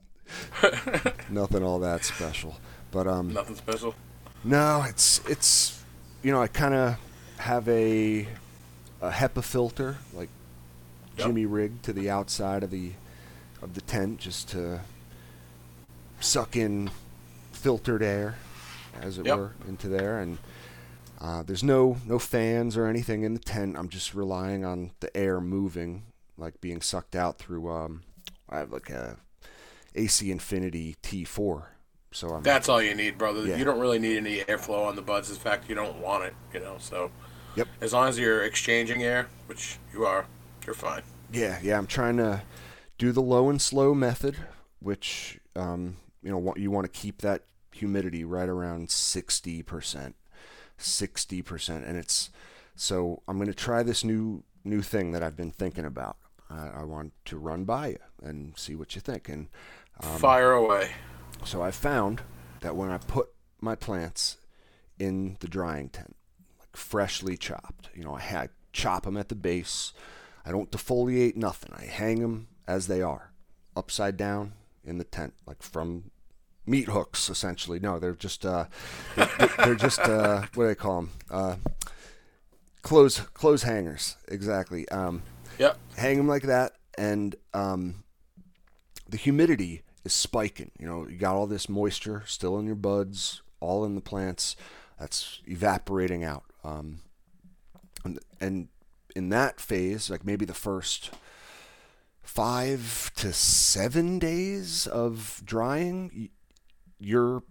Nothing 1.29 1.63
all 1.63 1.79
that 1.79 2.03
special, 2.03 2.57
but 2.91 3.07
um. 3.07 3.33
Nothing 3.33 3.55
special. 3.55 3.95
No, 4.43 4.83
it's 4.87 5.21
it's 5.27 5.83
you 6.21 6.31
know 6.31 6.41
I 6.41 6.47
kind 6.47 6.73
of 6.73 6.97
have 7.37 7.67
a 7.67 8.27
a 9.01 9.11
HEPA 9.11 9.43
filter 9.43 9.97
like 10.13 10.29
Yep. 11.17 11.27
Jimmy 11.27 11.45
rigged 11.47 11.83
to 11.85 11.93
the 11.93 12.09
outside 12.09 12.63
of 12.63 12.69
the 12.69 12.91
of 13.61 13.73
the 13.73 13.81
tent 13.81 14.19
just 14.19 14.49
to 14.49 14.81
suck 16.19 16.55
in 16.55 16.91
filtered 17.57 18.03
air, 18.03 18.35
as 19.01 19.17
it 19.17 19.25
Yep. 19.25 19.37
were, 19.37 19.51
into 19.67 19.87
there. 19.89 20.19
And 20.19 20.37
uh, 21.19 21.43
there's 21.43 21.63
no 21.63 21.97
no 22.05 22.19
fans 22.19 22.77
or 22.77 22.85
anything 22.87 23.23
in 23.23 23.33
the 23.33 23.39
tent. 23.39 23.75
I'm 23.77 23.89
just 23.89 24.13
relying 24.13 24.63
on 24.63 24.91
the 24.99 25.15
air 25.17 25.41
moving, 25.41 26.03
like 26.37 26.61
being 26.61 26.81
sucked 26.81 27.15
out 27.15 27.37
through. 27.39 27.69
Um, 27.69 28.03
I 28.49 28.59
have 28.59 28.71
like 28.71 28.89
a 28.89 29.17
AC 29.95 30.29
Infinity 30.31 30.95
T4, 31.01 31.63
so 32.11 32.29
I'm 32.29 32.43
That's 32.43 32.69
all 32.69 32.81
you 32.81 32.93
need, 32.95 33.17
brother. 33.17 33.45
Yeah. 33.45 33.57
You 33.57 33.65
don't 33.65 33.79
really 33.79 33.99
need 33.99 34.17
any 34.17 34.39
airflow 34.41 34.85
on 34.87 34.95
the 34.95 35.01
buds. 35.01 35.29
In 35.29 35.35
fact, 35.37 35.67
you 35.67 35.75
don't 35.75 35.97
want 35.99 36.23
it. 36.23 36.33
You 36.53 36.59
know, 36.59 36.75
so 36.79 37.11
Yep. 37.55 37.67
as 37.81 37.93
long 37.93 38.07
as 38.07 38.19
you're 38.19 38.43
exchanging 38.43 39.03
air, 39.03 39.27
which 39.47 39.79
you 39.91 40.05
are, 40.05 40.27
you're 40.65 40.75
fine. 40.75 41.01
Yeah, 41.31 41.59
yeah. 41.63 41.77
I'm 41.77 41.87
trying 41.87 42.17
to 42.17 42.43
do 42.99 43.11
the 43.11 43.21
low 43.21 43.49
and 43.49 43.59
slow 43.61 43.93
method, 43.95 44.37
which 44.79 45.39
um, 45.55 45.97
you 46.23 46.29
know 46.31 46.37
what 46.37 46.57
you 46.57 46.71
want 46.71 46.91
to 46.91 46.99
keep 46.99 47.21
that 47.21 47.43
humidity 47.71 48.23
right 48.23 48.49
around 48.49 48.89
sixty 48.89 49.61
percent, 49.63 50.15
sixty 50.77 51.41
percent, 51.41 51.85
and 51.85 51.97
it's 51.97 52.29
so 52.75 53.21
I'm 53.27 53.37
going 53.37 53.47
to 53.47 53.53
try 53.53 53.83
this 53.83 54.03
new 54.03 54.43
new 54.63 54.81
thing 54.81 55.11
that 55.11 55.23
I've 55.23 55.37
been 55.37 55.51
thinking 55.51 55.85
about. 55.85 56.17
I, 56.49 56.69
I 56.79 56.83
want 56.83 57.13
to 57.25 57.37
run 57.37 57.63
by 57.65 57.87
you 57.89 57.97
and 58.21 58.57
see 58.57 58.75
what 58.75 58.95
you 58.95 59.01
think. 59.01 59.29
And 59.29 59.47
Um, 60.01 60.19
Fire 60.19 60.51
away. 60.53 60.91
so 61.43 61.61
I 61.61 61.71
found 61.71 62.21
that 62.61 62.75
when 62.75 62.89
I 62.89 62.97
put 62.97 63.29
my 63.61 63.75
plants 63.75 64.37
in 64.99 65.37
the 65.39 65.47
drying 65.47 65.89
tent, 65.89 66.15
like 66.59 66.75
freshly 66.75 67.37
chopped, 67.37 67.89
you 67.95 68.03
know, 68.03 68.15
I 68.15 68.19
had 68.21 68.49
chop 68.73 69.03
them 69.03 69.17
at 69.17 69.29
the 69.29 69.35
base. 69.35 69.93
I 70.45 70.51
don't 70.51 70.71
defoliate 70.71 71.35
nothing. 71.35 71.71
I 71.75 71.85
hang 71.85 72.21
them 72.21 72.47
as 72.67 72.87
they 72.87 73.01
are, 73.01 73.31
upside 73.75 74.17
down 74.17 74.53
in 74.87 74.97
the 74.97 75.03
tent, 75.03 75.33
like 75.45 75.61
from 75.61 76.09
meat 76.65 76.87
hooks, 76.87 77.29
essentially. 77.29 77.79
No, 77.79 77.99
they're 77.99 78.13
just 78.15 78.45
uh, 78.45 78.65
they're, 79.15 79.49
they're 79.57 79.75
just 79.75 79.99
uh, 79.99 80.41
what 80.53 80.63
do 80.63 80.67
they 80.67 80.75
call 80.75 80.95
them? 81.01 81.09
Uh, 81.29 81.55
clothes 82.81 83.19
clothes 83.33 83.63
hangers, 83.63 84.15
exactly. 84.27 84.87
Um, 84.89 85.21
Yep. 85.59 85.77
hang 85.97 86.17
them 86.17 86.27
like 86.27 86.43
that, 86.43 86.73
and 86.97 87.35
um, 87.53 88.03
the 89.09 89.17
humidity 89.17 89.81
is 90.05 90.13
spiking. 90.13 90.71
You 90.79 90.87
know, 90.87 91.07
you 91.07 91.17
got 91.17 91.35
all 91.35 91.47
this 91.47 91.67
moisture 91.67 92.23
still 92.27 92.59
in 92.59 92.65
your 92.67 92.75
buds, 92.75 93.41
all 93.59 93.83
in 93.85 93.95
the 93.95 94.01
plants. 94.01 94.55
That's 94.99 95.41
evaporating 95.45 96.23
out. 96.23 96.43
Um, 96.63 96.99
and, 98.03 98.19
and 98.39 98.67
in 99.15 99.29
that 99.29 99.59
phase, 99.59 100.09
like 100.11 100.23
maybe 100.23 100.45
the 100.45 100.53
first 100.53 101.11
five 102.27 103.11
to 103.15 103.31
seven 103.33 104.19
days 104.19 104.85
of 104.85 105.41
drying, 105.45 106.29
you're 106.99 107.41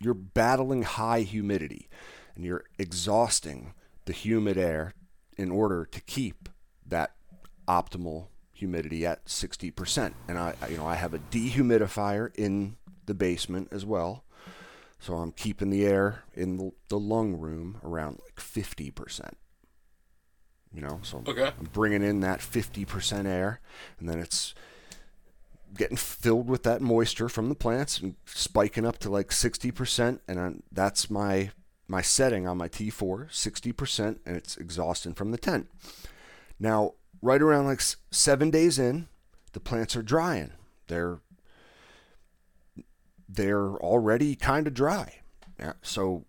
you're 0.00 0.14
battling 0.14 0.82
high 0.82 1.20
humidity, 1.20 1.90
and 2.34 2.44
you're 2.44 2.64
exhausting 2.78 3.74
the 4.06 4.12
humid 4.12 4.56
air 4.56 4.94
in 5.36 5.50
order 5.50 5.84
to 5.84 6.00
keep 6.00 6.48
that 6.86 7.12
optimal 7.68 8.28
humidity 8.52 9.04
at 9.04 9.26
60%. 9.26 10.14
And 10.26 10.38
I, 10.38 10.54
you 10.70 10.78
know, 10.78 10.86
I 10.86 10.94
have 10.94 11.12
a 11.12 11.18
dehumidifier 11.18 12.34
in 12.34 12.76
the 13.06 13.14
basement 13.14 13.68
as 13.70 13.84
well. 13.84 14.24
So 14.98 15.14
I'm 15.14 15.32
keeping 15.32 15.70
the 15.70 15.84
air 15.84 16.24
in 16.34 16.56
the, 16.56 16.72
the 16.88 16.98
lung 16.98 17.34
room 17.34 17.78
around 17.84 18.20
like 18.24 18.36
50%. 18.36 19.32
You 20.72 20.82
know, 20.82 21.00
so 21.02 21.18
I'm, 21.18 21.24
Okay. 21.26 21.52
I'm 21.58 21.68
bringing 21.72 22.02
in 22.02 22.20
that 22.20 22.40
50% 22.40 23.26
air 23.26 23.60
and 23.98 24.08
then 24.08 24.20
it's 24.20 24.54
getting 25.76 25.96
filled 25.96 26.48
with 26.48 26.62
that 26.64 26.80
moisture 26.80 27.28
from 27.28 27.48
the 27.48 27.54
plants 27.54 27.98
and 28.00 28.16
spiking 28.24 28.86
up 28.86 28.98
to 28.98 29.10
like 29.10 29.28
60% 29.28 30.20
and 30.26 30.40
i 30.40 30.52
that's 30.72 31.08
my 31.10 31.50
my 31.86 32.02
setting 32.02 32.46
on 32.46 32.56
my 32.56 32.68
T4 32.68 33.28
60% 33.30 34.18
and 34.24 34.36
it's 34.36 34.56
exhausting 34.56 35.12
from 35.12 35.32
the 35.32 35.38
tent. 35.38 35.68
Now, 36.58 36.94
right 37.20 37.42
around 37.42 37.66
like 37.66 37.82
7 38.12 38.50
days 38.50 38.78
in, 38.78 39.08
the 39.52 39.60
plants 39.60 39.96
are 39.96 40.02
drying. 40.02 40.52
They're 40.86 41.18
they're 43.28 43.74
already 43.76 44.34
kind 44.34 44.66
of 44.66 44.74
dry. 44.74 45.20
Yeah, 45.58 45.74
so 45.82 46.24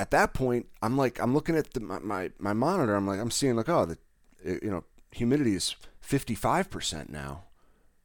at 0.00 0.10
that 0.12 0.32
point, 0.32 0.66
I'm 0.80 0.96
like 0.96 1.20
I'm 1.20 1.34
looking 1.34 1.56
at 1.56 1.74
the, 1.74 1.80
my, 1.80 1.98
my 1.98 2.30
my 2.38 2.54
monitor. 2.54 2.96
I'm 2.96 3.06
like 3.06 3.20
I'm 3.20 3.30
seeing 3.30 3.54
like 3.54 3.68
oh 3.68 3.84
the 3.84 3.98
eh, 4.44 4.56
you 4.62 4.70
know 4.70 4.84
humidity 5.12 5.54
is 5.54 5.76
55% 6.02 7.10
now. 7.10 7.44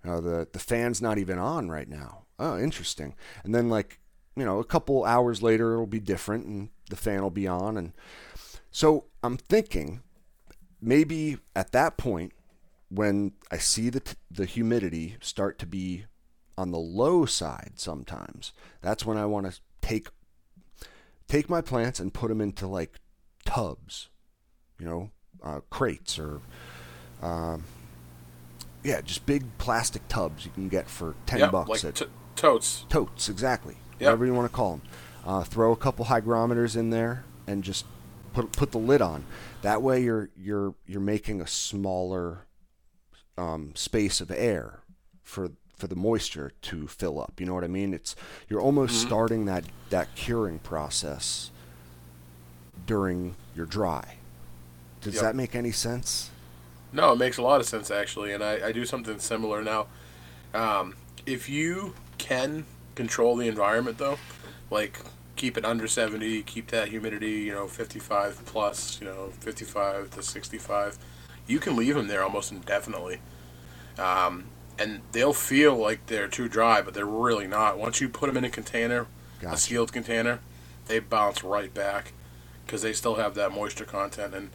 Know, 0.04 0.20
the 0.20 0.48
the 0.52 0.60
fan's 0.60 1.02
not 1.02 1.18
even 1.18 1.40
on 1.40 1.70
right 1.70 1.88
now. 1.88 2.26
Oh, 2.38 2.60
interesting. 2.60 3.16
And 3.46 3.56
then 3.56 3.70
like 3.70 4.02
you 4.36 4.44
know 4.44 4.60
a 4.60 4.66
couple 4.66 5.06
hours 5.06 5.42
later 5.42 5.74
it'll 5.74 5.88
be 5.88 6.02
different 6.02 6.46
and 6.46 6.70
the 6.90 6.98
fan 6.98 7.24
will 7.24 7.32
be 7.32 7.48
on 7.48 7.78
and 7.78 7.94
so 8.70 9.06
I'm 9.24 9.38
thinking 9.38 10.02
maybe 10.82 11.38
at 11.56 11.72
that 11.72 11.98
point 11.98 12.34
when 12.90 13.32
I 13.50 13.58
see 13.58 13.90
the 13.90 14.02
t- 14.02 14.18
the 14.30 14.46
humidity 14.46 15.16
start 15.22 15.58
to 15.60 15.66
be 15.66 16.06
on 16.58 16.72
the 16.72 16.78
low 16.78 17.26
side 17.26 17.74
sometimes 17.76 18.52
that's 18.82 19.06
when 19.06 19.18
I 19.18 19.26
want 19.26 19.52
to 19.52 19.60
take 19.82 20.10
take 21.28 21.50
my 21.50 21.62
plants 21.62 22.00
and 22.00 22.14
put 22.14 22.30
them 22.30 22.42
into 22.42 22.68
like 22.68 23.00
tubs 23.46 24.10
you 24.80 24.86
know 24.86 25.10
uh, 25.44 25.60
crates 25.70 26.18
or 26.20 26.42
um, 27.22 27.64
yeah 28.84 29.02
just 29.02 29.26
big 29.26 29.46
plastic 29.58 30.08
tubs 30.08 30.46
you 30.46 30.52
can 30.52 30.68
get 30.70 30.88
for 30.90 31.16
10 31.26 31.40
Yep. 31.40 31.52
bucks 31.52 31.70
Like 31.70 31.86
at 31.86 31.96
t- 31.96 32.06
totes. 32.36 32.86
totes 32.90 33.30
exactly 33.30 33.76
Yep. 34.00 34.08
whatever 34.08 34.26
you 34.26 34.34
want 34.34 34.50
to 34.50 34.56
call 34.56 34.72
them 34.78 34.82
uh, 35.26 35.44
throw 35.44 35.72
a 35.72 35.76
couple 35.78 36.06
hygrometers 36.06 36.76
in 36.76 36.90
there 36.90 37.24
and 37.48 37.64
just 37.64 37.86
put 38.34 38.52
put 38.52 38.72
the 38.72 38.78
lid 38.78 39.02
on 39.02 39.24
that 39.62 39.82
way 39.82 40.02
you're 40.04 40.30
you're 40.36 40.76
you're 40.86 41.00
making 41.02 41.42
a 41.42 41.48
smaller 41.48 42.46
um, 43.38 43.72
space 43.76 44.20
of 44.22 44.30
air 44.32 44.80
for 45.24 45.52
for 45.76 45.88
the 45.88 45.96
moisture 45.96 46.52
to 46.64 46.88
fill 46.88 47.20
up. 47.20 47.40
You 47.40 47.46
know 47.48 47.54
what 47.54 47.64
I 47.64 47.68
mean? 47.68 47.94
It's 47.94 48.16
you're 48.50 48.62
almost 48.62 48.96
Mm-hmm. 48.96 49.08
starting 49.08 49.46
that 49.46 49.66
that 49.90 50.16
curing 50.16 50.60
process 50.60 51.52
during 52.86 53.38
your 53.54 53.66
dry. 53.66 54.20
Does 55.02 55.20
Yep. 55.20 55.22
that 55.22 55.36
make 55.36 55.56
any 55.56 55.72
sense? 55.72 56.34
No, 56.92 57.14
it 57.14 57.18
makes 57.18 57.38
a 57.38 57.42
lot 57.42 57.60
of 57.60 57.68
sense 57.68 57.92
actually, 57.92 58.32
and 58.34 58.44
I, 58.44 58.68
I 58.68 58.72
do 58.72 58.86
something 58.86 59.20
similar 59.20 59.62
now. 59.64 59.88
Um, 60.54 60.96
if 61.26 61.50
you 61.50 61.96
can 62.18 62.68
control 62.96 63.36
the 63.38 63.48
environment 63.48 63.98
though, 63.98 64.20
like 64.72 65.00
keep 65.36 65.58
it 65.58 65.66
under 65.66 65.88
70, 65.88 66.44
keep 66.44 66.68
that 66.72 66.90
humidity, 66.90 67.32
you 67.42 67.54
know, 67.54 67.68
55 67.68 68.46
plus, 68.46 69.00
you 69.02 69.08
know, 69.08 69.32
55 69.42 70.12
to 70.12 70.24
65, 70.24 71.00
you 71.48 71.60
can 71.60 71.76
leave 71.76 71.96
them 71.96 72.08
there 72.08 72.24
almost 72.24 72.52
indefinitely. 72.52 73.22
Um, 73.98 74.52
and 74.78 75.02
they'll 75.12 75.34
feel 75.34 75.76
like 75.76 76.06
they're 76.08 76.28
too 76.28 76.48
dry, 76.48 76.82
but 76.82 76.94
they're 76.94 77.06
really 77.06 77.48
not. 77.48 77.78
Once 77.78 78.02
you 78.02 78.10
put 78.10 78.28
them 78.28 78.38
in 78.38 78.44
a 78.44 78.50
container, 78.50 79.08
a 79.48 79.58
sealed 79.58 79.94
container, 79.94 80.40
they 80.88 81.00
bounce 81.00 81.44
right 81.44 81.74
back 81.74 82.14
because 82.66 82.82
they 82.82 82.94
still 82.94 83.16
have 83.16 83.36
that 83.36 83.52
moisture 83.52 83.86
content. 83.86 84.34
And 84.34 84.50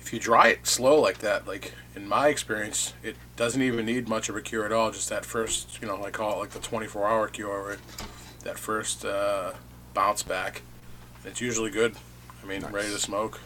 if 0.00 0.12
you 0.12 0.18
dry 0.18 0.48
it 0.48 0.66
slow 0.66 1.00
like 1.00 1.18
that, 1.18 1.46
like 1.46 1.72
in 1.94 2.08
my 2.08 2.28
experience, 2.28 2.94
it 3.02 3.16
doesn't 3.36 3.62
even 3.62 3.86
need 3.86 4.08
much 4.08 4.28
of 4.28 4.36
a 4.36 4.40
cure 4.42 4.64
at 4.64 4.72
all. 4.72 4.90
Just 4.90 5.08
that 5.08 5.24
first, 5.24 5.80
you 5.80 5.86
know, 5.86 6.04
I 6.04 6.10
call 6.10 6.34
it 6.34 6.38
like 6.38 6.50
the 6.50 6.58
24 6.58 7.06
hour 7.06 7.28
cure, 7.28 7.62
right? 7.62 7.78
that 8.42 8.58
first 8.58 9.04
uh, 9.04 9.52
bounce 9.94 10.22
back. 10.22 10.62
It's 11.24 11.40
usually 11.40 11.70
good. 11.70 11.94
I 12.42 12.46
mean, 12.46 12.64
ready 12.66 12.88
to 12.88 12.98
smoke. 12.98 13.40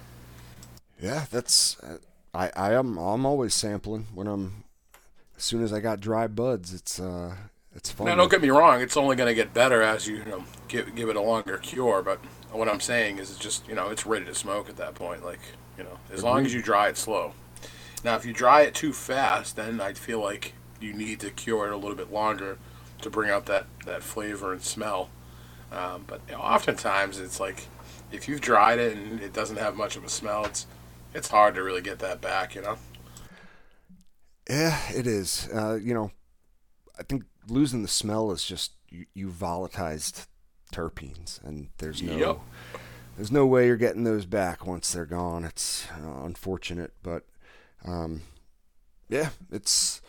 Yeah, 1.01 1.27
that's 1.31 1.79
uh, 1.81 1.99
I 2.35 2.51
I 2.57 2.73
am 2.73 2.97
I'm 2.99 3.27
always 3.27 3.55
sampling 3.55 4.07
when 4.15 4.27
I'm 4.27 4.65
as 5.37 5.45
soon 5.45 5.63
as 5.63 5.73
I 5.73 5.81
got 5.81 6.01
dry 6.01 6.27
buds. 6.27 6.73
It's 6.73 7.01
uh 7.01 7.35
it's 7.77 7.91
fun. 7.91 8.07
Now, 8.07 8.15
don't 8.15 8.31
get 8.31 8.41
me 8.41 8.49
wrong; 8.49 8.81
it's 8.81 8.97
only 8.97 9.17
going 9.17 9.29
to 9.29 9.35
get 9.35 9.53
better 9.53 9.83
as 9.83 10.09
you, 10.09 10.17
you 10.17 10.25
know, 10.25 10.45
give 10.67 10.95
give 10.95 11.09
it 11.11 11.17
a 11.17 11.21
longer 11.21 11.59
cure. 11.59 12.03
But 12.03 12.19
what 12.51 12.69
I'm 12.69 12.81
saying 12.81 13.19
is, 13.19 13.31
it's 13.31 13.39
just 13.39 13.69
you 13.69 13.75
know, 13.75 13.89
it's 13.91 14.07
ready 14.07 14.25
to 14.25 14.35
smoke 14.35 14.69
at 14.71 14.77
that 14.79 14.95
point. 14.95 15.25
Like 15.25 15.41
you 15.77 15.85
know, 15.85 15.99
as 16.13 16.23
long 16.25 16.47
as 16.47 16.55
you 16.55 16.63
dry 16.63 16.89
it 16.89 16.97
slow. 16.97 17.33
Now, 18.03 18.17
if 18.17 18.25
you 18.25 18.33
dry 18.33 18.63
it 18.63 18.75
too 18.75 18.93
fast, 18.93 19.57
then 19.57 19.81
I 19.81 19.93
feel 19.93 20.21
like 20.21 20.55
you 20.81 20.93
need 20.93 21.21
to 21.21 21.31
cure 21.31 21.67
it 21.67 21.73
a 21.73 21.77
little 21.77 21.97
bit 21.97 22.13
longer 22.13 22.59
to 23.03 23.11
bring 23.11 23.31
out 23.31 23.47
that 23.47 23.67
that 23.85 24.03
flavor 24.03 24.53
and 24.53 24.63
smell. 24.63 25.11
Um, 25.71 26.05
but 26.07 26.21
you 26.29 26.35
know, 26.35 26.41
oftentimes, 26.41 27.19
it's 27.19 27.39
like 27.39 27.67
if 28.11 28.27
you've 28.27 28.41
dried 28.41 28.79
it 28.79 28.97
and 28.97 29.21
it 29.21 29.35
doesn't 29.35 29.57
have 29.57 29.77
much 29.77 29.97
of 29.97 30.05
a 30.05 30.09
smell, 30.09 30.47
it's 30.47 30.67
it's 31.13 31.29
hard 31.29 31.55
to 31.57 31.63
really 31.63 31.83
get 31.83 31.99
that 31.99 32.23
back. 32.23 32.55
You 32.55 32.63
know. 32.63 32.79
Yeah, 34.49 34.79
it 34.95 35.07
is. 35.07 35.49
Uh, 35.53 35.75
you 35.75 35.95
know, 35.95 36.11
I 36.99 37.03
think 37.03 37.25
losing 37.49 37.83
the 37.83 37.89
smell 37.89 38.31
is 38.31 38.45
just 38.45 38.73
you, 38.89 39.07
you 39.15 39.29
volatilized 39.29 40.27
terpenes, 40.73 41.43
and 41.45 41.69
there's 41.79 42.03
no 42.03 42.17
Yep. 42.17 42.39
there's 43.17 43.33
no 43.33 43.47
way 43.47 43.67
you're 43.67 43.77
getting 43.77 44.05
those 44.05 44.25
back 44.27 44.67
once 44.67 44.93
they're 44.93 45.07
gone. 45.07 45.45
It's 45.45 45.87
uh, 45.91 46.25
unfortunate, 46.25 46.93
but 47.03 47.25
um, 47.85 48.23
yeah, 49.09 49.31
it's 49.51 50.01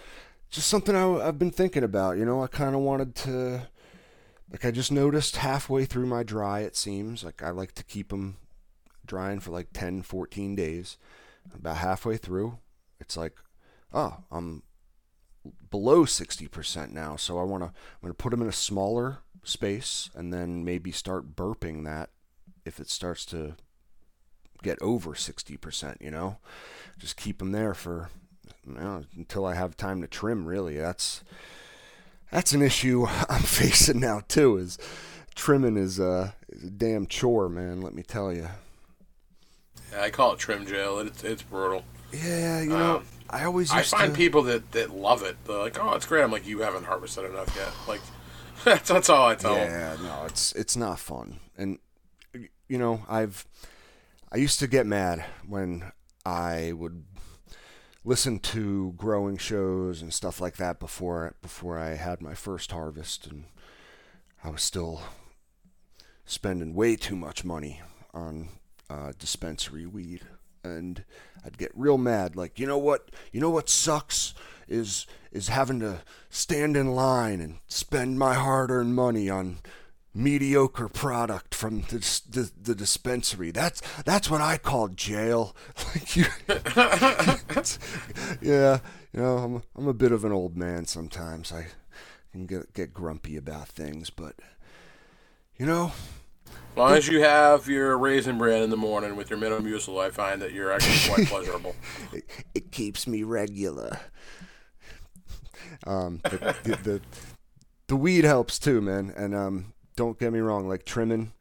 just 0.49 0.67
something 0.67 0.95
I, 0.95 1.27
I've 1.27 1.39
been 1.39 1.51
thinking 1.51 1.83
about. 1.83 2.17
You 2.17 2.25
know, 2.25 2.43
I 2.43 2.47
kind 2.47 2.75
of 2.75 2.81
wanted 2.81 3.15
to, 3.15 3.67
like, 4.51 4.65
I 4.65 4.71
just 4.71 4.91
noticed 4.91 5.37
halfway 5.37 5.85
through 5.85 6.05
my 6.07 6.23
dry, 6.23 6.61
it 6.61 6.75
seems 6.75 7.23
like 7.23 7.41
I 7.43 7.49
like 7.49 7.73
to 7.73 7.83
keep 7.83 8.09
them 8.09 8.37
drying 9.05 9.39
for 9.39 9.51
like 9.51 9.69
10, 9.73 10.03
14 10.03 10.55
days. 10.55 10.97
About 11.55 11.77
halfway 11.77 12.17
through, 12.17 12.57
it's 12.99 13.15
like, 13.15 13.35
oh, 13.93 14.17
I'm 14.31 14.63
below 15.69 16.05
60% 16.05 16.91
now. 16.91 17.15
So 17.15 17.39
I 17.39 17.43
want 17.43 17.63
to, 17.63 17.67
I'm 17.67 18.01
going 18.01 18.13
to 18.13 18.17
put 18.17 18.31
them 18.31 18.41
in 18.41 18.47
a 18.47 18.53
smaller 18.53 19.19
space 19.43 20.09
and 20.15 20.33
then 20.33 20.63
maybe 20.65 20.91
start 20.91 21.35
burping 21.35 21.85
that 21.85 22.09
if 22.65 22.79
it 22.79 22.89
starts 22.89 23.25
to 23.27 23.55
get 24.63 24.81
over 24.81 25.11
60%, 25.11 26.01
you 26.01 26.11
know? 26.11 26.37
Just 26.97 27.15
keep 27.15 27.39
them 27.39 27.51
there 27.51 27.73
for 27.73 28.09
you 28.65 28.73
know, 28.73 29.03
until 29.15 29.45
I 29.45 29.55
have 29.55 29.77
time 29.77 30.01
to 30.01 30.07
trim, 30.07 30.45
really. 30.45 30.77
That's 30.77 31.23
that's 32.31 32.51
an 32.53 32.61
issue 32.61 33.05
I'm 33.29 33.41
facing 33.41 33.99
now 33.99 34.21
too 34.27 34.57
is 34.57 34.77
trimming 35.35 35.77
is, 35.77 35.99
uh, 35.99 36.31
is 36.49 36.65
a 36.65 36.69
damn 36.71 37.05
chore, 37.07 37.47
man, 37.47 37.81
let 37.81 37.93
me 37.93 38.03
tell 38.03 38.33
you. 38.33 38.49
Yeah, 39.91 40.01
I 40.01 40.09
call 40.09 40.33
it 40.33 40.39
trim 40.39 40.65
jail. 40.65 40.99
It's 40.99 41.23
it's 41.23 41.43
brutal. 41.43 41.83
Yeah, 42.11 42.61
you 42.61 42.69
know, 42.69 42.97
Um, 42.97 43.05
I 43.29 43.43
always 43.45 43.71
I 43.71 43.81
find 43.81 44.13
to 44.13 44.17
people 44.17 44.43
that, 44.43 44.71
that 44.71 44.91
love 44.91 45.23
it. 45.23 45.37
They're 45.45 45.57
like, 45.57 45.79
"Oh, 45.79 45.93
it's 45.95 46.05
great." 46.05 46.23
I'm 46.23 46.31
like, 46.31 46.47
"You 46.47 46.59
haven't 46.59 46.85
harvested 46.85 47.25
enough 47.25 47.55
yet." 47.55 47.71
Like, 47.87 48.01
that's, 48.63 48.89
that's 48.89 49.09
all 49.09 49.27
I 49.27 49.35
tell 49.35 49.55
them. 49.55 49.69
Yeah, 49.69 49.97
no, 50.01 50.25
it's 50.25 50.53
it's 50.53 50.75
not 50.75 50.99
fun. 50.99 51.39
And 51.57 51.79
you 52.67 52.77
know, 52.77 53.03
I've 53.09 53.45
I 54.31 54.37
used 54.37 54.59
to 54.59 54.67
get 54.67 54.85
mad 54.85 55.25
when 55.47 55.91
I 56.25 56.73
would 56.73 57.03
listen 58.03 58.39
to 58.39 58.93
growing 58.95 59.37
shows 59.37 60.01
and 60.01 60.13
stuff 60.13 60.39
like 60.39 60.55
that 60.57 60.79
before 60.79 61.35
before 61.41 61.77
I 61.77 61.95
had 61.95 62.21
my 62.21 62.33
first 62.33 62.71
harvest 62.71 63.27
and 63.27 63.45
I 64.43 64.49
was 64.49 64.61
still 64.61 65.01
spending 66.25 66.73
way 66.73 66.95
too 66.95 67.15
much 67.15 67.43
money 67.43 67.81
on 68.13 68.49
uh, 68.89 69.11
dispensary 69.17 69.85
weed 69.85 70.21
and 70.63 71.03
I'd 71.47 71.57
get 71.57 71.71
real 71.75 71.97
mad 71.97 72.35
like 72.35 72.59
you 72.59 72.67
know 72.67 72.77
what? 72.77 73.09
You 73.31 73.39
know 73.39 73.49
what 73.49 73.69
sucks 73.69 74.33
is 74.67 75.07
is 75.31 75.47
having 75.47 75.79
to 75.79 76.01
stand 76.29 76.75
in 76.75 76.93
line 76.93 77.39
and 77.39 77.59
spend 77.67 78.19
my 78.19 78.33
hard-earned 78.33 78.93
money 78.93 79.29
on 79.29 79.59
mediocre 80.13 80.89
product 80.89 81.55
from 81.55 81.81
the, 81.83 81.99
the, 82.29 82.51
the 82.61 82.75
dispensary. 82.75 83.51
That's 83.51 83.81
that's 84.03 84.29
what 84.29 84.41
I 84.41 84.57
call 84.57 84.89
jail. 84.89 85.55
Like 85.95 86.17
you 86.17 86.25
yeah 88.41 88.79
you 89.13 89.21
know 89.21 89.37
I'm 89.37 89.63
I'm 89.77 89.87
a 89.87 89.93
bit 89.93 90.11
of 90.11 90.25
an 90.25 90.33
old 90.33 90.57
man 90.57 90.85
sometimes. 90.85 91.53
I 91.53 91.67
can 92.33 92.45
get 92.45 92.73
get 92.73 92.93
grumpy 92.93 93.37
about 93.37 93.69
things 93.69 94.09
but 94.09 94.35
you 95.57 95.65
know 95.65 95.93
As 96.71 96.77
long 96.77 96.93
as 96.93 97.07
you 97.07 97.21
have 97.21 97.67
your 97.67 97.97
raisin 97.97 98.37
bran 98.37 98.61
in 98.61 98.69
the 98.69 98.77
morning 98.77 99.15
with 99.15 99.29
your 99.31 99.39
Metamucil, 99.39 99.99
I 99.99 100.11
find 100.11 100.41
that 100.41 100.53
you're 100.53 100.71
actually 100.71 101.13
quite 101.13 101.27
pleasurable. 101.29 101.75
it, 102.13 102.25
it 102.53 102.71
keeps 102.71 103.07
me 103.07 103.23
regular. 103.23 103.99
Um, 105.85 106.21
the, 106.23 106.55
the, 106.63 106.75
the 106.75 107.01
the 107.87 107.95
weed 107.95 108.25
helps 108.25 108.59
too, 108.59 108.81
man. 108.81 109.13
And 109.15 109.33
um, 109.33 109.73
don't 109.95 110.19
get 110.19 110.31
me 110.31 110.39
wrong, 110.39 110.67
like 110.67 110.85
trimming, 110.85 111.33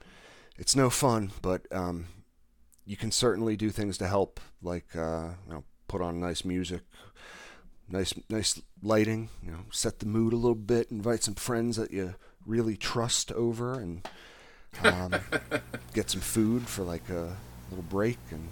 it's 0.58 0.74
no 0.76 0.88
fun, 0.90 1.32
but 1.42 1.66
um, 1.70 2.06
you 2.84 2.96
can 2.96 3.10
certainly 3.10 3.56
do 3.56 3.70
things 3.70 3.98
to 3.98 4.06
help, 4.06 4.40
like 4.62 4.96
uh, 4.96 5.30
you 5.46 5.52
know, 5.52 5.64
put 5.88 6.00
on 6.00 6.20
nice 6.20 6.44
music, 6.44 6.82
nice 7.88 8.14
nice 8.30 8.60
lighting, 8.82 9.28
you 9.44 9.50
know, 9.50 9.64
set 9.70 9.98
the 9.98 10.06
mood 10.06 10.32
a 10.32 10.36
little 10.36 10.54
bit, 10.54 10.90
invite 10.90 11.22
some 11.22 11.34
friends 11.34 11.76
that 11.76 11.90
you 11.90 12.14
really 12.46 12.76
trust 12.76 13.32
over, 13.32 13.78
and 13.78 14.08
um, 14.84 15.14
get 15.94 16.10
some 16.10 16.20
food 16.20 16.66
for 16.68 16.82
like 16.82 17.08
a 17.10 17.36
little 17.70 17.84
break 17.88 18.18
and 18.30 18.48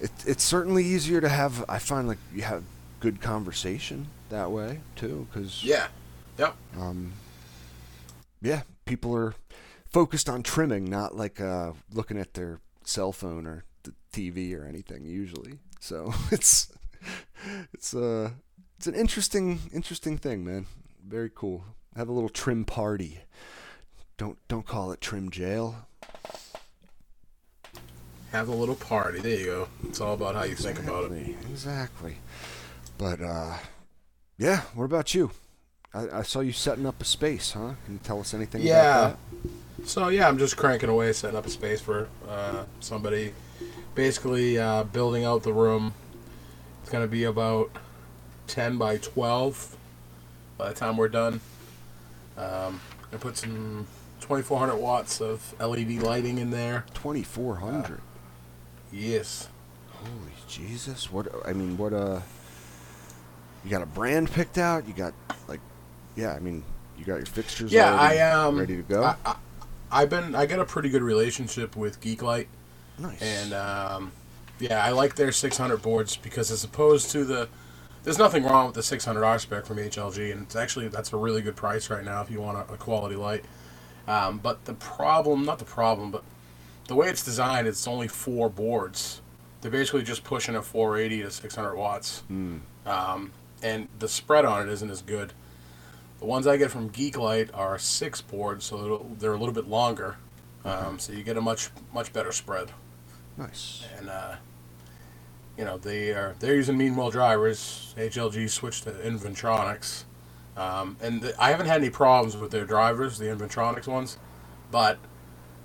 it, 0.00 0.10
it's 0.26 0.42
certainly 0.42 0.84
easier 0.84 1.20
to 1.20 1.28
have 1.28 1.64
i 1.68 1.78
find 1.78 2.08
like 2.08 2.18
you 2.34 2.42
have 2.42 2.62
good 3.00 3.20
conversation 3.20 4.06
that 4.30 4.50
way 4.50 4.80
too 4.96 5.26
because 5.30 5.62
Yeah. 5.64 5.88
Yep. 6.38 6.54
um, 6.78 7.12
yeah 8.40 8.62
people 8.86 9.14
are 9.14 9.34
focused 9.90 10.28
on 10.28 10.42
trimming 10.42 10.88
not 10.88 11.14
like 11.16 11.40
uh, 11.40 11.72
looking 11.92 12.18
at 12.18 12.34
their 12.34 12.60
cell 12.84 13.12
phone 13.12 13.46
or 13.46 13.64
the 13.82 13.92
tv 14.12 14.58
or 14.58 14.64
anything 14.64 15.04
usually 15.04 15.58
so 15.80 16.12
it's 16.30 16.72
it's 17.72 17.94
uh 17.94 18.30
it's 18.78 18.86
an 18.86 18.94
interesting 18.94 19.58
interesting 19.72 20.16
thing 20.18 20.44
man 20.44 20.66
very 21.06 21.30
cool 21.34 21.64
have 21.96 22.08
a 22.08 22.12
little 22.12 22.28
trim 22.30 22.64
party 22.64 23.20
don't 24.16 24.38
don't 24.48 24.66
call 24.66 24.92
it 24.92 25.00
trim 25.00 25.30
jail 25.30 25.86
Have 28.32 28.48
a 28.48 28.54
little 28.54 28.74
party. 28.76 29.20
There 29.20 29.38
you 29.38 29.44
go. 29.44 29.68
It's 29.84 30.00
all 30.00 30.14
about 30.14 30.34
how 30.34 30.44
you 30.44 30.54
think 30.54 30.78
about 30.78 31.04
it. 31.04 31.12
Exactly, 31.12 31.36
Exactly. 31.50 32.16
But 32.96 33.20
uh, 33.20 33.58
yeah. 34.38 34.62
What 34.74 34.84
about 34.84 35.14
you? 35.14 35.30
I, 35.92 36.20
I 36.20 36.22
saw 36.22 36.40
you 36.40 36.52
setting 36.52 36.86
up 36.86 37.00
a 37.02 37.04
space, 37.04 37.52
huh? 37.52 37.74
Can 37.84 37.94
you 37.94 38.00
tell 38.02 38.20
us 38.20 38.32
anything 38.32 38.62
Yeah. 38.62 39.04
about 39.08 39.18
So 39.84 40.08
yeah, 40.08 40.28
I'm 40.28 40.38
just 40.38 40.56
cranking 40.56 40.88
away, 40.88 41.12
setting 41.12 41.36
up 41.36 41.44
a 41.44 41.50
space 41.50 41.80
for 41.82 42.08
uh, 42.28 42.64
somebody. 42.80 43.34
Basically, 43.94 44.58
uh, 44.58 44.84
building 44.84 45.24
out 45.24 45.42
the 45.42 45.52
room. 45.52 45.92
It's 46.80 46.90
gonna 46.90 47.06
be 47.06 47.24
about 47.24 47.70
ten 48.46 48.78
by 48.78 48.96
twelve 48.96 49.76
by 50.56 50.70
the 50.70 50.74
time 50.74 50.96
we're 50.96 51.08
done. 51.08 51.40
Um, 52.38 52.80
I 53.12 53.16
put 53.18 53.36
some 53.36 53.86
2400 54.22 54.76
watts 54.76 55.20
of 55.20 55.54
LED 55.60 56.02
lighting 56.02 56.38
in 56.38 56.50
there. 56.50 56.84
that? 56.86 56.94
Twenty 56.94 57.22
four 57.22 57.56
hundred. 57.56 58.00
Yes. 58.92 59.48
Holy 59.90 60.32
Jesus! 60.48 61.12
What? 61.12 61.28
I 61.46 61.52
mean, 61.52 61.76
what? 61.76 61.92
Uh, 61.92 62.20
you 63.64 63.70
got 63.70 63.82
a 63.82 63.86
brand 63.86 64.30
picked 64.30 64.58
out. 64.58 64.86
You 64.86 64.94
got 64.94 65.14
like, 65.48 65.60
yeah, 66.16 66.34
I 66.34 66.40
mean, 66.40 66.64
you 66.98 67.04
got 67.04 67.16
your 67.16 67.26
fixtures. 67.26 67.72
Yeah, 67.72 67.92
already 67.94 68.20
I 68.20 68.30
um 68.30 68.58
ready 68.58 68.76
to 68.76 68.82
go. 68.82 69.04
I, 69.04 69.16
I, 69.24 69.36
I've 69.90 70.10
been 70.10 70.34
I 70.34 70.46
got 70.46 70.58
a 70.60 70.64
pretty 70.64 70.88
good 70.88 71.02
relationship 71.02 71.76
with 71.76 72.00
Geeklight, 72.00 72.46
nice. 72.98 73.20
and 73.20 73.52
um, 73.52 74.12
yeah, 74.58 74.84
I 74.84 74.90
like 74.90 75.16
their 75.16 75.32
600 75.32 75.82
boards 75.82 76.16
because 76.16 76.50
as 76.50 76.64
opposed 76.64 77.10
to 77.10 77.24
the 77.24 77.48
there's 78.04 78.18
nothing 78.18 78.42
wrong 78.44 78.66
with 78.66 78.74
the 78.74 78.80
600R 78.80 79.40
spec 79.40 79.64
from 79.64 79.76
HLG, 79.76 80.32
and 80.32 80.42
it's 80.42 80.56
actually 80.56 80.88
that's 80.88 81.12
a 81.12 81.16
really 81.16 81.42
good 81.42 81.56
price 81.56 81.88
right 81.90 82.04
now 82.04 82.20
if 82.22 82.30
you 82.30 82.40
want 82.40 82.58
a, 82.58 82.72
a 82.72 82.76
quality 82.76 83.16
light. 83.16 83.44
Um, 84.08 84.38
but 84.38 84.64
the 84.64 84.74
problem, 84.74 85.44
not 85.44 85.58
the 85.58 85.64
problem, 85.64 86.10
but 86.10 86.24
the 86.88 86.94
way 86.94 87.08
it's 87.08 87.24
designed, 87.24 87.66
it's 87.68 87.86
only 87.86 88.08
four 88.08 88.48
boards. 88.50 89.20
They're 89.60 89.70
basically 89.70 90.02
just 90.02 90.24
pushing 90.24 90.56
a 90.56 90.62
480 90.62 91.22
to 91.22 91.30
600 91.30 91.74
watts, 91.76 92.20
Hmm. 92.28 92.58
um, 92.84 93.32
and 93.62 93.86
the 94.00 94.08
spread 94.08 94.44
on 94.44 94.66
it 94.68 94.72
isn't 94.72 94.90
as 94.90 95.02
good. 95.02 95.32
The 96.18 96.26
ones 96.26 96.46
I 96.46 96.56
get 96.56 96.70
from 96.70 96.90
Geeklight 96.90 97.50
are 97.54 97.78
six 97.78 98.20
boards, 98.20 98.64
so 98.64 98.76
they're- 98.82 99.06
they're 99.18 99.32
a 99.34 99.38
little 99.38 99.54
bit 99.54 99.68
longer, 99.68 100.16
um, 100.64 100.98
so 100.98 101.12
you 101.12 101.22
get 101.22 101.36
a 101.36 101.40
much 101.40 101.70
much 101.92 102.12
better 102.12 102.32
spread. 102.32 102.70
nice. 103.36 103.84
And 103.98 104.08
uh, 104.10 104.36
you 105.56 105.64
know 105.64 105.78
they 105.78 106.10
are 106.10 106.34
they're 106.40 106.54
using 106.54 106.76
Meanwell 106.76 107.10
drivers. 107.10 107.94
HLG 107.96 108.48
switched 108.48 108.84
to 108.84 108.90
Inventronics, 108.92 110.04
um, 110.56 110.96
and 111.00 111.22
th- 111.22 111.34
I 111.38 111.50
haven't 111.50 111.66
had 111.66 111.80
any 111.80 111.90
problems 111.90 112.36
with 112.36 112.50
their 112.50 112.64
drivers, 112.64 113.18
the 113.18 113.26
Inventronics 113.26 113.86
ones, 113.86 114.18
but 114.70 114.98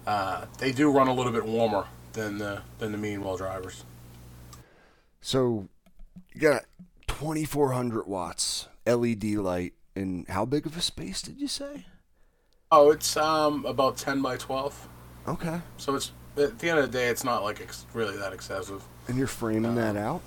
uh, 0.06 0.46
they 0.60 0.72
do 0.72 0.90
run 0.92 1.08
a 1.08 1.14
little 1.14 1.32
bit 1.32 1.46
warmer 1.46 1.86
than 2.14 2.38
the 2.38 2.62
than 2.80 2.92
the 2.92 2.98
Meanwell 2.98 3.38
drivers. 3.38 3.84
So 5.22 5.68
you 6.34 6.42
got 6.42 6.64
2400 7.08 8.08
watts 8.08 8.68
LED 8.86 9.24
light 9.36 9.74
in 9.96 10.26
how 10.30 10.46
big 10.46 10.66
of 10.66 10.78
a 10.78 10.82
space 10.82 11.22
did 11.22 11.40
you 11.42 11.48
say? 11.48 11.86
Oh, 12.72 12.92
it's 12.92 13.16
um 13.18 13.66
about 13.66 13.98
ten 13.98 14.22
by 14.22 14.36
twelve, 14.38 14.88
Okay. 15.28 15.62
so 15.78 15.96
it's 15.96 16.12
at 16.38 16.60
the 16.60 16.70
end 16.70 16.80
of 16.80 16.92
the 16.92 16.98
day, 16.98 17.08
it's 17.08 17.24
not 17.24 17.44
like 17.44 17.60
ex- 17.62 17.86
really 17.94 18.16
that 18.18 18.32
excessive. 18.34 18.84
And 19.08 19.18
you're 19.18 19.26
framing 19.26 19.76
that 19.76 19.96
out? 19.96 20.22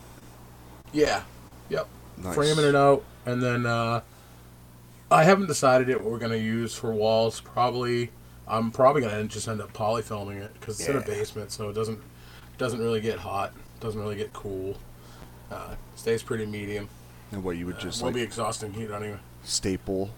Yeah. 0.92 1.23
Yep. 1.68 1.87
Nice. 2.16 2.35
Framing 2.35 2.64
it 2.64 2.75
out, 2.75 3.05
and 3.27 3.42
then 3.42 3.64
uh, 3.66 4.01
I 5.11 5.25
haven't 5.25 5.46
decided 5.46 5.88
yet 5.88 6.01
what 6.01 6.11
we're 6.12 6.18
gonna 6.18 6.37
use 6.37 6.75
for 6.75 6.92
walls. 6.92 7.40
Probably, 7.40 8.11
I'm 8.46 8.70
probably 8.70 9.03
gonna 9.03 9.25
just 9.25 9.49
end 9.49 9.61
up 9.61 9.73
polyfilming 9.73 10.40
it 10.40 10.53
because 10.55 10.79
it's 10.79 10.88
in 10.88 10.96
a 10.96 11.01
basement, 11.01 11.51
so 11.51 11.68
it 11.68 11.73
doesn't 11.73 11.99
doesn't 12.59 12.79
really 12.79 13.01
get 13.01 13.18
hot, 13.18 13.53
doesn't 13.81 14.01
really 14.01 14.16
get 14.16 14.33
cool. 14.33 14.77
Uh, 15.51 15.75
stays 15.96 16.23
pretty 16.23 16.46
medium. 16.46 16.88
And 17.33 17.42
what 17.42 17.57
you 17.57 17.66
would 17.66 17.81
just 17.81 18.03
Won't 18.03 18.14
like 18.14 18.20
be 18.20 18.25
exhausting 18.25 18.73
heat 18.73 18.90
anyway. 18.90 19.18
staple 19.42 20.11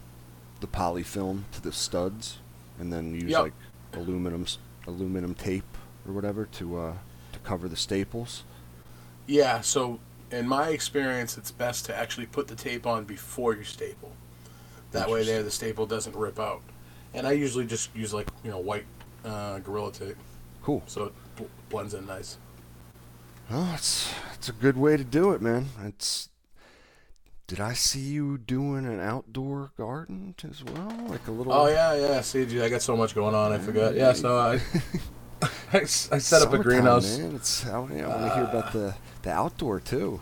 the 0.60 0.66
polyfilm 0.66 1.42
to 1.52 1.60
the 1.60 1.72
studs 1.72 2.38
and 2.78 2.92
then 2.92 3.14
use 3.14 3.24
Yep. 3.30 3.40
like 3.42 3.52
aluminum 3.94 4.46
aluminum 4.86 5.34
tape 5.34 5.76
or 6.06 6.12
whatever 6.12 6.46
to 6.46 6.78
uh 6.78 6.92
to 7.32 7.38
cover 7.40 7.66
the 7.68 7.76
staples. 7.76 8.44
Yeah. 9.26 9.60
So 9.62 10.00
in 10.30 10.46
my 10.48 10.68
experience, 10.68 11.38
it's 11.38 11.50
best 11.50 11.86
to 11.86 11.96
actually 11.96 12.26
put 12.26 12.48
the 12.48 12.54
tape 12.54 12.86
on 12.86 13.04
before 13.04 13.54
you 13.54 13.64
staple. 13.64 14.12
That 14.92 15.10
way, 15.10 15.24
there 15.24 15.42
the 15.42 15.50
staple 15.50 15.86
doesn't 15.86 16.14
rip 16.14 16.38
out. 16.38 16.62
And 17.14 17.26
I 17.26 17.32
usually 17.32 17.66
just 17.66 17.94
use 17.94 18.14
like 18.14 18.28
you 18.42 18.50
know 18.50 18.58
white 18.58 18.86
uh, 19.24 19.58
gorilla 19.58 19.92
tape, 19.92 20.16
Cool. 20.62 20.82
so 20.86 21.04
it 21.04 21.12
bl- 21.36 21.44
blends 21.68 21.94
in 21.94 22.06
nice. 22.06 22.38
Well, 23.50 23.70
it's 23.74 24.12
it's 24.34 24.48
a 24.48 24.52
good 24.52 24.76
way 24.76 24.96
to 24.96 25.04
do 25.04 25.32
it, 25.32 25.42
man. 25.42 25.66
It's 25.84 26.28
did 27.46 27.60
I 27.60 27.74
see 27.74 28.00
you 28.00 28.38
doing 28.38 28.86
an 28.86 29.00
outdoor 29.00 29.72
garden 29.76 30.34
as 30.48 30.64
well? 30.64 30.90
Like 31.08 31.26
a 31.26 31.30
little 31.30 31.52
Oh 31.52 31.66
yeah, 31.66 31.94
yeah. 31.94 32.20
See, 32.22 32.46
gee, 32.46 32.62
I 32.62 32.70
got 32.70 32.80
so 32.80 32.96
much 32.96 33.14
going 33.14 33.34
on. 33.34 33.52
I 33.52 33.58
forgot. 33.58 33.94
Yeah, 33.94 34.12
so 34.14 34.38
I. 34.38 34.60
I 35.72 35.84
set 35.84 36.42
up 36.42 36.52
a 36.52 36.58
greenhouse. 36.58 37.18
Man. 37.18 37.34
It's 37.34 37.66
I, 37.66 37.78
want 37.78 37.90
to 37.90 38.34
hear 38.34 38.44
about 38.44 38.72
the 38.72 38.94
the 39.22 39.30
outdoor 39.30 39.80
too. 39.80 40.20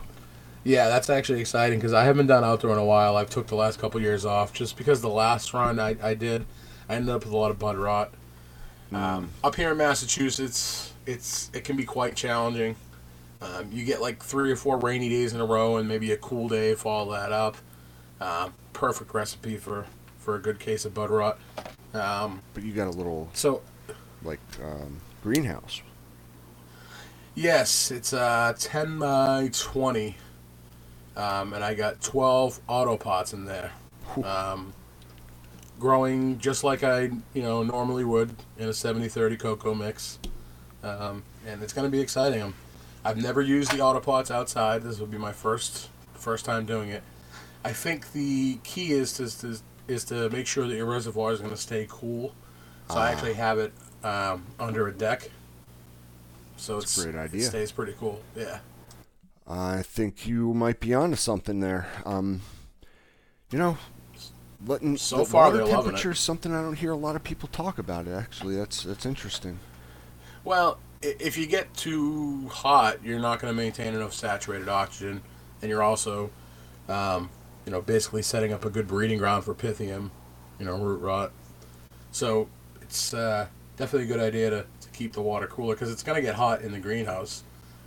Yeah, 0.63 0.89
that's 0.89 1.09
actually 1.09 1.41
exciting 1.41 1.79
because 1.79 1.95
I 1.95 2.05
haven't 2.05 2.27
done 2.27 2.45
outdoor 2.45 2.73
in 2.73 2.79
a 2.79 2.85
while. 2.85 3.17
I've 3.17 3.31
took 3.31 3.47
the 3.47 3.55
last 3.55 3.79
couple 3.79 4.01
years 4.01 4.27
off 4.27 4.53
just 4.53 4.77
because 4.77 5.01
the 5.01 5.09
last 5.09 5.55
run 5.55 5.79
I, 5.79 5.97
I 6.03 6.15
did, 6.15 6.45
I 6.89 6.97
ended 6.97 7.15
up 7.15 7.25
with 7.25 7.33
a 7.33 7.37
lot 7.37 7.51
of 7.51 7.59
bud 7.59 7.77
rot. 7.79 8.13
Um, 8.93 9.31
up 9.43 9.55
here 9.55 9.71
in 9.73 9.79
Massachusetts, 9.79 10.93
it's 11.07 11.51
it 11.55 11.65
can 11.65 11.77
be 11.77 11.85
quite 11.85 12.15
challenging. 12.15 12.77
Um, 13.41 13.71
you 13.73 13.85
get 13.85 14.03
like 14.03 14.23
three 14.23 14.51
or 14.53 14.57
four 14.57 14.77
rainy 14.79 15.09
days 15.09 15.33
in 15.33 15.41
a 15.41 15.47
row, 15.47 15.77
and 15.79 15.89
maybe 15.89 16.13
a 16.13 16.17
cool 16.17 16.49
day 16.49 16.75
follow 16.75 17.13
that 17.13 17.33
up. 17.33 17.57
Um, 18.21 18.53
perfect 18.73 19.15
recipe 19.15 19.57
for 19.57 19.87
for 20.19 20.35
a 20.35 20.41
good 20.41 20.59
case 20.59 20.85
of 20.85 20.93
bud 20.93 21.09
rot. 21.09 21.39
Um, 21.95 22.43
But 22.53 22.65
you 22.65 22.73
got 22.73 22.89
a 22.89 22.91
little 22.91 23.31
so 23.33 23.63
like 24.23 24.41
um, 24.63 25.01
greenhouse. 25.23 25.81
Yes, 27.35 27.91
it's 27.91 28.13
uh, 28.13 28.53
10 28.59 28.99
by 28.99 29.51
20. 29.53 30.17
Um, 31.21 31.53
and 31.53 31.63
I 31.63 31.75
got 31.75 32.01
12 32.01 32.61
auto 32.67 32.97
pots 32.97 33.33
in 33.35 33.45
there. 33.45 33.73
Um, 34.25 34.73
growing 35.79 36.39
just 36.39 36.65
like 36.65 36.83
I, 36.83 37.11
you 37.35 37.43
know, 37.43 37.63
normally 37.63 38.05
would 38.05 38.35
in 38.59 38.67
a 38.69 38.73
70-30 38.73 39.39
coco 39.39 39.75
mix. 39.75 40.19
Um, 40.83 41.23
and 41.47 41.63
it's 41.63 41.73
going 41.73 41.87
to 41.87 41.91
be 41.91 42.01
exciting. 42.01 42.43
I'm, 42.43 42.55
I've 43.05 43.19
never 43.19 43.43
used 43.43 43.71
the 43.73 43.81
auto 43.81 44.01
pots 44.01 44.31
outside. 44.31 44.83
This 44.83 44.99
will 44.99 45.07
be 45.07 45.19
my 45.19 45.33
first 45.33 45.89
first 46.15 46.45
time 46.45 46.67
doing 46.67 46.91
it. 46.91 47.03
I 47.65 47.73
think 47.73 48.13
the 48.13 48.59
key 48.63 48.93
is 48.93 49.13
to, 49.15 49.23
is 49.25 49.35
to, 49.37 49.59
is 49.89 50.05
to 50.07 50.29
make 50.31 50.47
sure 50.47 50.67
that 50.69 50.75
your 50.75 50.87
reservoir 50.87 51.33
is 51.33 51.39
going 51.41 51.51
to 51.51 51.57
stay 51.57 51.87
cool. 51.89 52.35
So 52.89 52.97
I 52.97 53.09
Ah. 53.09 53.13
actually 53.13 53.35
have 53.35 53.59
it 53.59 53.73
um, 54.05 54.45
under 54.59 54.89
a 54.89 54.93
deck. 54.93 55.31
So 56.57 56.75
That's 56.81 56.97
it's, 56.97 56.99
a 57.07 57.11
great 57.11 57.15
it 57.15 57.25
idea. 57.25 57.43
stays 57.43 57.73
pretty 57.73 57.95
cool. 57.99 58.21
Yeah. 58.37 58.59
I 59.51 59.83
think 59.83 60.27
you 60.29 60.55
might 60.55 60.79
be 60.79 60.95
onto 60.95 61.17
something 61.17 61.59
there. 61.59 61.89
Um, 62.07 62.41
you 63.51 63.59
know, 63.59 63.79
letting 64.65 64.97
So 64.97 65.19
the 65.19 65.25
far 65.25 65.47
water 65.47 65.57
they're 65.57 65.67
loving 65.67 65.79
it. 65.79 65.83
temperature 65.85 66.11
is 66.13 66.21
something 66.21 66.55
I 66.55 66.63
don't 66.63 66.77
hear 66.79 66.93
a 66.93 66.97
lot 66.97 67.17
of 67.17 67.25
people 67.25 67.49
talk 67.49 67.79
about. 67.79 68.07
It 68.07 68.13
actually, 68.13 68.57
that's 68.57 68.85
that's 68.85 69.05
interesting. 69.05 69.59
Well, 70.45 70.79
if 71.03 71.37
you 71.37 71.47
get 71.47 71.73
too 71.75 72.49
hot, 72.49 73.05
you're 73.05 73.19
not 73.19 73.41
going 73.41 73.53
to 73.53 73.57
maintain 73.57 73.95
enough 73.95 74.15
saturated 74.15 74.69
oxygen, 74.69 75.23
and 75.63 75.69
you're 75.69 75.83
also, 75.83 76.31
um, 76.89 77.29
you 77.67 77.73
know, 77.73 77.83
basically 77.83 78.23
setting 78.23 78.53
up 78.53 78.65
a 78.65 78.71
good 78.71 78.87
breeding 78.87 79.19
ground 79.19 79.45
for 79.45 79.55
Pythium, 79.55 80.11
you 80.59 80.65
know, 80.65 80.77
root 80.79 81.01
rot. 81.01 81.33
So 82.13 82.49
it's 82.83 83.13
uh, 83.15 83.49
definitely 83.77 84.05
a 84.09 84.17
good 84.17 84.25
idea 84.25 84.51
to, 84.51 84.67
to 84.81 84.89
keep 84.93 85.13
the 85.13 85.23
water 85.23 85.47
cooler 85.47 85.75
because 85.75 85.91
it's 85.91 86.03
going 86.03 86.17
to 86.17 86.23
get 86.23 86.35
hot 86.37 86.63
in 86.63 86.73
the 86.73 86.79
greenhouse, 86.79 87.43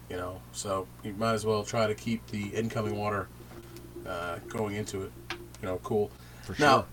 you 0.09 0.17
know. 0.17 0.41
So 0.51 0.87
you 1.03 1.13
might 1.13 1.33
as 1.33 1.45
well 1.45 1.63
try 1.63 1.87
to 1.87 1.95
keep 1.95 2.25
the 2.27 2.47
incoming 2.49 2.97
water 2.97 3.27
uh, 4.07 4.37
going 4.47 4.75
into 4.75 5.03
it, 5.03 5.11
you 5.61 5.67
know, 5.67 5.79
cool. 5.83 6.11
For 6.43 6.55
sure. 6.55 6.65
Now, 6.65 6.85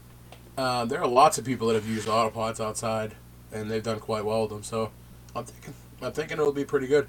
uh, 0.57 0.85
there 0.85 1.01
are 1.01 1.09
lots 1.09 1.39
of 1.39 1.45
people 1.45 1.69
that 1.69 1.75
have 1.75 1.89
used 1.89 2.09
autopots 2.09 2.61
outside, 2.61 3.15
and 3.53 3.71
they've 3.71 3.83
done 3.83 3.99
quite 4.01 4.25
well 4.25 4.43
with 4.43 4.51
them. 4.51 4.63
So, 4.63 4.91
I'm 5.35 5.45
thinking, 5.45 5.75
I'm 6.03 6.13
thinking 6.13 6.39
it'll 6.39 6.53
be 6.53 6.65
pretty 6.65 6.87
good. 6.87 7.09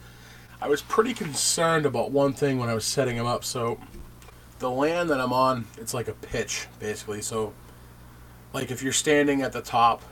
I 0.61 0.67
was 0.67 0.81
pretty 0.81 1.13
concerned 1.13 1.85
about 1.85 2.11
one 2.11 2.33
thing 2.33 2.59
when 2.59 2.69
I 2.69 2.73
was 2.73 2.85
setting 2.85 3.17
them 3.17 3.25
up. 3.25 3.43
So, 3.43 3.79
the 4.59 4.69
land 4.69 5.09
that 5.09 5.19
I'm 5.19 5.33
on, 5.33 5.65
it's 5.77 5.93
like 5.93 6.07
a 6.07 6.13
pitch, 6.13 6.67
basically. 6.79 7.21
So, 7.21 7.53
like 8.53 8.71
if 8.71 8.83
you're 8.83 8.93
standing 8.93 9.41
at 9.41 9.53
the 9.53 9.61
top, 9.61 10.03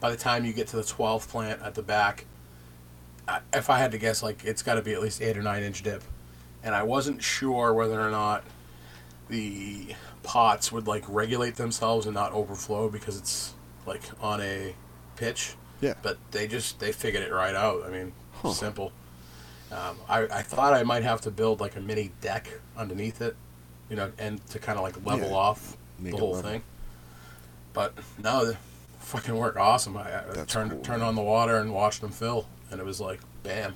by 0.00 0.10
the 0.10 0.16
time 0.16 0.44
you 0.44 0.52
get 0.52 0.68
to 0.68 0.76
the 0.76 0.82
12th 0.82 1.28
plant 1.28 1.60
at 1.62 1.74
the 1.74 1.82
back, 1.82 2.24
if 3.52 3.70
I 3.70 3.78
had 3.78 3.92
to 3.92 3.98
guess, 3.98 4.22
like 4.22 4.44
it's 4.44 4.62
got 4.62 4.74
to 4.74 4.82
be 4.82 4.92
at 4.94 5.00
least 5.02 5.20
eight 5.22 5.36
or 5.36 5.42
nine 5.42 5.62
inch 5.62 5.82
dip, 5.82 6.02
and 6.62 6.74
I 6.74 6.82
wasn't 6.82 7.22
sure 7.22 7.72
whether 7.74 8.00
or 8.00 8.10
not 8.10 8.44
the 9.28 9.94
pots 10.22 10.72
would 10.72 10.86
like 10.86 11.04
regulate 11.08 11.56
themselves 11.56 12.06
and 12.06 12.14
not 12.14 12.32
overflow 12.32 12.88
because 12.88 13.16
it's 13.18 13.54
like 13.86 14.02
on 14.20 14.40
a 14.40 14.74
pitch. 15.16 15.54
Yeah. 15.80 15.94
But 16.02 16.18
they 16.30 16.46
just 16.48 16.80
they 16.80 16.92
figured 16.92 17.22
it 17.22 17.32
right 17.32 17.54
out. 17.54 17.84
I 17.84 17.90
mean, 17.90 18.12
Huh. 18.32 18.52
simple. 18.52 18.92
Um, 19.70 19.96
I, 20.08 20.22
I 20.24 20.42
thought 20.42 20.72
I 20.72 20.82
might 20.82 21.02
have 21.02 21.20
to 21.22 21.30
build 21.30 21.60
like 21.60 21.76
a 21.76 21.80
mini 21.80 22.10
deck 22.20 22.48
underneath 22.76 23.20
it, 23.20 23.36
you 23.90 23.96
know, 23.96 24.10
and 24.18 24.44
to 24.48 24.58
kind 24.58 24.78
of 24.78 24.82
like 24.84 24.96
level 25.04 25.28
Yeah. 25.30 25.34
off 25.36 25.76
Make 25.98 26.12
the 26.14 26.18
whole 26.18 26.32
level. 26.32 26.50
thing. 26.50 26.62
But 27.74 27.92
no, 28.22 28.46
they 28.46 28.56
fucking 29.00 29.36
work 29.36 29.56
awesome. 29.56 29.96
I, 29.96 30.20
I 30.40 30.44
turned 30.46 30.70
cool, 30.70 30.80
turned 30.80 31.00
man. 31.00 31.08
on 31.08 31.14
the 31.16 31.22
water 31.22 31.58
and 31.58 31.72
watched 31.74 32.00
them 32.00 32.10
fill, 32.10 32.46
and 32.70 32.80
it 32.80 32.84
was 32.84 33.00
like 33.00 33.20
bam. 33.42 33.74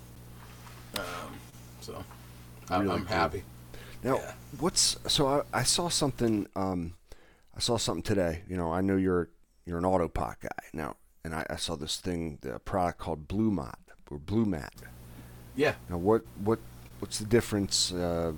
Um, 0.97 1.03
so 1.81 2.05
I'm, 2.69 2.83
Really 2.83 2.95
I'm 2.95 3.05
cool. 3.07 3.17
happy. 3.17 3.43
Now, 4.03 4.17
Yeah. 4.17 4.33
what's 4.59 4.97
so? 5.07 5.27
I, 5.53 5.61
I 5.61 5.63
saw 5.63 5.89
something. 5.89 6.47
Um, 6.57 6.95
I 7.57 7.61
saw 7.61 7.77
something 7.77 8.03
today. 8.03 8.43
You 8.49 8.57
know, 8.57 8.73
I 8.73 8.81
know 8.81 8.97
you're 8.97 9.29
you're 9.65 9.79
an 9.79 9.85
autopot 9.85 10.37
guy 10.41 10.49
now, 10.73 10.97
and 11.25 11.35
I, 11.35 11.47
I 11.49 11.57
saw 11.57 11.77
this 11.77 11.99
thing, 11.99 12.39
the 12.41 12.59
product 12.61 12.99
called 12.99 13.29
Blumat 13.29 13.75
or 14.11 14.19
Blumat. 14.19 14.71
Yeah. 15.55 15.75
Now, 15.89 15.99
what 15.99 16.23
what 16.43 16.59
what's 16.99 17.19
the 17.19 17.27
difference? 17.27 17.93
Uh, 17.93 18.33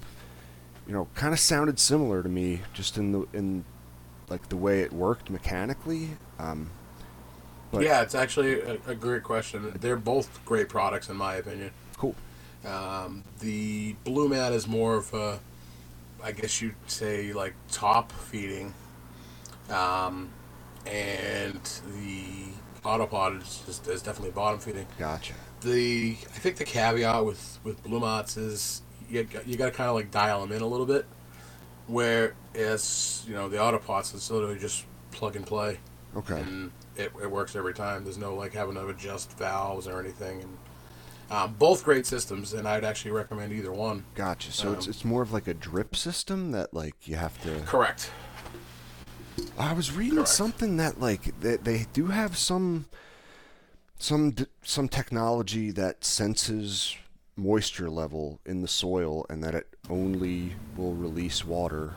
you 0.86 0.92
know, 0.92 1.08
kind 1.14 1.32
of 1.32 1.40
sounded 1.40 1.78
similar 1.78 2.22
to 2.22 2.28
me, 2.28 2.60
just 2.74 2.98
in 2.98 3.12
the 3.12 3.26
in 3.32 3.64
like 4.28 4.48
the 4.50 4.56
way 4.56 4.82
it 4.82 4.92
worked 4.92 5.30
mechanically. 5.30 6.10
Um, 6.38 6.70
but 7.74 7.84
yeah, 7.84 8.02
it's 8.02 8.14
actually 8.14 8.60
a, 8.60 8.78
a 8.86 8.94
great 8.94 9.22
question. 9.22 9.76
They're 9.80 9.96
both 9.96 10.44
great 10.44 10.68
products 10.68 11.08
in 11.08 11.16
my 11.16 11.36
opinion. 11.36 11.70
cool. 11.96 12.14
Um, 12.64 13.22
the 13.40 13.94
Blumat 14.04 14.52
is 14.52 14.66
more 14.66 14.96
of 14.96 15.12
a, 15.12 15.38
I 16.22 16.32
guess 16.32 16.62
you'd 16.62 16.74
say, 16.86 17.32
like 17.32 17.54
top 17.70 18.10
feeding. 18.12 18.72
Um, 19.68 20.30
and 20.86 21.60
the 21.96 22.52
Autopot 22.84 23.40
is, 23.40 23.62
just, 23.66 23.86
is 23.88 24.02
definitely 24.02 24.30
bottom 24.30 24.60
feeding. 24.60 24.86
Gotcha. 24.98 25.34
The 25.60 26.16
I 26.22 26.38
think 26.38 26.56
the 26.56 26.64
caveat 26.64 27.24
with 27.24 27.58
with 27.64 27.82
Blumats 27.82 28.36
is 28.36 28.82
you 29.08 29.24
got, 29.24 29.46
you 29.48 29.56
got 29.56 29.66
to 29.66 29.70
kind 29.70 29.88
of 29.88 29.94
like 29.94 30.10
dial 30.10 30.42
them 30.42 30.52
in 30.52 30.60
a 30.60 30.66
little 30.66 30.86
bit. 30.86 31.06
Whereas 31.86 33.24
you 33.26 33.34
know 33.34 33.48
the 33.48 33.56
Autopots 33.56 34.14
is 34.14 34.30
literally 34.30 34.58
just 34.58 34.84
plug 35.10 35.36
and 35.36 35.46
play 35.46 35.78
Okay. 36.16 36.40
and 36.40 36.70
it, 36.96 37.12
it 37.22 37.30
works 37.30 37.56
every 37.56 37.74
time. 37.74 38.04
There's 38.04 38.18
no 38.18 38.34
like 38.34 38.52
having 38.52 38.74
to 38.76 38.86
adjust 38.88 39.36
valves 39.38 39.86
or 39.88 40.00
anything. 40.00 40.42
And 40.42 40.58
um, 41.30 41.54
both 41.58 41.84
great 41.84 42.06
systems, 42.06 42.52
and 42.52 42.68
I'd 42.68 42.84
actually 42.84 43.10
recommend 43.12 43.52
either 43.52 43.72
one. 43.72 44.04
Gotcha. 44.14 44.52
So 44.52 44.72
it's 44.72 44.86
Um, 44.86 44.90
it's 44.90 45.04
more 45.04 45.22
of 45.22 45.32
like 45.32 45.48
a 45.48 45.54
drip 45.54 45.96
system 45.96 46.52
that 46.52 46.72
like 46.74 46.94
you 47.08 47.16
have 47.16 47.40
to. 47.42 47.60
Correct. 47.66 48.10
I 49.58 49.72
was 49.72 49.90
reading 49.92 50.16
Correct. 50.16 50.28
something 50.28 50.76
that 50.76 51.00
like 51.00 51.38
they, 51.40 51.56
they 51.56 51.86
do 51.92 52.06
have 52.06 52.36
some 52.36 52.86
some 53.98 54.34
some 54.62 54.88
technology 54.88 55.70
that 55.72 56.04
senses 56.04 56.96
moisture 57.36 57.90
level 57.90 58.38
in 58.46 58.62
the 58.62 58.68
soil 58.68 59.26
and 59.28 59.42
that 59.42 59.54
it 59.54 59.66
only 59.90 60.52
will 60.76 60.94
release 60.94 61.44
water 61.44 61.94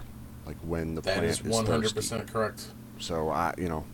like 0.48 0.58
when 0.62 0.96
the 0.96 1.02
That 1.02 1.18
plant 1.20 1.30
is 1.30 1.44
100 1.44 1.82
thirsty. 1.82 1.96
percent 1.96 2.34
correct. 2.34 2.66
So 3.00 3.30
I, 3.30 3.54
you 3.58 3.70
know, 3.70 3.86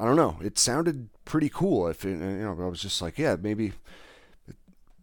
I, 0.00 0.04
don't 0.04 0.16
know. 0.16 0.38
It 0.42 0.58
sounded 0.58 1.08
pretty 1.24 1.48
cool. 1.48 1.88
If 1.88 2.04
it, 2.04 2.10
you 2.10 2.16
know, 2.16 2.56
I 2.58 2.66
was 2.66 2.80
just 2.80 3.02
like, 3.02 3.18
yeah, 3.18 3.36
maybe. 3.40 3.72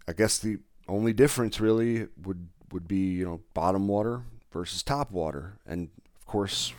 I 0.10 0.14
guess 0.14 0.40
the 0.40 0.60
only 0.88 1.14
difference 1.14 1.60
really 1.60 2.08
would 2.24 2.48
would 2.72 2.88
be 2.88 2.98
you 2.98 3.26
know 3.26 3.42
bottom 3.54 3.88
water 3.88 4.22
versus 4.52 4.84
top 4.84 5.12
water, 5.12 5.54
and 5.66 5.90
of 6.20 6.26
course, 6.26 6.74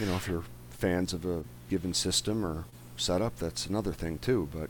you 0.00 0.06
know 0.06 0.16
if 0.16 0.26
you're 0.26 0.44
fans 0.70 1.12
of 1.12 1.24
a 1.24 1.44
given 1.70 1.94
system 1.94 2.44
or 2.44 2.64
setup, 2.96 3.36
that's 3.36 3.66
another 3.66 3.92
thing 3.92 4.18
too. 4.18 4.48
But 4.52 4.68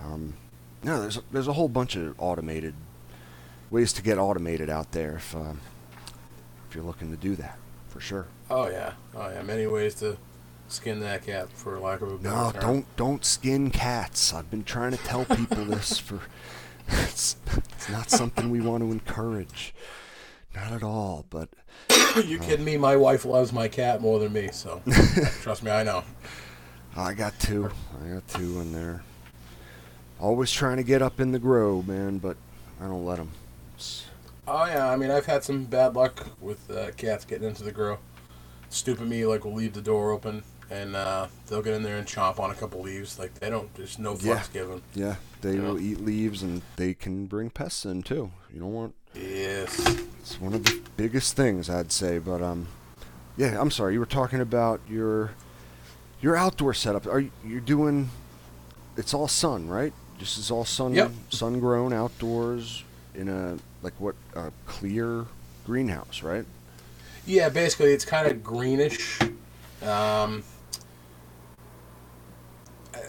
um, 0.00 0.34
no, 0.82 1.00
there's 1.00 1.16
a, 1.16 1.22
there's 1.32 1.48
a 1.48 1.52
whole 1.52 1.68
bunch 1.68 1.96
of 1.96 2.14
automated 2.18 2.74
ways 3.70 3.92
to 3.94 4.02
get 4.02 4.18
automated 4.18 4.70
out 4.70 4.92
there 4.92 5.16
if 5.16 5.34
um, 5.34 5.60
if 6.68 6.74
you're 6.74 6.84
looking 6.84 7.10
to 7.10 7.16
do 7.16 7.34
that 7.36 7.58
for 7.88 8.00
sure. 8.00 8.26
Oh 8.50 8.68
yeah, 8.68 8.92
oh 9.14 9.28
yeah. 9.30 9.42
Many 9.42 9.66
ways 9.66 9.94
to 9.96 10.16
skin 10.72 11.00
that 11.00 11.24
cat, 11.24 11.48
for 11.50 11.78
lack 11.78 12.00
of 12.00 12.10
a 12.12 12.16
better 12.16 12.34
No, 12.34 12.50
term. 12.52 12.60
don't 12.60 12.96
don't 12.96 13.24
skin 13.24 13.70
cats. 13.70 14.32
I've 14.32 14.50
been 14.50 14.64
trying 14.64 14.92
to 14.92 14.98
tell 14.98 15.24
people 15.24 15.64
this 15.64 15.98
for 15.98 16.20
it's, 16.88 17.36
it's 17.54 17.88
not 17.88 18.10
something 18.10 18.50
we 18.50 18.60
want 18.60 18.82
to 18.82 18.90
encourage. 18.90 19.74
Not 20.54 20.72
at 20.72 20.82
all, 20.82 21.24
but 21.30 21.48
you 22.24 22.38
kidding 22.38 22.64
me? 22.64 22.76
My 22.76 22.96
wife 22.96 23.24
loves 23.24 23.52
my 23.52 23.68
cat 23.68 24.00
more 24.00 24.18
than 24.18 24.32
me, 24.32 24.50
so 24.52 24.82
trust 25.40 25.62
me, 25.62 25.70
I 25.70 25.82
know. 25.82 26.04
I 26.96 27.14
got 27.14 27.38
two. 27.38 27.70
I 28.04 28.08
got 28.14 28.28
two 28.28 28.60
in 28.60 28.72
there. 28.72 29.02
Always 30.20 30.52
trying 30.52 30.76
to 30.76 30.82
get 30.82 31.02
up 31.02 31.20
in 31.20 31.32
the 31.32 31.38
grow, 31.38 31.82
man, 31.82 32.18
but 32.18 32.36
I 32.80 32.84
don't 32.84 33.04
let 33.04 33.16
them. 33.16 33.30
Oh 34.46 34.64
yeah, 34.66 34.90
I 34.90 34.96
mean 34.96 35.10
I've 35.10 35.26
had 35.26 35.44
some 35.44 35.64
bad 35.64 35.94
luck 35.94 36.26
with 36.40 36.70
uh, 36.70 36.90
cats 36.96 37.24
getting 37.24 37.46
into 37.48 37.62
the 37.62 37.72
grow. 37.72 37.98
Stupid 38.68 39.08
me 39.08 39.24
like 39.24 39.44
will 39.44 39.54
leave 39.54 39.72
the 39.74 39.80
door 39.82 40.10
open 40.10 40.42
and 40.72 40.96
uh, 40.96 41.26
they'll 41.46 41.62
get 41.62 41.74
in 41.74 41.82
there 41.82 41.98
and 41.98 42.06
chomp 42.06 42.38
on 42.40 42.50
a 42.50 42.54
couple 42.54 42.80
leaves. 42.80 43.18
Like 43.18 43.34
they 43.34 43.50
don't, 43.50 43.72
there's 43.74 43.98
no 43.98 44.14
fucks 44.14 44.24
Yeah. 44.24 44.42
given. 44.52 44.82
Yeah, 44.94 45.16
they 45.42 45.56
Yeah. 45.56 45.60
will 45.62 45.78
eat 45.78 46.00
leaves 46.00 46.42
and 46.42 46.62
they 46.76 46.94
can 46.94 47.26
bring 47.26 47.50
pests 47.50 47.84
in 47.84 48.02
too. 48.02 48.32
You 48.52 48.60
don't 48.60 48.72
want 48.72 48.94
Yes. 49.14 49.78
It's 50.20 50.40
one 50.40 50.54
of 50.54 50.64
the 50.64 50.80
biggest 50.96 51.36
things 51.36 51.68
I'd 51.68 51.92
say, 51.92 52.18
but 52.18 52.40
um, 52.40 52.68
yeah. 53.36 53.60
I'm 53.60 53.70
sorry. 53.70 53.92
You 53.92 54.00
were 54.00 54.06
talking 54.06 54.40
about 54.40 54.80
your 54.88 55.32
your 56.22 56.34
outdoor 56.36 56.72
setup. 56.72 57.06
Are 57.06 57.20
you 57.20 57.30
you're 57.44 57.60
doing? 57.60 58.08
It's 58.96 59.12
all 59.12 59.28
sun, 59.28 59.68
right? 59.68 59.92
This 60.18 60.38
is 60.38 60.50
all 60.50 60.64
sun 60.64 60.94
Yep. 60.94 61.10
sun 61.28 61.60
grown 61.60 61.92
outdoors 61.92 62.84
in 63.14 63.28
a 63.28 63.58
like 63.82 63.92
what 63.98 64.14
a 64.34 64.50
clear 64.64 65.26
greenhouse, 65.66 66.22
right? 66.22 66.46
Yeah, 67.26 67.50
basically 67.50 67.92
it's 67.92 68.06
kind 68.06 68.26
of 68.26 68.42
greenish. 68.42 69.18
Um, 69.82 70.42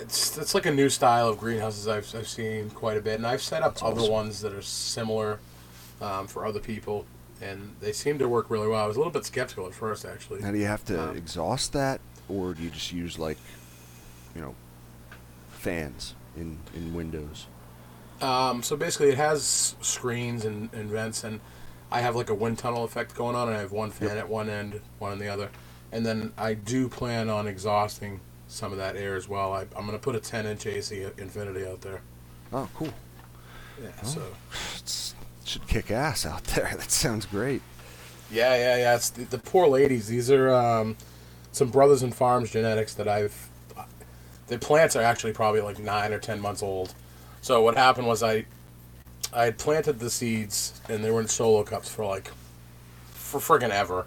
it's 0.01 0.37
it's 0.37 0.53
like 0.55 0.65
a 0.65 0.71
new 0.71 0.89
style 0.89 1.27
of 1.29 1.37
greenhouses 1.39 1.87
I've 1.87 2.13
I've 2.15 2.27
seen 2.27 2.69
quite 2.71 2.97
a 2.97 3.01
bit, 3.01 3.15
and 3.15 3.27
I've 3.27 3.41
set 3.41 3.63
up 3.63 3.73
That's 3.73 3.83
other 3.83 4.01
awesome. 4.01 4.13
ones 4.13 4.41
that 4.41 4.53
are 4.53 4.61
similar 4.61 5.39
um, 6.01 6.27
for 6.27 6.45
other 6.45 6.59
people, 6.59 7.05
and 7.41 7.75
they 7.81 7.91
seem 7.91 8.17
to 8.19 8.27
work 8.29 8.49
really 8.49 8.67
well. 8.67 8.83
I 8.83 8.87
was 8.87 8.95
a 8.95 8.99
little 8.99 9.11
bit 9.13 9.25
skeptical 9.25 9.65
at 9.67 9.73
first, 9.73 10.05
actually. 10.05 10.41
Now, 10.41 10.51
do 10.51 10.57
you 10.57 10.65
have 10.65 10.85
to 10.85 11.09
Um, 11.09 11.17
exhaust 11.17 11.73
that, 11.73 11.99
or 12.29 12.53
do 12.53 12.63
you 12.63 12.69
just 12.69 12.91
use 12.91 13.17
like, 13.19 13.37
you 14.35 14.41
know, 14.41 14.55
fans 15.49 16.15
in 16.35 16.59
in 16.75 16.93
windows? 16.93 17.47
Um, 18.21 18.63
so 18.63 18.77
basically, 18.77 19.09
it 19.09 19.17
has 19.17 19.75
screens 19.81 20.45
and, 20.45 20.69
and 20.73 20.89
vents, 20.89 21.23
and 21.23 21.41
I 21.91 21.99
have 22.01 22.15
like 22.15 22.29
a 22.29 22.33
wind 22.35 22.57
tunnel 22.57 22.83
effect 22.85 23.15
going 23.15 23.35
on, 23.35 23.47
and 23.49 23.57
I 23.57 23.59
have 23.59 23.71
one 23.73 23.91
fan 23.91 24.09
Yep. 24.09 24.17
at 24.17 24.29
one 24.29 24.49
end, 24.49 24.79
one 24.99 25.11
on 25.11 25.19
the 25.19 25.27
other, 25.27 25.49
and 25.91 26.05
then 26.05 26.31
I 26.37 26.53
do 26.53 26.87
plan 26.87 27.29
on 27.29 27.47
exhausting 27.47 28.21
some 28.53 28.71
of 28.71 28.77
that 28.77 28.95
air 28.95 29.15
as 29.15 29.27
well. 29.27 29.53
I, 29.53 29.61
I'm 29.75 29.85
going 29.85 29.91
to 29.91 29.99
put 29.99 30.15
a 30.15 30.19
10 30.19 30.45
inch 30.45 30.65
AC 30.67 31.05
Infinity 31.17 31.65
out 31.65 31.81
there. 31.81 32.01
Oh, 32.51 32.69
cool. 32.75 32.93
Yeah. 33.81 33.89
Oh. 34.03 34.05
So 34.05 34.21
it 34.75 35.09
should 35.43 35.67
kick 35.67 35.91
ass 35.91 36.25
out 36.25 36.43
there. 36.55 36.71
That 36.77 36.91
sounds 36.91 37.25
great. 37.25 37.61
yeah, 38.31 38.55
yeah, 38.55 38.77
yeah. 38.77 38.95
It's 38.95 39.09
the, 39.09 39.23
the 39.25 39.39
poor 39.39 39.67
ladies. 39.67 40.07
These 40.07 40.29
are 40.29 40.53
um, 40.53 40.95
some 41.51 41.69
brothers 41.69 42.03
and 42.03 42.13
farms 42.13 42.51
genetics 42.51 42.93
that 42.95 43.07
I've. 43.07 43.49
The 44.47 44.59
plants 44.59 44.95
are 44.95 45.01
actually 45.01 45.33
probably 45.33 45.61
like 45.61 45.79
nine 45.79 46.13
or 46.13 46.19
ten 46.19 46.39
months 46.39 46.61
old. 46.61 46.93
So 47.41 47.61
what 47.61 47.75
happened 47.75 48.07
was 48.07 48.21
I, 48.21 48.45
I 49.33 49.45
had 49.45 49.57
planted 49.57 49.99
the 49.99 50.09
seeds 50.09 50.79
and 50.89 51.03
they 51.03 51.09
were 51.11 51.21
in 51.21 51.27
solo 51.27 51.63
cups 51.63 51.89
for 51.89 52.05
like, 52.05 52.29
for 53.13 53.39
friggin' 53.39 53.71
ever. 53.71 54.05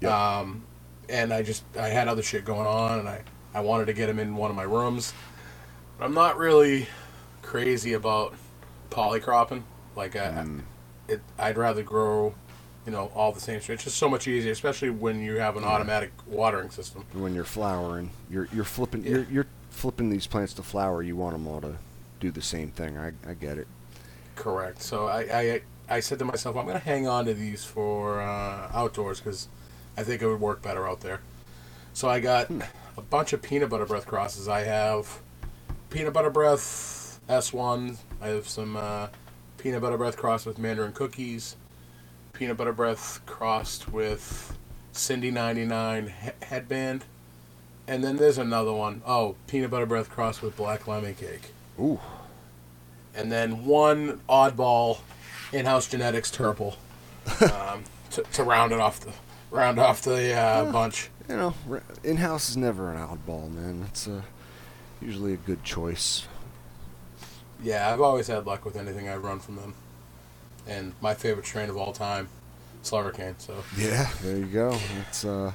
Yep. 0.00 0.10
Um, 0.10 0.62
and 1.08 1.32
I 1.34 1.42
just 1.42 1.64
I 1.78 1.88
had 1.88 2.08
other 2.08 2.22
shit 2.22 2.44
going 2.44 2.66
on 2.66 3.00
and 3.00 3.08
I 3.08 3.22
I 3.54 3.60
wanted 3.60 3.86
to 3.86 3.92
get 3.92 4.06
them 4.06 4.18
in 4.18 4.36
one 4.36 4.50
of 4.50 4.56
my 4.56 4.64
rooms. 4.64 5.12
But 5.98 6.06
I'm 6.06 6.14
not 6.14 6.36
really 6.36 6.88
crazy 7.42 7.92
about 7.92 8.34
polycropping. 8.90 9.62
Like 9.96 10.16
I, 10.16 10.26
Mm. 10.28 10.62
it 11.08 11.20
I'd 11.38 11.56
rather 11.56 11.82
grow, 11.84 12.34
you 12.84 12.92
know, 12.92 13.12
all 13.14 13.30
the 13.32 13.40
same. 13.40 13.56
It's 13.56 13.66
just 13.84 13.96
so 13.96 14.08
much 14.08 14.26
easier, 14.26 14.50
especially 14.52 14.90
when 14.90 15.20
you 15.22 15.36
have 15.36 15.56
an 15.56 15.64
automatic 15.64 16.10
watering 16.26 16.70
system. 16.70 17.04
when 17.12 17.34
you're 17.34 17.44
flowering, 17.44 18.10
you're 18.28 18.48
you're 18.52 18.64
flipping 18.64 19.04
Yeah. 19.04 19.10
you're 19.10 19.26
you're 19.30 19.46
flipping 19.70 20.10
these 20.10 20.26
plants 20.26 20.52
to 20.54 20.62
flower. 20.62 21.02
You 21.02 21.16
want 21.16 21.34
them 21.34 21.46
all 21.46 21.60
to 21.60 21.76
do 22.20 22.30
the 22.32 22.42
same 22.42 22.70
thing. 22.70 22.98
I 22.98 23.12
I 23.28 23.34
get 23.34 23.58
it. 23.58 23.68
Correct. 24.34 24.82
So 24.82 25.06
I, 25.06 25.20
I, 25.38 25.60
I 25.88 26.00
said 26.00 26.18
to 26.18 26.24
myself, 26.24 26.56
I'm 26.56 26.64
going 26.66 26.76
to 26.76 26.84
hang 26.84 27.06
on 27.06 27.24
to 27.26 27.34
these 27.34 27.64
for 27.64 28.20
uh, 28.20 28.68
outdoors 28.74 29.20
because 29.20 29.46
I 29.96 30.02
think 30.02 30.22
it 30.22 30.26
would 30.26 30.40
work 30.40 30.60
better 30.60 30.88
out 30.88 31.02
there. 31.02 31.20
So 31.92 32.08
I 32.08 32.18
got 32.18 32.50
a 32.96 33.02
bunch 33.02 33.32
of 33.32 33.42
peanut 33.42 33.70
butter 33.70 33.86
breath 33.86 34.06
crosses. 34.06 34.48
I 34.48 34.60
have 34.60 35.20
peanut 35.90 36.12
butter 36.12 36.30
breath 36.30 37.20
S1. 37.28 37.96
I 38.20 38.28
have 38.28 38.48
some 38.48 38.76
uh, 38.76 39.08
peanut 39.58 39.82
butter 39.82 39.96
breath 39.96 40.16
crossed 40.16 40.46
with 40.46 40.58
Mandarin 40.58 40.92
cookies. 40.92 41.56
Peanut 42.32 42.56
butter 42.56 42.72
breath 42.72 43.20
crossed 43.26 43.90
with 43.92 44.56
Cindy 44.92 45.30
99 45.30 46.12
he- 46.22 46.46
headband. 46.46 47.04
And 47.86 48.02
then 48.02 48.16
there's 48.16 48.38
another 48.38 48.72
one. 48.72 49.02
Oh, 49.06 49.36
peanut 49.46 49.70
butter 49.70 49.86
breath 49.86 50.10
crossed 50.10 50.42
with 50.42 50.56
black 50.56 50.86
lemon 50.88 51.14
cake 51.14 51.52
Ooh, 51.78 52.00
and 53.14 53.30
then 53.32 53.64
one 53.66 54.20
oddball 54.28 55.00
in-house 55.52 55.88
genetics 55.88 56.30
turple 56.30 56.76
um, 57.52 57.84
to, 58.10 58.22
to 58.32 58.44
round 58.44 58.72
it 58.72 58.80
off 58.80 59.00
the 59.00 59.12
round 59.50 59.78
off 59.78 60.02
the 60.02 60.32
uh, 60.34 60.70
bunch. 60.70 61.10
You 61.28 61.36
know, 61.36 61.54
in 62.02 62.16
house 62.18 62.50
is 62.50 62.56
never 62.56 62.92
an 62.92 62.98
oddball, 62.98 63.50
man. 63.50 63.84
It's 63.88 64.06
uh, 64.06 64.22
usually 65.00 65.32
a 65.32 65.38
good 65.38 65.64
choice. 65.64 66.26
Yeah, 67.62 67.90
I've 67.90 68.00
always 68.00 68.26
had 68.26 68.46
luck 68.46 68.64
with 68.64 68.76
anything 68.76 69.08
I've 69.08 69.24
run 69.24 69.40
from 69.40 69.56
them, 69.56 69.74
and 70.66 70.92
my 71.00 71.14
favorite 71.14 71.46
strain 71.46 71.70
of 71.70 71.76
all 71.76 71.92
time, 71.92 72.28
Slurricane. 72.82 73.34
So 73.38 73.64
Yeah, 73.78 74.10
there 74.22 74.36
you 74.36 74.46
go. 74.46 74.78
That's 74.96 75.24
uh, 75.24 75.52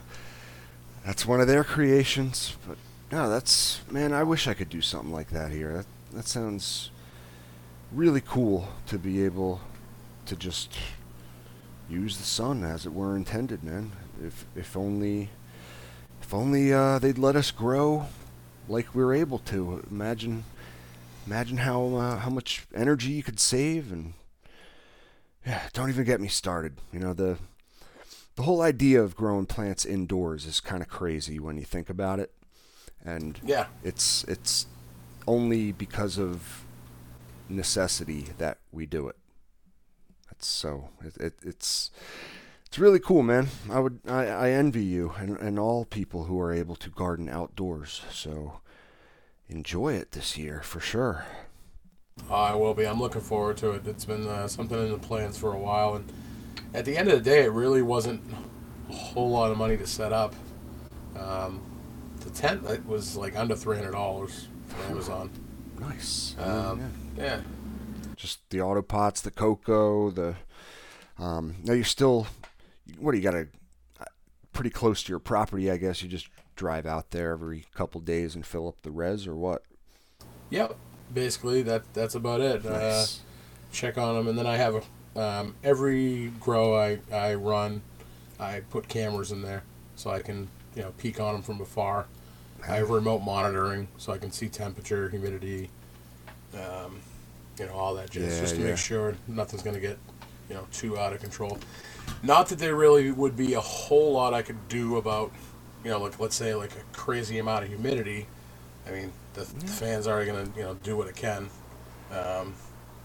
that's 1.06 1.26
one 1.26 1.42
of 1.42 1.48
their 1.48 1.64
creations. 1.64 2.56
But 2.68 2.78
no, 3.12 3.30
that's 3.30 3.82
man. 3.92 4.14
I 4.14 4.24
wish 4.24 4.48
I 4.48 4.54
could 4.54 4.70
do 4.70 4.82
something 4.82 5.12
like 5.12 5.30
that 5.30 5.52
here. 5.52 5.74
That 5.74 5.86
that 6.14 6.28
sounds 6.28 6.90
really 7.92 8.22
cool 8.22 8.70
to 8.88 8.98
be 8.98 9.24
able 9.24 9.62
to 10.26 10.36
just 10.36 10.76
use 11.90 12.18
the 12.18 12.24
sun 12.24 12.64
as 12.64 12.86
it 12.86 12.94
were 12.94 13.16
intended, 13.16 13.64
man. 13.64 13.92
If 14.24 14.46
if 14.56 14.76
only 14.76 15.30
if 16.30 16.34
only 16.36 16.72
uh, 16.72 17.00
they'd 17.00 17.18
let 17.18 17.36
us 17.36 17.50
grow 17.50 18.06
like 18.68 18.94
we 18.94 19.04
were 19.04 19.16
able 19.16 19.40
to. 19.40 19.84
Imagine 19.90 20.44
imagine 21.26 21.58
how 21.58 21.96
uh, 21.96 22.18
how 22.18 22.30
much 22.30 22.68
energy 22.76 23.14
you 23.14 23.24
could 23.24 23.40
save 23.40 23.92
and 23.92 24.14
yeah, 25.44 25.70
don't 25.74 25.90
even 25.90 26.04
get 26.06 26.22
me 26.22 26.28
started. 26.28 26.74
You 26.94 27.00
know 27.00 27.14
the 27.14 27.40
the 28.36 28.44
whole 28.44 28.62
idea 28.62 29.02
of 29.02 29.16
growing 29.16 29.48
plants 29.48 29.86
indoors 29.86 30.46
is 30.46 30.60
kind 30.60 30.84
of 30.84 30.88
crazy 30.88 31.40
when 31.40 31.58
you 31.58 31.66
think 31.66 31.90
about 31.90 32.20
it, 32.20 32.32
and 33.04 33.40
Yeah. 33.44 33.66
it's 33.84 34.24
it's 34.26 34.68
only 35.28 35.72
because 35.72 36.20
of 36.20 36.64
necessity 37.50 38.28
that 38.38 38.60
we 38.72 38.86
do 38.86 39.08
it. 39.08 39.16
That's 40.28 40.46
so 40.46 40.90
it, 41.04 41.18
it, 41.18 41.34
it's 41.42 41.90
it's 42.70 42.78
really 42.80 43.00
cool, 43.00 43.24
man. 43.24 43.48
I 43.70 43.80
would 43.80 44.00
I, 44.08 44.26
I 44.28 44.50
envy 44.52 44.84
you 44.84 45.14
and, 45.18 45.38
and 45.38 45.58
all 45.60 45.86
people 45.86 46.26
who 46.26 46.40
are 46.40 46.54
able 46.54 46.76
to 46.78 46.90
garden 46.92 47.28
outdoors. 47.28 48.02
So 48.12 48.62
enjoy 49.50 49.94
it 49.94 50.12
this 50.12 50.38
year 50.38 50.62
for 50.64 50.80
sure. 50.80 51.26
I 52.30 52.54
will 52.54 52.74
be. 52.74 52.86
I'm 52.86 53.00
looking 53.00 53.22
forward 53.22 53.58
to 53.58 53.72
it. 53.72 53.88
It's 53.88 54.06
been 54.06 54.28
uh, 54.28 54.48
something 54.48 54.78
in 54.78 54.92
the 54.92 55.00
plans 55.00 55.38
for 55.38 55.54
a 55.54 55.58
while, 55.58 55.96
and 55.96 56.12
at 56.74 56.86
the 56.86 56.98
end 56.98 57.08
of 57.10 57.16
the 57.24 57.28
day, 57.30 57.44
it 57.44 57.52
really 57.52 57.82
wasn't 57.82 58.22
a 58.90 58.94
whole 58.94 59.32
lot 59.32 59.52
of 59.52 59.58
money 59.58 59.78
to 59.78 59.88
set 59.88 60.12
up. 60.14 60.36
Um, 61.18 61.62
the 62.20 62.30
tent 62.30 62.66
it 62.68 62.86
was 62.86 63.16
like 63.16 63.36
under 63.36 63.56
three 63.56 63.78
hundred 63.78 63.92
dollars 63.94 64.48
from 64.68 64.92
Amazon. 64.92 65.30
Nice. 65.80 66.36
Um, 66.38 66.92
Yeah. 67.18 67.24
yeah. 67.24 67.42
Just 68.16 68.48
the 68.50 68.62
auto 68.62 68.82
pots, 68.82 69.22
the 69.22 69.32
coco, 69.32 70.12
the 70.12 70.36
um. 71.18 71.56
Now 71.64 71.74
you're 71.74 71.86
still, 71.86 72.28
what 73.00 73.12
do 73.12 73.18
you 73.18 73.24
got 73.24 73.32
to? 73.32 73.48
Pretty 74.52 74.70
close 74.72 75.04
to 75.04 75.12
your 75.12 75.20
property, 75.20 75.72
I 75.72 75.78
guess. 75.78 76.02
You 76.02 76.10
just 76.10 76.28
drive 76.56 76.86
out 76.86 77.12
there 77.12 77.32
every 77.32 77.66
couple 77.74 78.02
days 78.02 78.36
and 78.36 78.46
fill 78.46 78.68
up 78.68 78.82
the 78.82 78.92
res, 78.92 79.26
or 79.28 79.36
what? 79.36 79.64
Yep. 80.50 80.76
Basically, 81.14 81.62
that 81.64 81.84
that's 81.94 82.16
about 82.16 82.42
it. 82.42 82.66
Uh, 82.66 82.70
Nice. 82.80 83.22
check 83.72 83.98
on 83.98 84.16
them, 84.16 84.28
and 84.28 84.38
then 84.38 84.46
I 84.48 84.58
have 84.58 84.76
a, 85.16 85.20
um, 85.20 85.56
every 85.64 86.28
grow 86.40 86.76
I 86.78 87.00
I 87.12 87.36
run, 87.36 87.82
I 88.40 88.62
put 88.70 88.88
cameras 88.88 89.32
in 89.32 89.42
there 89.42 89.64
so 89.96 90.10
I 90.10 90.20
can 90.22 90.50
you 90.76 90.82
know 90.84 90.92
peek 90.98 91.20
on 91.20 91.34
them 91.34 91.42
from 91.42 91.62
afar. 91.62 92.08
I 92.68 92.76
have 92.76 92.90
remote 92.90 93.20
monitoring 93.20 93.88
so 93.98 94.12
I 94.12 94.18
can 94.18 94.32
see 94.32 94.50
temperature, 94.50 95.10
humidity, 95.10 95.70
um, 96.54 97.00
you 97.58 97.66
know 97.66 97.74
all 97.74 97.94
that 97.96 98.10
jazz, 98.10 98.36
Yeah, 98.36 98.42
just 98.42 98.56
to 98.56 98.62
yeah. 98.62 98.68
make 98.70 98.78
sure 98.78 99.16
nothing's 99.28 99.64
gonna 99.64 99.80
get 99.80 99.98
you 100.50 100.56
know 100.56 100.68
too 100.72 100.98
out 100.98 101.14
of 101.14 101.22
control. 101.22 101.58
Not 102.24 102.48
that 102.50 102.60
there 102.60 102.76
really 102.76 103.12
would 103.12 103.36
be 103.36 103.54
a 103.54 103.62
whole 103.62 104.14
lot 104.14 104.34
I 104.34 104.42
could 104.42 104.68
do 104.68 104.98
about 104.98 105.32
you 105.84 105.90
know 105.92 106.00
like 106.00 106.20
let's 106.20 106.36
say 106.36 106.54
like 106.56 106.72
a 106.72 106.98
crazy 106.98 107.40
amount 107.40 107.64
of 107.64 107.70
humidity. 107.70 108.28
I 108.88 108.92
mean 108.92 109.14
the, 109.34 109.42
the 109.42 109.68
fan's 109.68 110.08
already 110.08 110.32
gonna 110.32 110.50
you 110.56 110.64
know 110.64 110.74
do 110.76 110.98
what 110.98 111.08
it 111.08 111.16
can. 111.16 111.50
Um, 112.12 112.54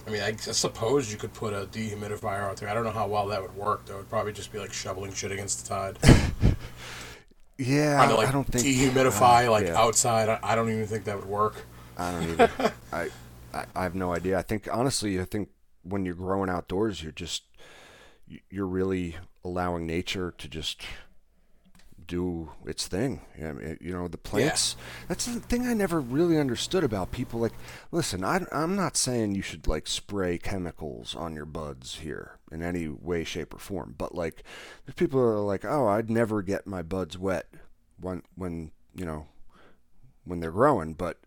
I 0.07 0.11
mean, 0.11 0.21
I 0.21 0.37
suppose 0.37 1.11
you 1.11 1.17
could 1.17 1.33
put 1.33 1.55
a 1.55 1.67
dehumidifier 1.67 2.43
out 2.43 2.59
there. 2.59 2.69
I 2.69 2.75
don't 2.75 2.85
know 2.85 2.91
how 2.91 3.07
well 3.07 3.27
that 3.29 3.41
would 3.41 3.57
work, 3.57 3.87
though. 3.87 3.95
It'd 3.95 4.11
probably 4.11 4.35
just 4.35 4.53
be 4.53 4.59
like 4.59 4.73
shoveling 4.73 5.15
shit 5.15 5.33
against 5.33 5.63
the 5.63 5.69
tide. 5.69 5.99
Yeah, 7.57 7.95
Trying 7.95 8.09
to 8.09 8.15
like 8.17 8.29
I 8.29 8.33
don't 8.33 8.45
think 8.45 8.67
dehumidify 8.67 9.47
uh, 9.47 9.51
like 9.53 9.67
yeah. 9.67 9.81
outside. 9.81 10.29
I, 10.29 10.41
I 10.43 10.55
don't 10.57 10.71
even 10.71 10.87
think 10.87 11.05
that 11.05 11.17
would 11.17 11.29
work. 11.29 11.65
I 11.97 12.11
don't 12.11 12.31
either. 12.31 12.51
I, 12.93 13.11
I 13.53 13.65
I 13.77 13.83
have 13.85 13.95
no 13.95 14.13
idea. 14.13 14.37
I 14.37 14.43
think 14.43 14.69
honestly, 14.73 15.21
I 15.21 15.25
think 15.25 15.51
when 15.85 16.05
you're 16.05 16.17
growing 16.17 16.51
outdoors, 16.51 17.01
you're 17.01 17.13
just 17.13 17.45
you're 18.51 18.67
really 18.67 19.17
allowing 19.45 19.87
nature 19.87 20.33
to 20.39 20.49
just 20.49 20.83
do 22.07 22.51
its 22.67 22.87
thing. 22.87 23.21
I 23.39 23.53
mean, 23.53 23.79
you 23.81 23.93
know, 23.93 24.09
the 24.09 24.19
plants. 24.19 24.77
That's 25.09 25.27
the 25.27 25.41
thing 25.41 25.67
I 25.67 25.75
never 25.75 26.01
really 26.01 26.39
understood 26.39 26.85
about 26.85 27.13
people. 27.13 27.41
Like, 27.41 27.55
listen, 27.91 28.25
I, 28.25 28.45
I'm 28.53 28.77
not 28.77 28.97
saying 28.97 29.35
you 29.35 29.43
should 29.43 29.67
like 29.67 29.87
spray 29.87 30.39
chemicals 30.39 31.15
on 31.15 31.35
your 31.35 31.47
buds 31.47 31.97
here 31.97 32.39
in 32.53 32.63
any 32.63 32.89
way, 32.89 33.25
shape, 33.25 33.55
or 33.55 33.59
form. 33.59 33.95
But 33.97 34.15
like, 34.15 34.43
there's 34.85 34.95
people 34.95 35.21
that 35.21 35.37
are 35.37 35.41
like, 35.41 35.65
oh, 35.65 35.87
I'd 35.89 36.11
never 36.11 36.43
get 36.43 36.67
my 36.67 36.83
buds 36.83 37.17
wet 37.19 37.49
when 38.01 38.23
when 38.35 38.71
you 38.95 39.05
know 39.05 39.27
when 40.25 40.41
they're 40.41 40.51
growing, 40.51 40.95
but 40.95 41.19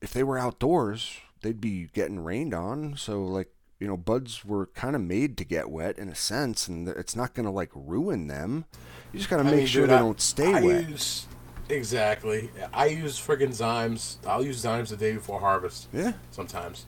if 0.00 0.12
they 0.12 0.22
were 0.22 0.38
outdoors, 0.38 1.16
they'd 1.42 1.60
be 1.60 1.88
getting 1.92 2.20
rained 2.20 2.54
on. 2.54 2.96
So 2.96 3.24
like 3.24 3.50
you 3.80 3.86
know, 3.86 3.96
buds 3.96 4.44
were 4.44 4.66
kind 4.66 4.94
of 4.96 5.02
made 5.02 5.36
to 5.38 5.44
get 5.44 5.70
wet 5.70 5.98
in 5.98 6.08
a 6.08 6.14
sense, 6.14 6.68
and 6.68 6.88
it's 6.88 7.16
not 7.16 7.34
going 7.34 7.46
to 7.46 7.52
like 7.52 7.70
ruin 7.74 8.26
them. 8.28 8.64
You 9.12 9.18
just 9.18 9.30
got 9.30 9.38
to 9.38 9.44
make 9.44 9.54
mean, 9.56 9.66
sure 9.66 9.82
dude, 9.82 9.90
they 9.90 9.94
I- 9.94 9.98
don't 9.98 10.20
stay 10.20 10.54
I 10.54 10.60
wet. 10.60 10.88
Use, 10.88 11.26
exactly. 11.68 12.50
I 12.72 12.86
use 12.86 13.18
friggin' 13.18 13.50
Zymes. 13.50 14.16
I'll 14.26 14.44
use 14.44 14.62
Zymes 14.64 14.88
the 14.88 14.96
day 14.96 15.12
before 15.12 15.40
harvest. 15.40 15.88
Yeah. 15.92 16.12
Sometimes, 16.30 16.86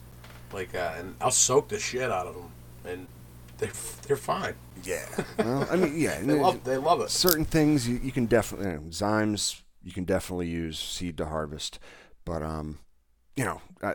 like, 0.53 0.73
uh, 0.75 0.93
and 0.97 1.15
I'll 1.21 1.31
soak 1.31 1.69
the 1.69 1.79
shit 1.79 2.11
out 2.11 2.27
of 2.27 2.35
them, 2.35 2.51
and 2.85 3.07
they 3.57 3.69
they're 4.07 4.15
fine. 4.17 4.55
Yeah. 4.83 5.05
well, 5.39 5.67
I 5.69 5.75
mean, 5.75 5.93
yeah. 5.99 6.19
They 6.21 6.39
love 6.39 6.63
they 6.63 6.77
love 6.77 7.01
it. 7.01 7.09
certain 7.09 7.45
things 7.45 7.87
you, 7.87 7.99
you 8.03 8.11
can 8.11 8.25
definitely 8.25 8.67
you 8.67 8.73
know, 8.73 8.81
Zymes 8.89 9.61
you 9.83 9.91
can 9.91 10.03
definitely 10.03 10.47
use 10.47 10.77
seed 10.77 11.17
to 11.17 11.25
harvest, 11.27 11.79
but 12.25 12.43
um, 12.43 12.79
you 13.35 13.45
know, 13.45 13.61
I 13.81 13.93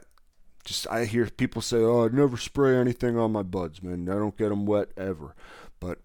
just 0.65 0.87
I 0.89 1.05
hear 1.05 1.27
people 1.27 1.63
say, 1.63 1.79
"Oh, 1.79 2.05
I'd 2.05 2.15
never 2.15 2.37
spray 2.37 2.77
anything 2.77 3.19
on 3.19 3.33
my 3.33 3.43
buds, 3.43 3.83
man. 3.83 4.09
I 4.09 4.15
don't 4.15 4.37
get 4.37 4.51
them 4.51 4.67
wet 4.67 4.91
ever." 4.97 5.35
But 5.81 5.99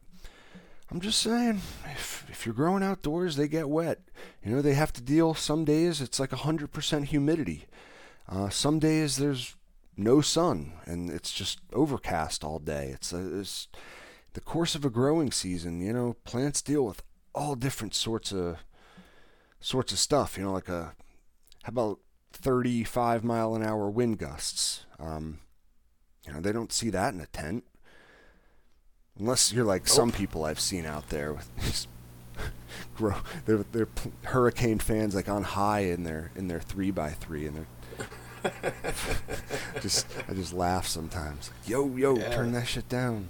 I'm 0.92 1.02
just 1.02 1.22
saying, 1.22 1.62
if 1.86 2.26
if 2.30 2.46
you're 2.46 2.56
growing 2.56 2.84
outdoors, 2.84 3.36
they 3.36 3.48
get 3.48 3.70
wet. 3.70 4.00
You 4.44 4.56
know, 4.56 4.62
they 4.62 4.74
have 4.74 4.94
to 4.94 5.02
deal. 5.02 5.34
Some 5.34 5.66
days 5.66 6.02
it's 6.02 6.20
like 6.20 6.32
hundred 6.32 6.72
percent 6.72 7.06
humidity. 7.06 7.68
Uh, 8.30 8.50
some 8.50 8.80
days 8.80 9.18
there's 9.18 9.56
no 9.96 10.22
sun 10.22 10.74
and 10.86 11.10
it's 11.10 11.34
just 11.34 11.60
overcast 11.74 12.44
all 12.44 12.60
day. 12.60 12.90
It's, 12.94 13.12
a, 13.12 13.40
it's 13.40 13.68
the 14.34 14.42
course 14.42 14.76
of 14.76 14.86
a 14.86 14.90
growing 14.90 15.32
season. 15.32 15.82
You 15.82 15.94
know, 15.94 16.16
plants 16.24 16.62
deal 16.62 16.86
with 16.86 17.02
all 17.34 17.56
different 17.56 17.96
sorts 17.96 18.32
of 18.32 18.58
sorts 19.60 19.92
of 19.92 20.00
stuff. 20.00 20.38
You 20.38 20.44
know, 20.44 20.54
like 20.54 20.70
a 20.70 20.94
how 21.64 21.70
about 21.70 22.00
35 22.38 23.24
mile 23.24 23.56
an 23.56 23.64
hour 23.64 23.90
wind 23.90 24.18
gusts? 24.18 24.86
Um, 25.00 25.40
you 26.26 26.34
know, 26.34 26.40
they 26.42 26.52
don't 26.52 26.72
see 26.72 26.90
that 26.90 27.14
in 27.14 27.20
a 27.22 27.26
tent. 27.28 27.64
Unless 29.20 29.52
you're 29.52 29.66
like 29.66 29.88
some 29.88 30.12
people 30.12 30.46
I've 30.46 30.60
seen 30.60 30.86
out 30.86 31.10
there 31.10 31.34
with 31.34 31.50
just 31.66 31.88
grow, 32.96 33.16
they're, 33.46 33.66
they're 33.72 33.88
hurricane 34.26 34.78
fans 34.80 35.16
like 35.16 35.28
on 35.30 35.44
high 35.44 35.80
in 35.82 36.04
their 36.04 36.32
in 36.36 36.48
their 36.48 36.60
three 36.60 36.92
by 36.92 37.10
three 37.10 37.48
and 37.48 37.56
they're 37.56 38.52
just 39.82 40.06
I 40.30 40.34
just 40.34 40.54
laugh 40.54 40.86
sometimes. 40.88 41.50
Yo 41.66 41.88
yo, 41.96 42.16
Yeah. 42.18 42.30
turn 42.36 42.52
that 42.52 42.68
shit 42.68 42.88
down. 42.88 43.30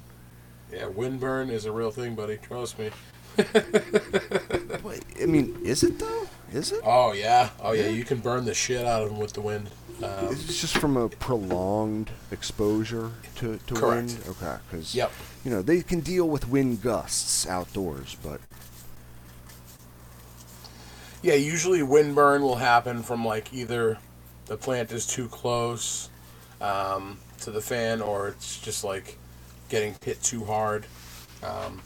Yeah, 0.71 0.89
windburn 0.89 1.49
is 1.49 1.63
a 1.65 1.71
real 1.71 1.91
thing, 1.91 2.13
buddy. 2.15 2.37
Trust 2.37 2.77
me. 2.77 2.89
I 3.39 5.25
mean, 5.25 5.57
is 5.63 5.83
it 5.83 5.97
though? 5.99 6.27
Is 6.53 6.71
it? 6.71 6.81
Oh 6.83 7.11
yeah, 7.13 7.49
oh 7.61 7.73
yeah. 7.73 7.87
You 7.87 8.03
can 8.03 8.19
burn 8.19 8.45
the 8.45 8.53
shit 8.53 8.85
out 8.85 9.03
of 9.03 9.09
them 9.09 9.19
with 9.19 9.33
the 9.33 9.41
wind. 9.41 9.69
Um, 10.01 10.27
It's 10.31 10.61
just 10.61 10.77
from 10.77 10.95
a 10.95 11.09
prolonged 11.09 12.11
exposure 12.31 13.11
to, 13.35 13.57
to 13.57 13.73
Correct. 13.73 14.07
wind. 14.11 14.19
Okay, 14.29 14.55
because 14.69 14.93
Yep. 14.95 15.11
you 15.43 15.51
know 15.51 15.61
they 15.61 15.81
can 15.81 15.99
deal 16.01 16.27
with 16.29 16.47
wind 16.47 16.81
gusts 16.81 17.47
outdoors, 17.47 18.15
but 18.23 18.39
Yeah, 21.21 21.33
usually 21.33 21.81
wind 21.83 22.15
burn 22.15 22.41
will 22.43 22.57
happen 22.57 23.01
from 23.03 23.25
like 23.25 23.51
either 23.53 23.97
the 24.45 24.55
plant 24.57 24.91
is 24.91 25.05
too 25.05 25.27
close 25.27 26.09
um, 26.61 27.19
to 27.41 27.51
the 27.51 27.61
fan 27.61 28.01
or 28.01 28.29
it's 28.29 28.59
just 28.59 28.83
like 28.83 29.17
getting 29.67 29.95
hit 30.01 30.21
too 30.23 30.45
hard. 30.45 30.85
Um, 31.43 31.81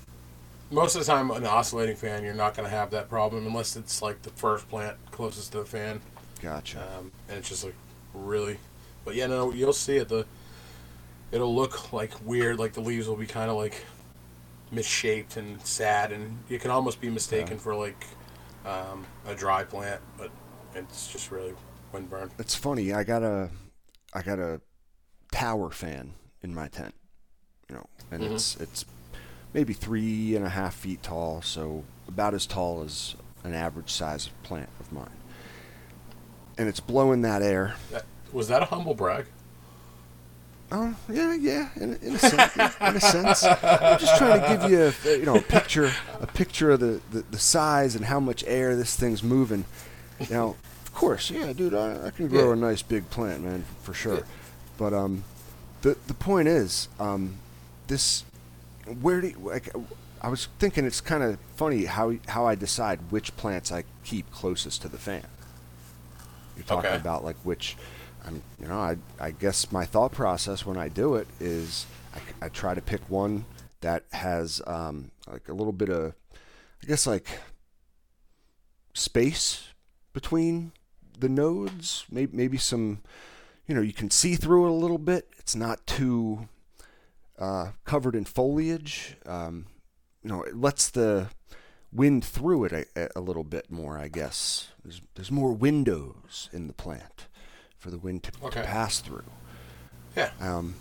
most 0.71 0.95
of 0.95 1.05
the 1.05 1.11
time, 1.11 1.29
an 1.31 1.45
oscillating 1.45 1.95
fan, 1.95 2.23
you're 2.23 2.33
not 2.33 2.55
going 2.55 2.67
to 2.69 2.75
have 2.75 2.91
that 2.91 3.09
problem 3.09 3.45
unless 3.45 3.75
it's 3.75 4.01
like 4.01 4.21
the 4.23 4.29
first 4.31 4.67
plant 4.69 4.97
closest 5.11 5.51
to 5.51 5.59
the 5.59 5.65
fan, 5.65 6.01
gotcha. 6.41 6.79
um, 6.97 7.11
and 7.29 7.37
it's 7.37 7.49
just 7.49 7.63
like 7.63 7.75
really. 8.13 8.57
But 9.05 9.15
yeah, 9.15 9.27
no, 9.27 9.51
you'll 9.51 9.73
see 9.73 9.97
it. 9.97 10.09
The 10.09 10.25
it'll 11.31 11.53
look 11.55 11.91
like 11.93 12.11
weird, 12.25 12.59
like 12.59 12.73
the 12.73 12.81
leaves 12.81 13.07
will 13.07 13.15
be 13.15 13.25
kind 13.27 13.49
of 13.49 13.57
like 13.57 13.83
misshaped 14.71 15.37
and 15.37 15.61
sad, 15.65 16.11
and 16.11 16.37
you 16.49 16.59
can 16.59 16.71
almost 16.71 17.01
be 17.01 17.09
mistaken 17.09 17.57
for 17.57 17.75
like 17.75 18.05
um, 18.65 19.05
a 19.27 19.35
dry 19.35 19.63
plant, 19.63 20.01
but 20.17 20.29
it's 20.75 21.11
just 21.11 21.31
really 21.31 21.53
windburn. 21.93 22.29
It's 22.39 22.55
funny. 22.55 22.93
I 22.93 23.03
got 23.03 23.23
a 23.23 23.49
I 24.13 24.21
got 24.21 24.39
a 24.39 24.61
tower 25.31 25.69
fan 25.71 26.13
in 26.41 26.53
my 26.53 26.67
tent, 26.67 26.93
you 27.69 27.75
know, 27.75 27.85
and 28.11 28.23
Mhm. 28.23 28.33
it's 28.33 28.55
it's 28.57 28.85
maybe 29.53 29.73
three 29.73 30.35
and 30.35 30.45
a 30.45 30.49
half 30.49 30.75
feet 30.75 31.03
tall, 31.03 31.41
so 31.41 31.83
about 32.07 32.33
as 32.33 32.45
tall 32.45 32.83
as 32.83 33.15
an 33.43 33.53
average 33.53 33.89
size 33.91 34.27
of 34.27 34.43
plant 34.43 34.69
of 34.79 34.91
mine. 34.91 35.09
And 36.57 36.67
it's 36.67 36.79
blowing 36.79 37.21
that 37.23 37.41
air. 37.41 37.75
Was 38.31 38.47
that 38.49 38.61
a 38.61 38.65
humble 38.65 38.93
brag? 38.93 39.25
Oh 40.73 40.95
yeah, 41.09 41.33
yeah. 41.33 41.69
In, 41.75 41.95
in, 42.01 42.15
a, 42.15 42.19
sense, 42.19 42.55
in 42.57 42.95
a 42.95 42.99
sense, 43.01 43.43
I'm 43.43 43.99
just 43.99 44.17
trying 44.17 44.39
to 44.41 44.47
give 44.47 44.71
you, 44.71 44.93
a, 45.13 45.17
you 45.17 45.25
know, 45.25 45.35
a 45.35 45.41
picture, 45.41 45.91
a 46.21 46.27
picture 46.27 46.71
of 46.71 46.79
the, 46.79 47.01
the, 47.11 47.23
the 47.31 47.39
size 47.39 47.93
and 47.95 48.05
how 48.05 48.21
much 48.21 48.43
air 48.47 48.75
this 48.75 48.95
thing's 48.95 49.21
moving. 49.21 49.65
Now, 50.29 50.55
of 50.85 50.93
course, 50.93 51.29
yeah, 51.29 51.51
dude, 51.51 51.73
I, 51.73 52.07
I 52.07 52.11
can 52.11 52.29
grow 52.29 52.47
Yeah. 52.47 52.53
a 52.53 52.55
nice 52.55 52.81
big 52.83 53.09
plant, 53.09 53.43
man, 53.43 53.65
for 53.83 53.93
sure. 53.93 54.23
But 54.77 54.93
um, 54.93 55.25
the 55.81 55.97
the 56.07 56.13
point 56.13 56.47
is, 56.47 56.87
um, 57.01 57.35
this, 57.87 58.23
where 58.85 59.21
do 59.21 59.27
you, 59.29 59.39
like, 59.39 59.69
I 60.21 60.29
was 60.29 60.47
thinking 60.59 60.85
it's 60.85 61.01
kind 61.01 61.23
of 61.23 61.39
funny 61.55 61.85
how 61.85 62.13
how 62.27 62.45
I 62.45 62.55
decide 62.55 63.11
which 63.11 63.35
plants 63.37 63.71
I 63.71 63.85
keep 64.03 64.31
closest 64.31 64.81
to 64.83 64.89
the 64.89 64.99
fan. 64.99 65.27
You're 66.55 66.65
talking 66.65 66.89
Okay. 66.89 66.95
about 66.95 67.23
like 67.23 67.37
which, 67.43 67.77
I'm, 68.23 68.43
you 68.59 68.67
know, 68.67 68.79
I 68.79 68.97
I 69.19 69.31
guess 69.31 69.71
my 69.71 69.85
thought 69.85 70.11
process 70.11 70.65
when 70.65 70.77
I 70.77 70.89
do 70.89 71.15
it 71.15 71.27
is 71.39 71.87
I, 72.13 72.21
I 72.41 72.49
try 72.49 72.73
to 72.75 72.81
pick 72.81 73.09
one 73.09 73.45
that 73.81 74.05
has 74.11 74.61
um 74.67 75.11
like 75.27 75.47
a 75.49 75.53
little 75.53 75.73
bit 75.73 75.89
of, 75.89 76.13
I 76.83 76.87
guess 76.87 77.07
like 77.07 77.27
space 78.93 79.69
between 80.13 80.71
the 81.17 81.29
nodes, 81.29 82.05
maybe 82.11 82.35
maybe 82.35 82.57
some, 82.57 83.01
you 83.67 83.75
know, 83.75 83.81
you 83.81 83.93
can 83.93 84.11
see 84.11 84.35
through 84.35 84.65
it 84.65 84.69
a 84.71 84.73
little 84.73 84.97
bit. 84.97 85.27
It's 85.39 85.55
not 85.55 85.85
too 85.87 86.47
uh, 87.41 87.71
covered 87.83 88.15
in 88.15 88.23
foliage. 88.23 89.17
Um, 89.25 89.65
you 90.23 90.29
know, 90.29 90.43
it 90.43 90.55
lets 90.55 90.89
the 90.89 91.27
wind 91.91 92.23
through 92.23 92.65
it 92.65 92.87
a, 92.95 93.09
a 93.17 93.19
little 93.19 93.43
bit 93.43 93.69
more. 93.69 93.97
I 93.97 94.07
guess 94.07 94.69
there's 94.83 95.01
there's 95.15 95.31
more 95.31 95.51
windows 95.51 96.49
in 96.53 96.67
the 96.67 96.73
plant 96.73 97.27
for 97.77 97.89
the 97.89 97.97
wind 97.97 98.23
to, 98.23 98.31
Okay. 98.43 98.61
to 98.61 98.67
pass 98.67 98.99
through. 98.99 99.23
Yeah. 100.15 100.29
Um, 100.39 100.75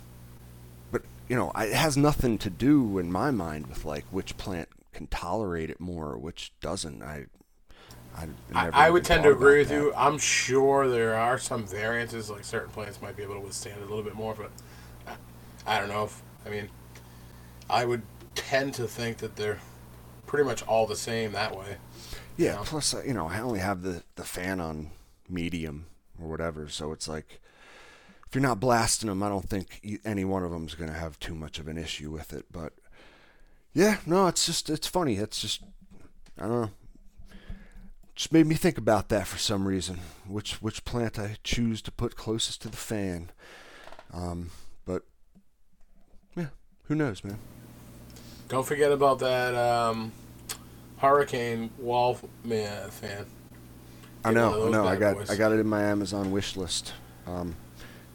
but 0.91 1.01
you 1.27 1.35
know, 1.35 1.51
it 1.57 1.73
has 1.73 1.97
nothing 1.97 2.37
to 2.37 2.49
do 2.49 2.99
in 2.99 3.11
my 3.11 3.31
mind 3.31 3.67
with 3.67 3.83
like 3.83 4.05
which 4.11 4.37
plant 4.37 4.69
can 4.93 5.07
tolerate 5.07 5.69
it 5.69 5.79
more 5.79 6.11
or 6.11 6.17
which 6.17 6.53
doesn't. 6.61 7.01
I 7.01 7.25
I, 8.13 8.27
I, 8.53 8.69
I 8.87 8.89
would 8.89 9.05
tend 9.05 9.23
to 9.23 9.31
agree 9.31 9.59
with 9.59 9.69
that. 9.69 9.75
you. 9.75 9.93
I'm 9.95 10.17
sure 10.17 10.89
there 10.89 11.15
are 11.15 11.37
some 11.37 11.65
variances, 11.65 12.29
like 12.29 12.43
certain 12.43 12.69
plants 12.69 13.01
might 13.01 13.15
be 13.15 13.23
able 13.23 13.35
to 13.35 13.39
withstand 13.39 13.77
it 13.79 13.85
a 13.85 13.87
little 13.87 14.03
bit 14.03 14.15
more, 14.15 14.35
but 14.35 14.51
I, 15.07 15.77
I 15.77 15.79
don't 15.79 15.87
know. 15.87 16.03
If, 16.03 16.21
I 16.45 16.49
mean, 16.49 16.69
I 17.69 17.85
would 17.85 18.01
tend 18.35 18.73
to 18.75 18.87
think 18.87 19.17
that 19.17 19.35
they're 19.35 19.59
pretty 20.25 20.45
much 20.45 20.63
all 20.63 20.87
the 20.87 20.95
same 20.95 21.33
that 21.33 21.57
way. 21.57 21.77
Yeah. 22.37 22.55
know? 22.55 22.63
Plus, 22.63 22.93
uh, 22.93 23.03
you 23.05 23.13
know, 23.13 23.27
I 23.27 23.39
only 23.39 23.59
have 23.59 23.81
the 23.81 24.03
the 24.15 24.23
fan 24.23 24.59
on 24.59 24.91
medium 25.29 25.85
or 26.21 26.27
whatever, 26.29 26.67
so 26.67 26.91
it's 26.91 27.07
like 27.07 27.41
if 28.27 28.35
you're 28.35 28.41
not 28.41 28.59
blasting 28.59 29.09
them, 29.09 29.21
I 29.23 29.29
don't 29.29 29.49
think 29.49 29.99
any 30.05 30.23
one 30.23 30.43
of 30.43 30.51
them's 30.51 30.75
gonna 30.75 30.93
have 30.93 31.19
too 31.19 31.35
much 31.35 31.59
of 31.59 31.67
an 31.67 31.77
issue 31.77 32.11
with 32.11 32.33
it. 32.33 32.45
But 32.51 32.73
yeah, 33.73 33.97
no, 34.05 34.27
it's 34.27 34.45
just 34.45 34.69
it's 34.69 34.87
funny. 34.87 35.15
It's 35.15 35.41
just 35.41 35.63
I 36.37 36.43
don't 36.43 36.61
know. 36.61 36.71
Just 38.15 38.33
made 38.33 38.45
me 38.45 38.55
think 38.55 38.77
about 38.77 39.09
that 39.09 39.27
for 39.27 39.37
some 39.37 39.67
reason. 39.67 39.99
Which 40.27 40.61
which 40.61 40.85
plant 40.85 41.19
I 41.19 41.37
choose 41.43 41.81
to 41.83 41.91
put 41.91 42.15
closest 42.15 42.61
to 42.61 42.69
the 42.69 42.77
fan. 42.77 43.31
Um, 44.13 44.51
who 46.91 46.95
knows, 46.95 47.23
man. 47.23 47.39
Don't 48.49 48.67
forget 48.67 48.91
about 48.91 49.19
that 49.19 49.55
um, 49.55 50.11
hurricane 50.97 51.69
wall 51.77 52.19
man 52.43 52.89
fan. 52.89 53.25
I 54.25 54.31
know, 54.33 54.67
I 54.67 54.69
know. 54.69 54.85
I 54.85 54.97
got 54.97 55.15
boys. 55.15 55.29
I 55.29 55.37
got 55.37 55.53
it 55.53 55.59
in 55.59 55.67
my 55.67 55.83
Amazon 55.83 56.31
wish 56.31 56.57
list. 56.57 56.91
Um, 57.25 57.55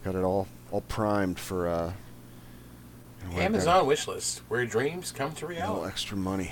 got 0.03 0.13
it 0.13 0.21
all 0.21 0.47
all 0.69 0.81
primed 0.81 1.39
for 1.39 1.67
uh, 1.67 1.85
you 1.87 3.29
know, 3.29 3.29
when 3.29 3.31
I 3.31 3.39
got 3.39 3.45
Amazon 3.45 3.87
wish 3.87 4.07
list, 4.07 4.41
where 4.47 4.63
dreams 4.67 5.11
come 5.11 5.33
to 5.33 5.47
a 5.47 5.49
little 5.49 5.85
extra 5.85 6.15
money. 6.15 6.51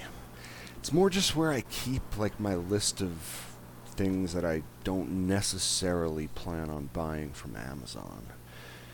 It's 0.79 0.91
more 0.91 1.11
just 1.11 1.35
where 1.35 1.51
I 1.51 1.61
keep 1.61 2.17
like 2.17 2.39
my 2.39 2.55
list 2.55 3.01
of 3.01 3.55
things 3.85 4.33
that 4.33 4.43
I 4.43 4.63
don't 4.83 5.27
necessarily 5.27 6.25
plan 6.29 6.71
on 6.71 6.89
buying 6.91 7.33
from 7.33 7.55
Amazon. 7.55 8.25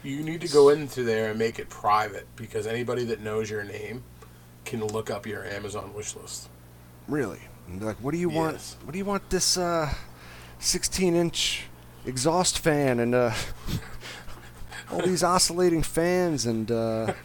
You 0.04 0.24
need 0.24 0.42
to 0.42 0.48
go 0.48 0.70
into 0.70 1.04
there 1.04 1.30
and 1.30 1.38
make 1.40 1.60
it 1.60 1.70
private 1.70 2.26
because 2.36 2.66
anybody 2.66 3.04
that 3.06 3.22
knows 3.22 3.50
your 3.50 3.64
name 3.64 4.04
can 4.66 4.84
look 4.86 5.10
up 5.12 5.28
your 5.28 5.44
Amazon 5.46 5.94
wish 5.94 6.16
list. 6.16 6.50
Really? 7.08 7.40
Like, 7.80 7.98
what 7.98 8.12
do 8.12 8.18
you 8.18 8.30
want? 8.30 8.54
Yes. 8.56 8.78
What 8.84 8.92
do 8.94 8.98
you 8.98 9.06
want 9.06 9.30
this 9.30 9.58
uh, 9.58 9.94
16 10.60 11.16
inch 11.16 11.66
exhaust 12.06 12.60
fan 12.60 13.00
and 13.00 13.14
uh, 13.14 13.32
all 14.92 15.02
these 15.02 15.24
oscillating 15.24 15.84
fans 15.84 16.46
and 16.48 16.72
uh, 16.72 17.14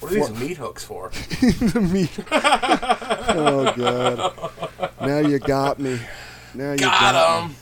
What 0.00 0.12
are 0.12 0.14
these 0.14 0.30
meat 0.40 0.56
hooks 0.58 0.84
for? 0.84 1.08
the 1.10 1.80
meat. 1.80 2.10
oh 2.30 3.72
god! 3.76 4.90
Now 5.00 5.18
you 5.18 5.38
got 5.38 5.78
me. 5.78 5.98
Now 6.54 6.72
you 6.72 6.78
got, 6.78 7.12
Got 7.12 7.42
me. 7.42 7.48
him. 7.48 7.56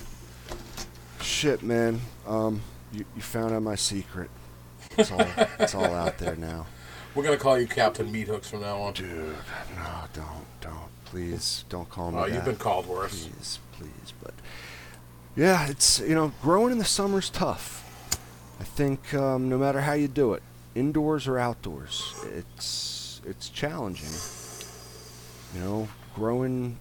Shit, 1.20 1.62
man. 1.62 2.00
Um, 2.26 2.62
you, 2.96 3.04
you 3.14 3.22
found 3.22 3.52
out 3.54 3.62
my 3.62 3.74
secret. 3.74 4.30
It's 4.96 5.10
all 5.12 5.26
it's 5.58 5.74
all 5.74 5.84
out 5.94 6.18
there 6.18 6.36
now, 6.36 6.66
We're 7.14 7.24
gonna 7.24 7.36
call 7.36 7.58
you 7.58 7.66
Captain 7.66 8.10
Meat 8.10 8.28
Hooks 8.28 8.48
from 8.50 8.60
now 8.62 8.78
on. 8.80 8.92
dude. 8.94 9.34
No, 9.76 10.04
don't, 10.12 10.46
don't, 10.60 10.88
please, 11.06 11.64
don't 11.68 11.88
call 11.88 12.10
me 12.12 12.18
Oh, 12.18 12.26
that. 12.26 12.34
you've 12.34 12.44
been 12.44 12.56
called 12.56 12.86
worse. 12.86 13.26
Please, 13.26 13.58
please, 13.72 14.12
but 14.22 14.34
yeah, 15.34 15.66
it's 15.68 16.00
you 16.00 16.14
know, 16.14 16.32
growing 16.42 16.72
in 16.72 16.78
the 16.78 16.84
summer's 16.84 17.28
tough. 17.30 17.82
I 18.60 18.64
think 18.64 19.12
um, 19.14 19.48
no 19.48 19.58
matter 19.58 19.82
how 19.82 19.92
you 19.92 20.08
do 20.08 20.32
it, 20.34 20.42
indoors 20.74 21.26
or 21.26 21.38
outdoors, 21.38 22.14
it's 22.34 23.20
it's 23.26 23.48
challenging. 23.50 24.08
You 25.54 25.60
know, 25.60 25.88
growing 26.14 26.78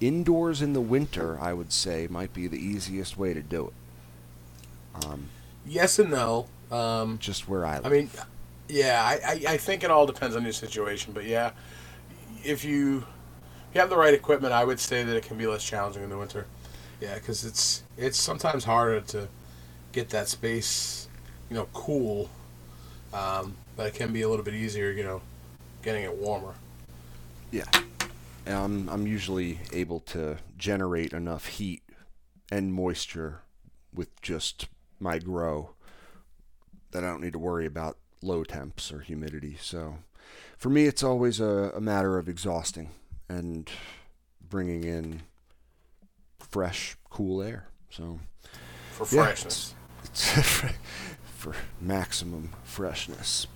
indoors 0.00 0.60
in 0.60 0.72
the 0.72 0.80
winter, 0.80 1.38
I 1.40 1.52
would 1.54 1.72
say, 1.72 2.06
might 2.10 2.32
be 2.34 2.46
the 2.46 2.58
easiest 2.58 3.16
way 3.16 3.32
to 3.32 3.40
do 3.42 3.66
it. 4.96 5.04
Um, 5.06 5.28
Yes 5.66 5.98
and 5.98 6.10
no. 6.10 6.46
Um, 6.70 7.18
just 7.18 7.48
where 7.48 7.64
I 7.64 7.76
live. 7.76 7.86
I 7.86 7.88
mean, 7.88 8.10
yeah, 8.68 9.02
I, 9.04 9.32
I, 9.32 9.52
I 9.52 9.56
think 9.56 9.84
it 9.84 9.90
all 9.90 10.06
depends 10.06 10.34
on 10.34 10.42
your 10.42 10.52
situation, 10.52 11.12
but 11.12 11.24
yeah, 11.24 11.52
if 12.42 12.64
you 12.64 13.04
if 13.68 13.74
you 13.74 13.80
have 13.80 13.90
the 13.90 13.96
right 13.96 14.14
equipment, 14.14 14.52
I 14.52 14.64
would 14.64 14.80
say 14.80 15.02
that 15.04 15.16
it 15.16 15.24
can 15.24 15.36
be 15.36 15.46
less 15.46 15.64
challenging 15.64 16.02
in 16.02 16.10
the 16.10 16.18
winter. 16.18 16.46
Yeah, 17.00 17.14
because 17.14 17.44
it's 17.44 17.82
it's 17.96 18.18
sometimes 18.18 18.64
harder 18.64 19.00
to 19.02 19.28
get 19.92 20.10
that 20.10 20.28
space, 20.28 21.08
you 21.50 21.56
know, 21.56 21.68
cool, 21.72 22.30
um, 23.12 23.56
but 23.76 23.86
it 23.86 23.94
can 23.94 24.12
be 24.12 24.22
a 24.22 24.28
little 24.28 24.44
bit 24.44 24.54
easier, 24.54 24.90
you 24.90 25.04
know, 25.04 25.20
getting 25.82 26.04
it 26.04 26.14
warmer. 26.16 26.54
Yeah. 27.50 27.64
And 28.46 28.54
I'm 28.56 28.88
I'm 28.88 29.06
usually 29.06 29.60
able 29.72 30.00
to 30.00 30.38
generate 30.58 31.12
enough 31.12 31.46
heat 31.46 31.82
and 32.50 32.72
moisture 32.72 33.40
with 33.92 34.20
just 34.22 34.66
my 35.04 35.18
grow 35.18 35.70
that 36.90 37.04
I 37.04 37.06
don't 37.08 37.20
need 37.20 37.34
to 37.34 37.38
worry 37.38 37.66
about 37.66 37.98
low 38.22 38.42
temps 38.42 38.90
or 38.90 39.00
humidity. 39.00 39.56
So 39.60 39.98
for 40.56 40.70
me 40.70 40.86
it's 40.86 41.02
always 41.02 41.38
a, 41.40 41.72
a 41.76 41.80
matter 41.80 42.18
of 42.18 42.28
exhausting 42.28 42.90
and 43.28 43.70
bringing 44.48 44.82
in 44.84 45.22
fresh, 46.40 46.96
cool 47.10 47.42
air. 47.42 47.68
So 47.90 48.18
For 48.92 49.04
Yeah, 49.14 49.24
freshness. 49.26 49.74
it's 50.04 50.30
for 51.36 51.54
maximum 51.80 52.50
freshness. 52.64 53.46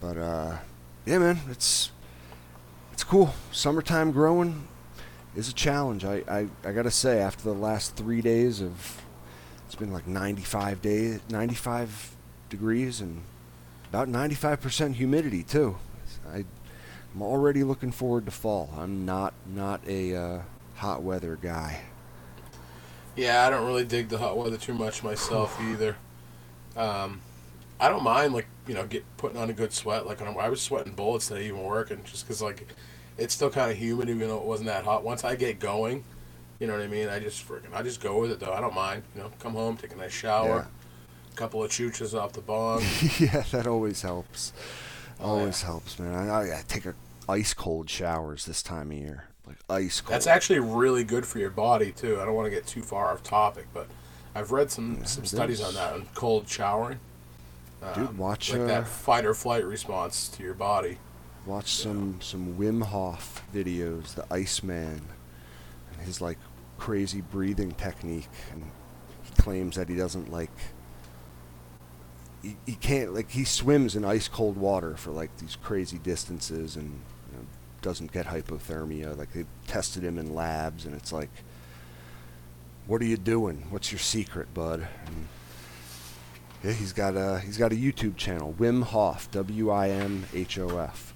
But 0.00 0.16
uh, 0.16 0.58
yeah, 1.04 1.18
man, 1.18 1.40
it's 1.50 1.90
it's 2.92 3.02
cool. 3.02 3.34
Summertime 3.50 4.12
growing 4.12 4.68
is 5.34 5.48
a 5.48 5.52
challenge. 5.54 6.04
I, 6.04 6.22
I, 6.28 6.46
I 6.64 6.72
gotta 6.72 6.90
say, 6.90 7.18
after 7.20 7.42
the 7.44 7.54
last 7.54 7.96
three 7.96 8.20
days 8.20 8.60
of 8.60 9.02
it's 9.68 9.74
been 9.74 9.92
like 9.92 10.06
95 10.06 10.80
days, 10.80 11.20
95 11.28 12.16
degrees, 12.48 13.02
and 13.02 13.20
about 13.90 14.08
95% 14.08 14.94
humidity 14.94 15.42
too. 15.42 15.76
I, 16.32 16.46
I'm 17.14 17.20
already 17.20 17.64
looking 17.64 17.92
forward 17.92 18.24
to 18.24 18.30
fall. 18.30 18.70
I'm 18.78 19.04
not 19.04 19.34
not 19.46 19.82
a 19.86 20.16
uh, 20.16 20.38
hot 20.76 21.02
weather 21.02 21.36
guy. 21.36 21.82
Yeah, 23.14 23.46
I 23.46 23.50
don't 23.50 23.66
really 23.66 23.84
dig 23.84 24.08
the 24.08 24.16
hot 24.16 24.38
weather 24.38 24.56
too 24.56 24.72
much 24.72 25.02
myself 25.02 25.60
either. 25.60 25.96
Um, 26.74 27.20
I 27.78 27.90
don't 27.90 28.02
mind 28.02 28.32
like 28.32 28.46
you 28.66 28.72
know 28.72 28.86
get 28.86 29.04
putting 29.18 29.36
on 29.36 29.50
a 29.50 29.52
good 29.52 29.74
sweat. 29.74 30.06
Like 30.06 30.22
I 30.22 30.48
was 30.48 30.62
sweating 30.62 30.94
bullets 30.94 31.28
today, 31.28 31.44
even 31.44 31.62
working, 31.62 32.00
just 32.04 32.26
because 32.26 32.40
like 32.40 32.66
it's 33.18 33.34
still 33.34 33.50
kind 33.50 33.70
of 33.70 33.76
humid, 33.76 34.08
even 34.08 34.28
though 34.28 34.38
it 34.38 34.46
wasn't 34.46 34.68
that 34.68 34.86
hot. 34.86 35.04
Once 35.04 35.24
I 35.24 35.36
get 35.36 35.60
going, 35.60 36.04
you 36.58 36.66
know 36.66 36.74
what 36.74 36.82
I 36.82 36.88
mean. 36.88 37.08
I 37.08 37.18
just 37.18 37.46
freaking 37.46 37.72
I 37.74 37.82
just 37.82 38.00
go 38.00 38.20
with 38.20 38.30
it 38.30 38.40
though. 38.40 38.52
I 38.52 38.60
don't 38.60 38.74
mind. 38.74 39.02
You 39.14 39.22
know, 39.22 39.30
come 39.38 39.54
home, 39.54 39.76
take 39.76 39.92
a 39.92 39.96
nice 39.96 40.12
shower, 40.12 40.66
couple 41.36 41.62
of 41.62 41.70
chooches 41.70 42.18
off 42.18 42.32
the 42.32 42.40
bong. 42.40 42.82
yeah, 43.18 43.44
that 43.52 43.66
always 43.66 44.02
helps. 44.02 44.52
Oh, 45.20 45.38
Always 45.38 45.62
helps, 45.62 45.98
man. 45.98 46.14
I, 46.14 46.58
I, 46.58 46.62
take 46.68 46.86
a 46.86 46.94
ice 47.28 47.52
cold 47.52 47.90
showers 47.90 48.44
this 48.46 48.62
time 48.62 48.92
of 48.92 48.98
year, 48.98 49.24
like 49.46 49.56
ice 49.68 50.00
cold. 50.00 50.14
That's 50.14 50.26
actually 50.28 50.60
really 50.60 51.02
good 51.04 51.26
for 51.26 51.38
your 51.38 51.50
body 51.50 51.90
too. 51.92 52.20
I 52.20 52.24
don't 52.24 52.34
want 52.34 52.46
to 52.46 52.50
get 52.50 52.66
too 52.66 52.82
far 52.82 53.12
off 53.12 53.22
topic, 53.22 53.66
but 53.74 53.88
I've 54.34 54.52
read 54.52 54.70
some 54.70 54.98
Yeah, 55.00 55.04
some 55.06 55.24
studies 55.24 55.60
on 55.60 55.74
that 55.74 55.94
on 55.94 56.06
cold 56.14 56.48
showering. 56.48 57.00
Dude, 57.94 58.18
watch 58.18 58.52
like 58.52 58.62
uh, 58.62 58.66
that 58.66 58.88
fight 58.88 59.24
or 59.24 59.34
flight 59.34 59.64
response 59.64 60.28
to 60.30 60.42
your 60.42 60.54
body. 60.54 60.98
watch 61.46 61.72
some 61.74 62.20
some 62.20 62.54
Wim 62.56 62.82
Hof 62.82 63.42
videos, 63.54 64.14
the 64.14 64.26
Iceman, 64.32 65.02
and 65.92 66.02
his 66.02 66.20
like 66.20 66.38
crazy 66.78 67.20
breathing 67.20 67.72
technique, 67.72 68.28
and 68.52 68.62
he 69.22 69.42
claims 69.42 69.76
that 69.76 69.88
he 69.88 69.96
doesn't 69.96 70.30
like. 70.32 70.50
He, 72.42 72.56
he 72.66 72.74
can't 72.74 73.14
like 73.14 73.30
he 73.30 73.44
swims 73.44 73.96
in 73.96 74.04
ice 74.04 74.28
cold 74.28 74.56
water 74.56 74.96
for 74.96 75.10
like 75.10 75.36
these 75.38 75.56
crazy 75.56 75.98
distances 75.98 76.76
and 76.76 76.86
you 77.32 77.38
know, 77.38 77.44
doesn't 77.82 78.12
get 78.12 78.26
hypothermia. 78.26 79.16
Like 79.18 79.32
they 79.32 79.44
tested 79.66 80.04
him 80.04 80.18
in 80.18 80.34
labs, 80.34 80.84
and 80.86 80.94
it's 80.94 81.12
like, 81.12 81.30
what 82.86 83.02
are 83.02 83.06
you 83.06 83.16
doing? 83.16 83.66
What's 83.70 83.90
your 83.92 83.98
secret, 83.98 84.54
bud? 84.54 84.86
And 85.06 85.28
yeah, 86.62 86.72
he's 86.72 86.92
got 86.92 87.16
a 87.16 87.40
he's 87.40 87.58
got 87.58 87.72
a 87.72 87.76
YouTube 87.76 88.16
channel, 88.16 88.54
Wim 88.58 88.82
Hof, 88.84 89.30
W 89.32 89.70
I 89.70 89.90
M 89.90 90.24
H 90.32 90.58
O 90.58 90.78
F. 90.78 91.14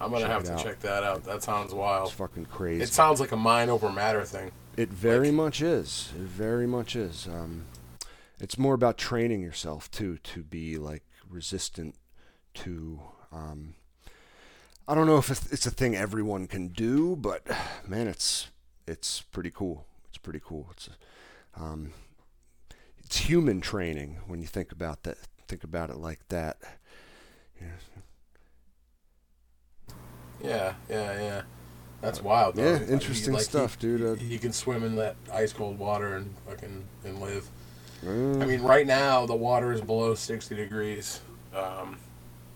I'm 0.00 0.10
gonna 0.10 0.22
Check 0.22 0.30
have 0.30 0.44
to 0.44 0.52
out. 0.52 0.62
check 0.62 0.80
that 0.80 1.02
out. 1.02 1.24
That 1.24 1.42
sounds 1.42 1.74
wild. 1.74 2.08
It's 2.08 2.16
fucking 2.16 2.46
crazy. 2.46 2.82
It 2.82 2.88
sounds 2.88 3.20
like 3.20 3.32
a 3.32 3.36
mind 3.36 3.70
over 3.70 3.90
matter 3.90 4.24
thing. 4.24 4.50
It 4.78 4.90
very 4.90 5.26
Like- 5.28 5.34
much 5.34 5.60
is. 5.60 6.12
It 6.14 6.22
very 6.28 6.66
much 6.66 6.94
is. 6.94 7.26
Um, 7.26 7.66
it's 8.38 8.56
more 8.56 8.74
about 8.74 8.96
training 8.96 9.40
yourself 9.42 9.90
too 9.90 10.18
to 10.18 10.44
be 10.44 10.78
like 10.78 11.02
resistant 11.28 11.96
to. 12.54 13.00
Um, 13.32 13.74
I 14.86 14.94
don't 14.94 15.08
know 15.08 15.18
if 15.18 15.30
it's 15.30 15.50
it's 15.52 15.66
a 15.66 15.72
thing 15.72 15.96
everyone 15.96 16.46
can 16.46 16.68
do, 16.68 17.16
but 17.16 17.44
man, 17.88 18.06
it's 18.06 18.48
it's 18.86 19.20
pretty 19.22 19.50
cool. 19.50 19.84
It's 20.10 20.18
pretty 20.18 20.40
cool. 20.40 20.68
It's 20.70 20.88
um, 21.56 21.92
it's 22.98 23.16
human 23.16 23.60
training 23.60 24.20
when 24.28 24.40
you 24.40 24.46
think 24.46 24.70
about 24.70 25.02
that. 25.02 25.18
Think 25.48 25.64
about 25.64 25.90
it 25.90 25.96
like 25.96 26.20
that. 26.28 26.58
Yeah. 27.60 27.66
Yeah, 30.40 30.74
yeah, 30.88 31.12
yeah. 31.20 31.42
That's 32.00 32.22
wild. 32.22 32.54
Though. 32.56 32.62
Yeah, 32.64 32.80
you- 32.80 32.92
interesting 32.92 33.34
like, 33.34 33.42
stuff, 33.42 33.76
you, 33.80 33.98
dude. 33.98 34.18
Uh, 34.20 34.22
You 34.24 34.38
can 34.38 34.52
swim 34.52 34.84
in 34.84 34.96
that 34.96 35.16
ice 35.32 35.52
cold 35.52 35.78
water 35.78 36.16
and 36.16 36.32
fucking 36.48 36.84
and 37.04 37.20
live. 37.20 37.48
Uh, 38.06 38.10
I 38.38 38.46
mean, 38.46 38.62
right 38.62 38.86
now 38.86 39.26
the 39.26 39.34
water 39.34 39.72
is 39.72 39.80
below 39.80 40.14
60 40.14 40.54
degrees. 40.54 41.20
Um, 41.54 41.98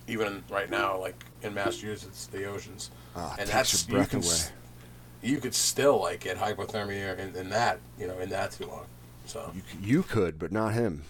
even 0.06 0.44
right 0.50 0.70
now, 0.70 0.98
like 1.00 1.24
in 1.42 1.54
Massachusetts, 1.54 2.26
the 2.26 2.44
oceans, 2.44 2.90
ah, 3.16 3.34
and 3.38 3.48
that's 3.48 3.72
your 3.88 3.90
you 3.90 3.96
breath 3.98 4.10
can 4.10 4.22
away. 4.22 4.38
you 5.22 5.38
could 5.38 5.54
still 5.54 6.00
like 6.00 6.20
get 6.20 6.36
hypothermia 6.36 7.18
in, 7.18 7.34
in 7.34 7.50
that 7.50 7.78
you 7.98 8.06
know 8.06 8.18
in 8.18 8.28
that 8.30 8.52
too 8.52 8.66
long. 8.66 8.84
So 9.26 9.50
You, 9.54 9.62
you 9.80 10.02
could, 10.02 10.38
but 10.38 10.52
not 10.52 10.74
him. 10.74 11.02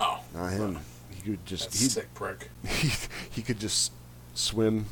oh, 0.00 0.20
Not 0.34 0.52
him. 0.52 0.78
He 1.10 1.30
could 1.32 1.46
just 1.46 1.72
he, 1.72 1.84
sick 1.88 2.12
prick. 2.14 2.50
he 2.66 2.90
he 3.30 3.42
could 3.42 3.60
just 3.60 3.92
swim 4.34 4.86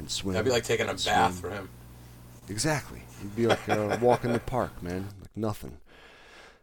and 0.00 0.10
swim. 0.10 0.34
That'd 0.34 0.46
be 0.46 0.50
like 0.50 0.64
taking 0.64 0.86
a 0.86 0.90
and 0.90 1.04
bath 1.04 1.38
swim. 1.38 1.50
for 1.50 1.56
him. 1.56 1.68
Exactly. 2.48 3.02
He'd 3.22 3.36
be 3.36 3.46
like 3.46 3.66
a 3.68 3.98
walk 4.02 4.24
in 4.24 4.32
the 4.32 4.40
park, 4.40 4.82
man. 4.82 5.06
Like 5.20 5.36
nothing. 5.36 5.78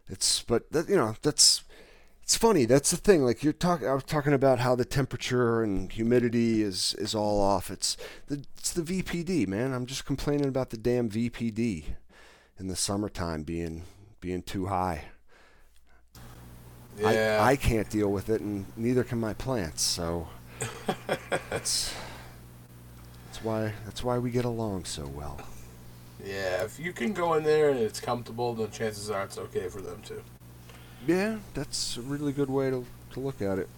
It's 0.08 0.42
but 0.42 0.70
that 0.72 0.88
you 0.88 0.96
know 0.96 1.16
that's 1.22 1.62
it's 2.22 2.36
funny. 2.36 2.66
That's 2.66 2.90
the 2.90 2.96
thing. 2.98 3.24
Like 3.24 3.42
you're 3.42 3.54
talking. 3.54 3.88
I 3.88 3.94
was 3.94 4.04
talking 4.04 4.34
about 4.34 4.58
how 4.58 4.74
the 4.74 4.84
temperature 4.84 5.62
and 5.62 5.90
humidity 5.90 6.62
is 6.62 6.94
is 6.98 7.14
all 7.14 7.40
off. 7.40 7.70
It's 7.70 7.96
the 8.26 8.44
it's 8.58 8.72
the 8.72 8.82
VPD, 8.82 9.48
man. 9.48 9.72
I'm 9.72 9.86
just 9.86 10.04
complaining 10.04 10.48
about 10.48 10.70
the 10.70 10.76
damn 10.76 11.08
VPD 11.08 11.84
in 12.58 12.68
the 12.68 12.76
summertime 12.76 13.44
being 13.44 13.84
being 14.20 14.42
too 14.42 14.66
high. 14.66 15.04
Yeah, 16.98 17.38
I, 17.40 17.52
I 17.52 17.56
can't 17.56 17.88
deal 17.88 18.10
with 18.10 18.28
it, 18.28 18.40
and 18.40 18.66
neither 18.76 19.04
can 19.04 19.20
my 19.20 19.32
plants. 19.34 19.82
So 19.82 20.28
that's 21.50 21.94
that's 23.38 23.44
why 23.44 23.72
that's 23.84 24.02
why 24.04 24.18
we 24.18 24.30
get 24.30 24.44
along 24.44 24.84
so 24.84 25.06
well. 25.06 25.40
yeah. 26.24 26.62
If 26.64 26.78
you 26.80 26.92
can 26.92 27.12
go 27.12 27.34
in 27.34 27.44
there 27.44 27.70
and 27.70 27.78
it's 27.78 28.00
comfortable, 28.00 28.54
then 28.54 28.70
chances 28.70 29.10
are 29.10 29.22
it's 29.24 29.38
okay 29.38 29.68
for 29.68 29.80
them 29.80 30.00
too. 30.02 30.22
Yeah, 31.06 31.38
that's 31.54 31.96
a 31.96 32.02
really 32.02 32.32
good 32.32 32.50
way 32.50 32.70
to 32.70 32.84
to 33.12 33.20
look 33.20 33.40
at 33.40 33.58
it. 33.58 33.68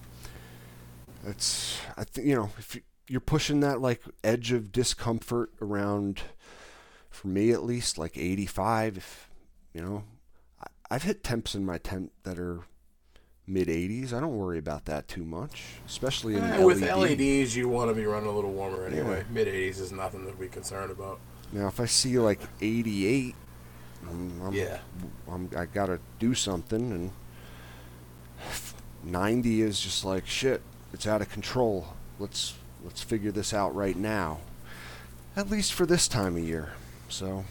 It's 1.26 1.78
I 1.96 2.04
think 2.04 2.26
you 2.26 2.34
know 2.34 2.50
if 2.58 2.74
you- 2.74 2.82
you're 3.08 3.20
pushing 3.20 3.58
that 3.60 3.80
like 3.80 4.02
edge 4.22 4.52
of 4.52 4.70
discomfort 4.70 5.50
around, 5.60 6.22
for 7.10 7.26
me 7.26 7.50
at 7.50 7.64
least, 7.64 7.98
like 7.98 8.16
85. 8.16 8.96
If 8.98 9.28
you 9.74 9.80
know, 9.82 10.04
I, 10.60 10.66
I've 10.92 11.02
hit 11.02 11.24
temps 11.24 11.54
in 11.56 11.66
my 11.66 11.76
tent 11.78 12.12
that 12.22 12.38
are 12.38 12.60
mid 13.46 13.68
80s. 13.68 14.12
I 14.12 14.20
don't 14.20 14.36
worry 14.36 14.58
about 14.58 14.84
that 14.86 15.08
too 15.08 15.24
much, 15.24 15.64
especially 15.86 16.36
in 16.36 16.44
Eh, 16.44 16.64
with 16.64 16.80
LEDs, 16.82 17.56
you 17.56 17.68
want 17.68 17.90
to 17.90 17.94
be 17.94 18.04
running 18.06 18.28
a 18.28 18.32
little 18.32 18.52
warmer 18.52 18.86
anyway. 18.86 19.24
Mid 19.30 19.48
80s 19.48 19.80
is 19.80 19.92
nothing 19.92 20.26
to 20.26 20.32
be 20.32 20.48
concerned 20.48 20.90
about. 20.90 21.18
Now, 21.52 21.66
if 21.66 21.80
I 21.80 21.86
see 21.86 22.18
like 22.18 22.40
88, 22.60 23.34
I'm, 24.08 24.42
I'm, 24.42 24.52
Yeah. 24.52 24.78
I'm, 25.28 25.50
I 25.56 25.64
gotta 25.66 25.98
do 26.18 26.34
something, 26.34 26.92
and 26.92 27.10
90 29.04 29.62
is 29.62 29.80
just 29.80 30.04
like 30.04 30.26
shit. 30.26 30.62
It's 30.92 31.06
out 31.06 31.20
of 31.22 31.28
control. 31.30 31.94
Let's 32.18 32.54
let's 32.84 33.02
figure 33.02 33.30
this 33.32 33.52
out 33.52 33.74
right 33.74 33.96
now. 33.96 34.38
At 35.36 35.50
least 35.50 35.72
for 35.72 35.86
this 35.86 36.08
time 36.08 36.36
of 36.36 36.42
year. 36.42 36.72
So 37.08 37.44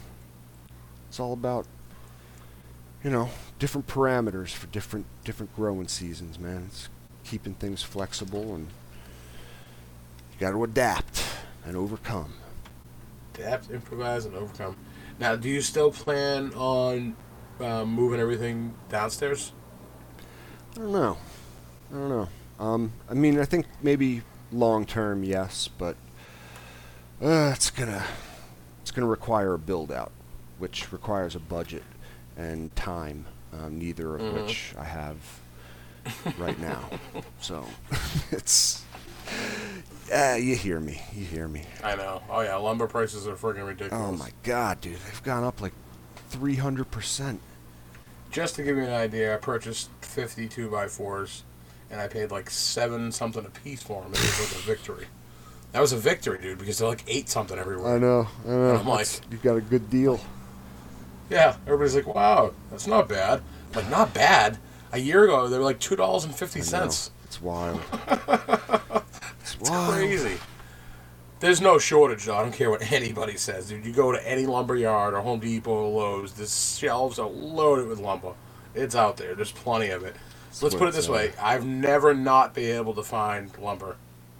it's 1.08 1.20
all 1.20 1.32
about 1.32 1.66
you 3.02 3.10
know 3.10 3.30
different 3.60 3.86
parameters 3.86 4.48
for 4.48 4.66
different 4.68 5.06
different 5.22 5.54
growing 5.54 5.86
seasons, 5.86 6.38
man. 6.40 6.64
It's 6.66 6.88
keeping 7.22 7.54
things 7.54 7.82
flexible, 7.82 8.54
and 8.54 8.66
you 10.32 10.40
got 10.40 10.50
to 10.50 10.64
adapt 10.64 11.24
and 11.64 11.76
overcome. 11.76 12.32
Adapt, 13.34 13.70
improvise, 13.70 14.24
and 14.24 14.34
overcome. 14.34 14.76
Now, 15.20 15.36
do 15.36 15.48
you 15.48 15.60
still 15.60 15.92
plan 15.92 16.52
on 16.54 17.14
um, 17.60 17.92
moving 17.92 18.18
everything 18.18 18.74
downstairs? 18.88 19.52
I 20.74 20.78
don't 20.78 20.92
know. 20.92 21.18
I 21.90 21.94
don't 21.94 22.08
know. 22.08 22.28
Um, 22.58 22.92
I 23.08 23.14
mean, 23.14 23.38
I 23.38 23.44
think 23.44 23.66
maybe 23.82 24.22
long 24.50 24.86
term, 24.86 25.22
yes, 25.22 25.68
but 25.68 25.96
uh, 27.22 27.52
it's 27.54 27.70
gonna 27.70 28.04
it's 28.80 28.90
gonna 28.90 29.06
require 29.06 29.52
a 29.52 29.58
build 29.58 29.92
out, 29.92 30.12
which 30.58 30.90
requires 30.92 31.34
a 31.34 31.40
budget 31.40 31.82
and 32.38 32.74
time. 32.74 33.26
Um, 33.52 33.78
neither 33.78 34.14
of 34.16 34.20
Mhm. 34.22 34.46
which 34.46 34.74
I 34.78 34.84
have 34.84 35.16
right 36.38 36.58
now. 36.60 36.88
so 37.40 37.64
it's 38.30 38.84
uh, 40.14 40.36
you 40.40 40.56
hear 40.56 40.80
me. 40.80 41.00
You 41.12 41.24
hear 41.24 41.48
me. 41.48 41.64
I 41.84 41.94
know. 41.96 42.22
Oh 42.30 42.40
yeah, 42.40 42.56
lumber 42.56 42.86
prices 42.86 43.26
are 43.26 43.34
freaking 43.36 43.66
ridiculous. 43.66 43.92
Oh 43.92 44.12
my 44.12 44.30
god, 44.42 44.80
dude, 44.80 44.96
they've 44.96 45.22
gone 45.22 45.44
up 45.44 45.60
like 45.60 45.72
three 46.28 46.56
hundred 46.56 46.90
percent. 46.90 47.40
Just 48.30 48.54
to 48.56 48.62
give 48.62 48.76
you 48.76 48.84
an 48.84 48.92
idea, 48.92 49.34
I 49.34 49.38
purchased 49.38 49.90
52 50.02 50.70
by 50.70 50.86
4s, 50.86 51.42
and 51.90 52.00
I 52.00 52.06
paid 52.06 52.30
like 52.30 52.48
seven 52.48 53.10
something 53.10 53.44
a 53.44 53.50
piece 53.50 53.82
for 53.82 54.02
them. 54.02 54.12
It 54.12 54.18
was 54.20 54.40
like 54.54 54.62
a 54.62 54.66
victory. 54.66 55.06
That 55.72 55.80
was 55.80 55.92
a 55.92 55.96
victory, 55.96 56.38
dude, 56.40 56.58
because 56.58 56.78
they're 56.78 56.86
like 56.88 57.02
eight 57.08 57.28
something 57.28 57.58
everywhere. 57.58 57.96
I 57.96 57.98
know. 57.98 58.28
I 58.46 58.48
know. 58.50 58.76
I'm 58.76 58.86
like- 58.86 59.08
you 59.32 59.38
got 59.38 59.56
a 59.56 59.60
good 59.60 59.90
deal. 59.90 60.20
Yeah, 61.30 61.56
everybody's 61.66 61.94
like, 61.94 62.06
"Wow, 62.12 62.52
that's 62.70 62.86
not 62.86 63.08
bad." 63.08 63.40
I'm 63.72 63.82
like, 63.82 63.90
not 63.90 64.12
bad. 64.12 64.58
A 64.92 64.98
year 64.98 65.24
ago, 65.24 65.46
they 65.48 65.56
were 65.58 65.64
like 65.64 65.78
two 65.78 65.96
dollars 65.96 66.24
and 66.24 66.34
fifty 66.34 66.60
cents. 66.60 67.10
It's 67.24 67.40
wild. 67.40 67.80
it's 68.08 69.54
It's 69.60 69.70
wild. 69.70 69.94
crazy. 69.94 70.38
There's 71.38 71.60
no 71.60 71.78
shortage, 71.78 72.26
though. 72.26 72.36
I 72.36 72.42
don't 72.42 72.52
care 72.52 72.68
what 72.68 72.92
anybody 72.92 73.36
says, 73.38 73.68
dude. 73.68 73.86
You 73.86 73.92
go 73.92 74.12
to 74.12 74.28
any 74.28 74.44
lumber 74.44 74.76
yard 74.76 75.14
or 75.14 75.20
Home 75.22 75.40
Depot 75.40 75.70
or 75.72 75.88
Lowe's, 75.88 76.32
the 76.34 76.46
shelves 76.46 77.18
are 77.18 77.28
loaded 77.28 77.86
with 77.86 77.98
lumber. 77.98 78.34
It's 78.74 78.94
out 78.94 79.16
there. 79.16 79.34
There's 79.34 79.52
plenty 79.52 79.88
of 79.90 80.02
it. 80.04 80.16
Let's 80.60 80.74
put 80.74 80.88
it 80.88 80.94
this 80.94 81.08
way: 81.08 81.32
I've 81.40 81.64
never 81.64 82.12
not 82.12 82.52
been 82.54 82.76
able 82.76 82.92
to 82.94 83.02
find 83.04 83.56
lumber 83.58 83.96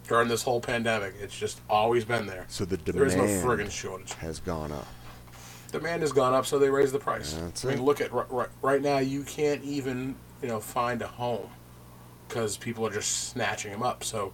during 0.09 0.27
this 0.29 0.43
whole 0.43 0.61
pandemic. 0.61 1.15
It's 1.21 1.39
just 1.39 1.61
always 1.71 2.05
been 2.05 2.27
there. 2.27 2.45
So 2.49 2.65
the 2.65 2.77
There 2.77 3.05
is 3.07 3.15
no 3.15 3.23
demand 3.27 3.47
friggin' 3.47 3.71
shortage. 3.71 4.13
has 4.15 4.41
gone 4.41 4.73
up. 4.73 4.87
Demand 5.71 6.03
has 6.03 6.13
gone 6.13 6.35
up, 6.35 6.47
so 6.47 6.59
they 6.59 6.71
raise 6.71 6.93
the 6.93 6.99
price. 6.99 7.35
That's 7.35 7.65
I 7.65 7.69
mean, 7.69 7.79
it. 7.79 7.83
look 7.83 8.01
at 8.01 8.13
right, 8.13 8.49
right, 8.63 8.83
now. 8.83 8.99
You 8.99 9.23
can't 9.23 9.63
even 9.63 10.17
you 10.43 10.49
know 10.49 10.61
find 10.61 11.03
a 11.03 11.07
home 11.07 11.49
because 12.29 12.57
people 12.57 12.87
are 12.87 12.93
just 12.93 13.31
snatching 13.31 13.73
them 13.73 13.83
up. 13.83 14.05
So, 14.05 14.33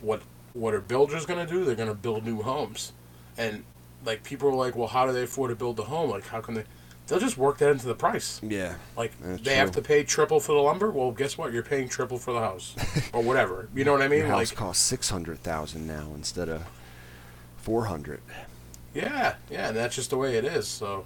what 0.00 0.22
what 0.52 0.74
are 0.74 0.80
builders 0.80 1.26
going 1.26 1.44
to 1.44 1.52
do? 1.52 1.64
They're 1.64 1.74
going 1.74 1.88
to 1.88 1.94
build 1.94 2.24
new 2.24 2.42
homes, 2.42 2.92
and 3.36 3.64
like 4.04 4.22
people 4.22 4.48
are 4.48 4.54
like, 4.54 4.76
well, 4.76 4.88
how 4.88 5.06
do 5.06 5.12
they 5.12 5.22
afford 5.24 5.50
to 5.50 5.56
build 5.56 5.76
the 5.76 5.84
home? 5.84 6.10
Like, 6.10 6.26
how 6.26 6.40
can 6.40 6.54
they? 6.54 6.64
They'll 7.06 7.20
just 7.20 7.38
work 7.38 7.58
that 7.58 7.70
into 7.70 7.86
the 7.86 7.94
price. 7.94 8.40
Yeah. 8.42 8.74
Like 8.96 9.12
they 9.20 9.54
have 9.54 9.70
to 9.72 9.82
pay 9.82 10.02
triple 10.02 10.40
for 10.40 10.52
the 10.54 10.60
lumber. 10.60 10.90
Well, 10.90 11.12
guess 11.12 11.38
what? 11.38 11.52
You're 11.52 11.62
paying 11.62 11.88
triple 11.88 12.18
for 12.18 12.32
the 12.32 12.40
house, 12.40 12.74
or 13.12 13.22
whatever. 13.22 13.68
You 13.74 13.84
know 13.84 13.92
what 13.92 14.02
I 14.02 14.08
mean? 14.08 14.20
Your 14.20 14.28
house 14.28 14.50
Like, 14.50 14.58
costs 14.58 14.82
six 14.82 15.08
hundred 15.08 15.40
thousand 15.42 15.86
now 15.86 16.12
instead 16.14 16.48
of 16.48 16.64
four 17.56 17.84
hundred. 17.84 18.20
Yeah, 18.96 19.34
yeah, 19.50 19.68
and 19.68 19.76
that's 19.76 19.94
just 19.94 20.10
the 20.10 20.16
way 20.16 20.36
it 20.36 20.44
is. 20.44 20.66
So, 20.66 21.04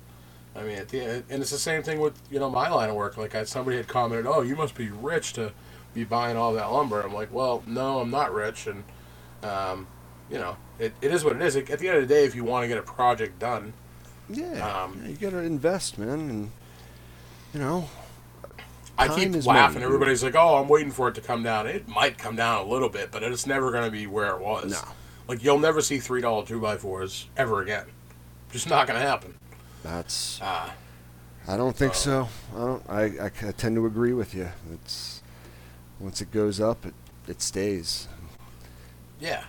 I 0.54 0.62
mean, 0.62 0.78
at 0.78 0.88
the 0.88 1.00
and 1.28 1.42
it's 1.42 1.50
the 1.50 1.58
same 1.58 1.82
thing 1.82 1.98
with 2.00 2.14
you 2.30 2.38
know 2.38 2.48
my 2.48 2.68
line 2.68 2.88
of 2.88 2.94
work. 2.96 3.16
Like 3.16 3.34
I, 3.34 3.44
somebody 3.44 3.76
had 3.78 3.88
commented, 3.88 4.26
"Oh, 4.26 4.42
you 4.42 4.54
must 4.54 4.74
be 4.76 4.90
rich 4.90 5.32
to 5.34 5.52
be 5.92 6.04
buying 6.04 6.36
all 6.36 6.52
that 6.54 6.66
lumber. 6.70 7.00
I'm 7.00 7.12
like, 7.12 7.32
well, 7.32 7.64
no, 7.66 7.98
I'm 7.98 8.10
not 8.10 8.32
rich, 8.32 8.68
and 8.68 8.84
um, 9.42 9.88
you 10.30 10.38
know, 10.38 10.56
it, 10.78 10.92
it 11.02 11.12
is 11.12 11.24
what 11.24 11.34
it 11.34 11.42
is. 11.42 11.56
At 11.56 11.66
the 11.80 11.88
end 11.88 11.96
of 11.98 12.08
the 12.08 12.14
day, 12.14 12.24
if 12.24 12.34
you 12.36 12.44
want 12.44 12.62
to 12.64 12.68
get 12.68 12.78
a 12.78 12.82
project 12.82 13.40
done, 13.40 13.72
Yeah, 14.28 14.84
Um, 14.84 15.02
you 15.04 15.16
got 15.16 15.30
to 15.30 15.38
invest, 15.38 15.98
man, 15.98 16.20
and 16.30 16.50
you 17.52 17.58
know, 17.58 17.88
I 18.96 19.08
keep 19.08 19.32
laughing. 19.44 19.74
money, 19.80 19.84
Everybody's 19.84 20.22
like, 20.22 20.36
"Oh, 20.36 20.56
I'm 20.56 20.68
waiting 20.68 20.92
for 20.92 21.08
it 21.08 21.16
to 21.16 21.20
come 21.20 21.42
down." 21.42 21.66
It 21.66 21.88
might 21.88 22.18
come 22.18 22.36
down 22.36 22.64
a 22.64 22.68
little 22.68 22.88
bit, 22.88 23.10
but 23.10 23.24
it's 23.24 23.46
never 23.48 23.72
going 23.72 23.84
to 23.84 23.90
be 23.90 24.06
where 24.06 24.28
it 24.36 24.40
was. 24.40 24.70
No. 24.70 24.92
Like 25.30 25.44
you'll 25.44 25.60
never 25.60 25.80
see 25.80 26.00
three 26.00 26.20
dollar 26.20 26.44
two 26.44 26.58
by 26.60 26.76
fours 26.76 27.28
ever 27.36 27.62
again. 27.62 27.86
Just 28.50 28.68
not 28.68 28.88
going 28.88 29.00
to 29.00 29.06
happen. 29.06 29.32
that's. 29.84 30.40
Ah, 30.42 30.74
I 31.46 31.56
don't 31.56 31.76
think 31.76 31.94
So- 31.94 32.28
so. 32.52 32.56
I 32.56 32.64
don't. 32.66 32.90
I, 32.90 33.02
I, 33.26 33.48
I 33.48 33.52
tend 33.52 33.76
to 33.76 33.86
agree 33.86 34.12
with 34.12 34.34
you. 34.34 34.48
It's 34.72 35.22
once 36.00 36.20
it 36.20 36.32
goes 36.32 36.60
up, 36.60 36.84
it 36.84 36.94
it 37.28 37.40
stays. 37.42 38.08
yeah. 39.20 39.44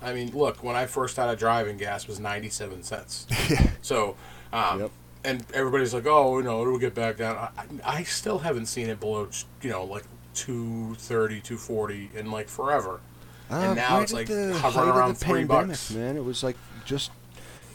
I 0.00 0.12
mean, 0.12 0.30
look, 0.36 0.62
when 0.62 0.76
I 0.76 0.86
first 0.86 1.14
started 1.14 1.36
driving, 1.38 1.78
gas 1.78 2.06
was 2.06 2.20
ninety 2.20 2.48
seven 2.48 2.84
cents. 2.84 3.26
yeah. 3.50 3.70
So, 3.82 4.14
um, 4.52 4.82
Yep. 4.82 4.90
and 5.24 5.44
everybody's 5.52 5.92
like, 5.94 6.06
"Oh, 6.06 6.38
you 6.38 6.44
know, 6.44 6.60
it'll 6.62 6.78
get 6.78 6.94
back 6.94 7.16
down." 7.16 7.36
I, 7.36 7.64
I 7.82 8.02
still 8.04 8.38
haven't 8.38 8.66
seen 8.66 8.88
it 8.88 9.00
below, 9.00 9.28
you 9.62 9.70
know, 9.70 9.82
like 9.82 10.04
230, 10.34 11.40
240 11.40 12.10
in 12.14 12.30
like 12.30 12.48
forever. 12.48 13.00
And 13.50 13.76
now 13.76 14.00
it's, 14.00 14.12
at 14.12 14.16
like, 14.16 14.26
the 14.28 14.54
hovering 14.54 14.88
around 14.88 15.10
the 15.10 15.14
three 15.24 15.40
pandemic, 15.40 15.68
bucks. 15.68 15.90
Man, 15.90 16.16
it 16.16 16.24
was 16.24 16.42
like 16.42 16.56
just 16.84 17.10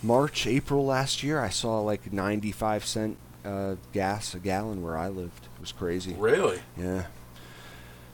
March, 0.01 0.47
April 0.47 0.85
last 0.85 1.23
year. 1.23 1.39
I 1.39 1.49
saw 1.49 1.79
like 1.81 2.11
ninety-five 2.11 2.85
cent 2.85 3.17
uh, 3.45 3.75
gas 3.93 4.33
a 4.33 4.39
gallon 4.39 4.81
where 4.81 4.97
I 4.97 5.07
lived. 5.09 5.45
It 5.45 5.61
was 5.61 5.71
crazy. 5.71 6.13
Really? 6.13 6.59
Yeah. 6.77 7.05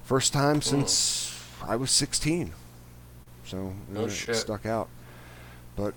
First 0.04 0.34
time 0.34 0.62
since 0.62 1.44
I 1.68 1.76
was 1.76 1.90
16. 1.90 2.54
So 3.44 3.74
No 3.90 4.02
uh, 4.02 4.06
it 4.06 4.12
shit. 4.12 4.36
stuck 4.36 4.66
out. 4.66 4.88
But 5.76 5.96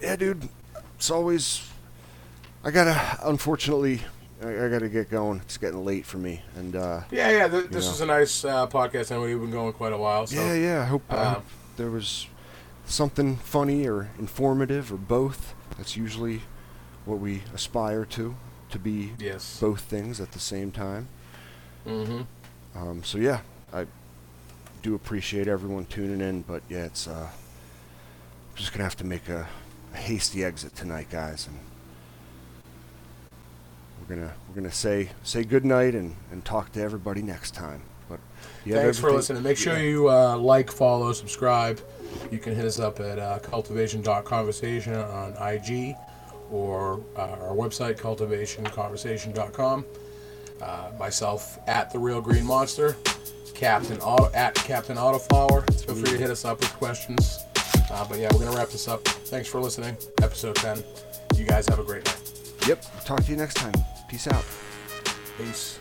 yeah, 0.00 0.16
dude, 0.16 0.48
it's 0.96 1.10
always 1.10 1.68
I 2.64 2.70
gotta 2.70 3.18
unfortunately 3.22 4.00
I, 4.42 4.64
I 4.64 4.68
gotta 4.68 4.88
get 4.88 5.10
going. 5.10 5.40
It's 5.40 5.58
getting 5.58 5.84
late 5.84 6.06
for 6.06 6.18
me. 6.18 6.42
And 6.56 6.74
uh 6.76 7.02
Yeah, 7.10 7.30
yeah. 7.30 7.48
Th- 7.48 7.66
this 7.66 7.86
is 7.86 8.00
a 8.00 8.06
nice 8.06 8.44
uh, 8.44 8.66
podcast, 8.66 9.10
and 9.10 9.20
we've 9.20 9.40
been 9.40 9.50
going 9.50 9.72
quite 9.72 9.92
a 9.92 9.98
while. 9.98 10.26
So. 10.26 10.36
yeah, 10.36 10.54
yeah, 10.54 10.80
I 10.82 10.84
hope, 10.84 11.02
I 11.10 11.14
uh, 11.16 11.34
hope 11.34 11.44
there 11.76 11.90
was 11.90 12.26
something 12.86 13.36
funny 13.36 13.86
or 13.88 14.08
informative 14.18 14.92
or 14.92 14.96
both. 14.96 15.54
That's 15.76 15.96
usually 15.96 16.42
what 17.04 17.18
we 17.18 17.42
aspire 17.54 18.04
to, 18.04 18.36
to 18.70 18.78
be 18.78 19.12
Yes. 19.18 19.58
both 19.60 19.80
things 19.82 20.20
at 20.20 20.32
the 20.32 20.38
same 20.40 20.70
time. 20.70 21.08
Mm-hmm. 21.86 22.22
Um, 22.78 23.02
so 23.04 23.18
yeah, 23.18 23.40
I 23.72 23.86
do 24.82 24.94
appreciate 24.94 25.48
everyone 25.48 25.86
tuning 25.86 26.20
in, 26.20 26.42
but 26.42 26.62
yeah, 26.68 26.84
it's 26.84 27.06
uh, 27.08 27.28
I'm 27.30 28.56
just 28.56 28.72
gonna 28.72 28.84
have 28.84 28.96
to 28.98 29.06
make 29.06 29.28
a, 29.28 29.48
a 29.94 29.96
hasty 29.96 30.44
exit 30.44 30.74
tonight, 30.76 31.08
guys, 31.10 31.46
and 31.46 31.58
we're 34.00 34.16
gonna 34.16 34.32
we're 34.48 34.54
gonna 34.54 34.72
say 34.72 35.10
say 35.22 35.44
good 35.44 35.64
night 35.64 35.94
and, 35.94 36.16
and 36.30 36.44
talk 36.44 36.72
to 36.72 36.80
everybody 36.82 37.22
next 37.22 37.54
time. 37.54 37.82
But 38.08 38.20
Thanks 38.66 38.98
for 38.98 39.12
listening. 39.12 39.42
Make 39.42 39.56
sure 39.56 39.76
yeah. 39.76 39.82
you 39.82 40.10
uh, 40.10 40.36
like, 40.36 40.70
follow, 40.70 41.12
subscribe. 41.12 41.80
You 42.30 42.38
can 42.38 42.54
hit 42.54 42.64
us 42.64 42.78
up 42.78 43.00
at 43.00 43.18
uh, 43.18 43.38
cultivation.conversation 43.38 44.94
on 44.94 45.32
IG 45.40 45.94
or 46.50 47.00
uh, 47.16 47.20
our 47.20 47.54
website, 47.54 47.98
cultivationconversation.com. 47.98 49.84
Uh, 50.60 50.90
myself 50.98 51.58
at 51.66 51.90
the 51.90 51.98
Real 51.98 52.20
Green 52.20 52.44
Monster, 52.44 52.96
Captain 53.54 53.98
Auto, 54.00 54.30
at 54.34 54.54
Captain 54.54 54.96
Autoflower. 54.96 55.64
Feel 55.86 55.94
free 55.94 56.10
to 56.10 56.18
hit 56.18 56.30
us 56.30 56.44
up 56.44 56.60
with 56.60 56.72
questions. 56.74 57.38
Uh, 57.90 58.06
but 58.08 58.18
yeah, 58.18 58.28
we're 58.32 58.44
gonna 58.44 58.56
wrap 58.56 58.68
this 58.68 58.86
up. 58.86 59.02
Thanks 59.04 59.48
for 59.48 59.60
listening. 59.60 59.96
Episode 60.22 60.56
10. 60.56 60.82
You 61.36 61.44
guys 61.44 61.66
have 61.68 61.78
a 61.78 61.84
great 61.84 62.04
night. 62.04 62.29
Yep. 62.66 62.84
Talk 63.04 63.24
to 63.24 63.30
you 63.30 63.36
next 63.36 63.54
time. 63.54 63.74
Peace 64.08 64.28
out. 64.28 64.44
Peace. 65.38 65.78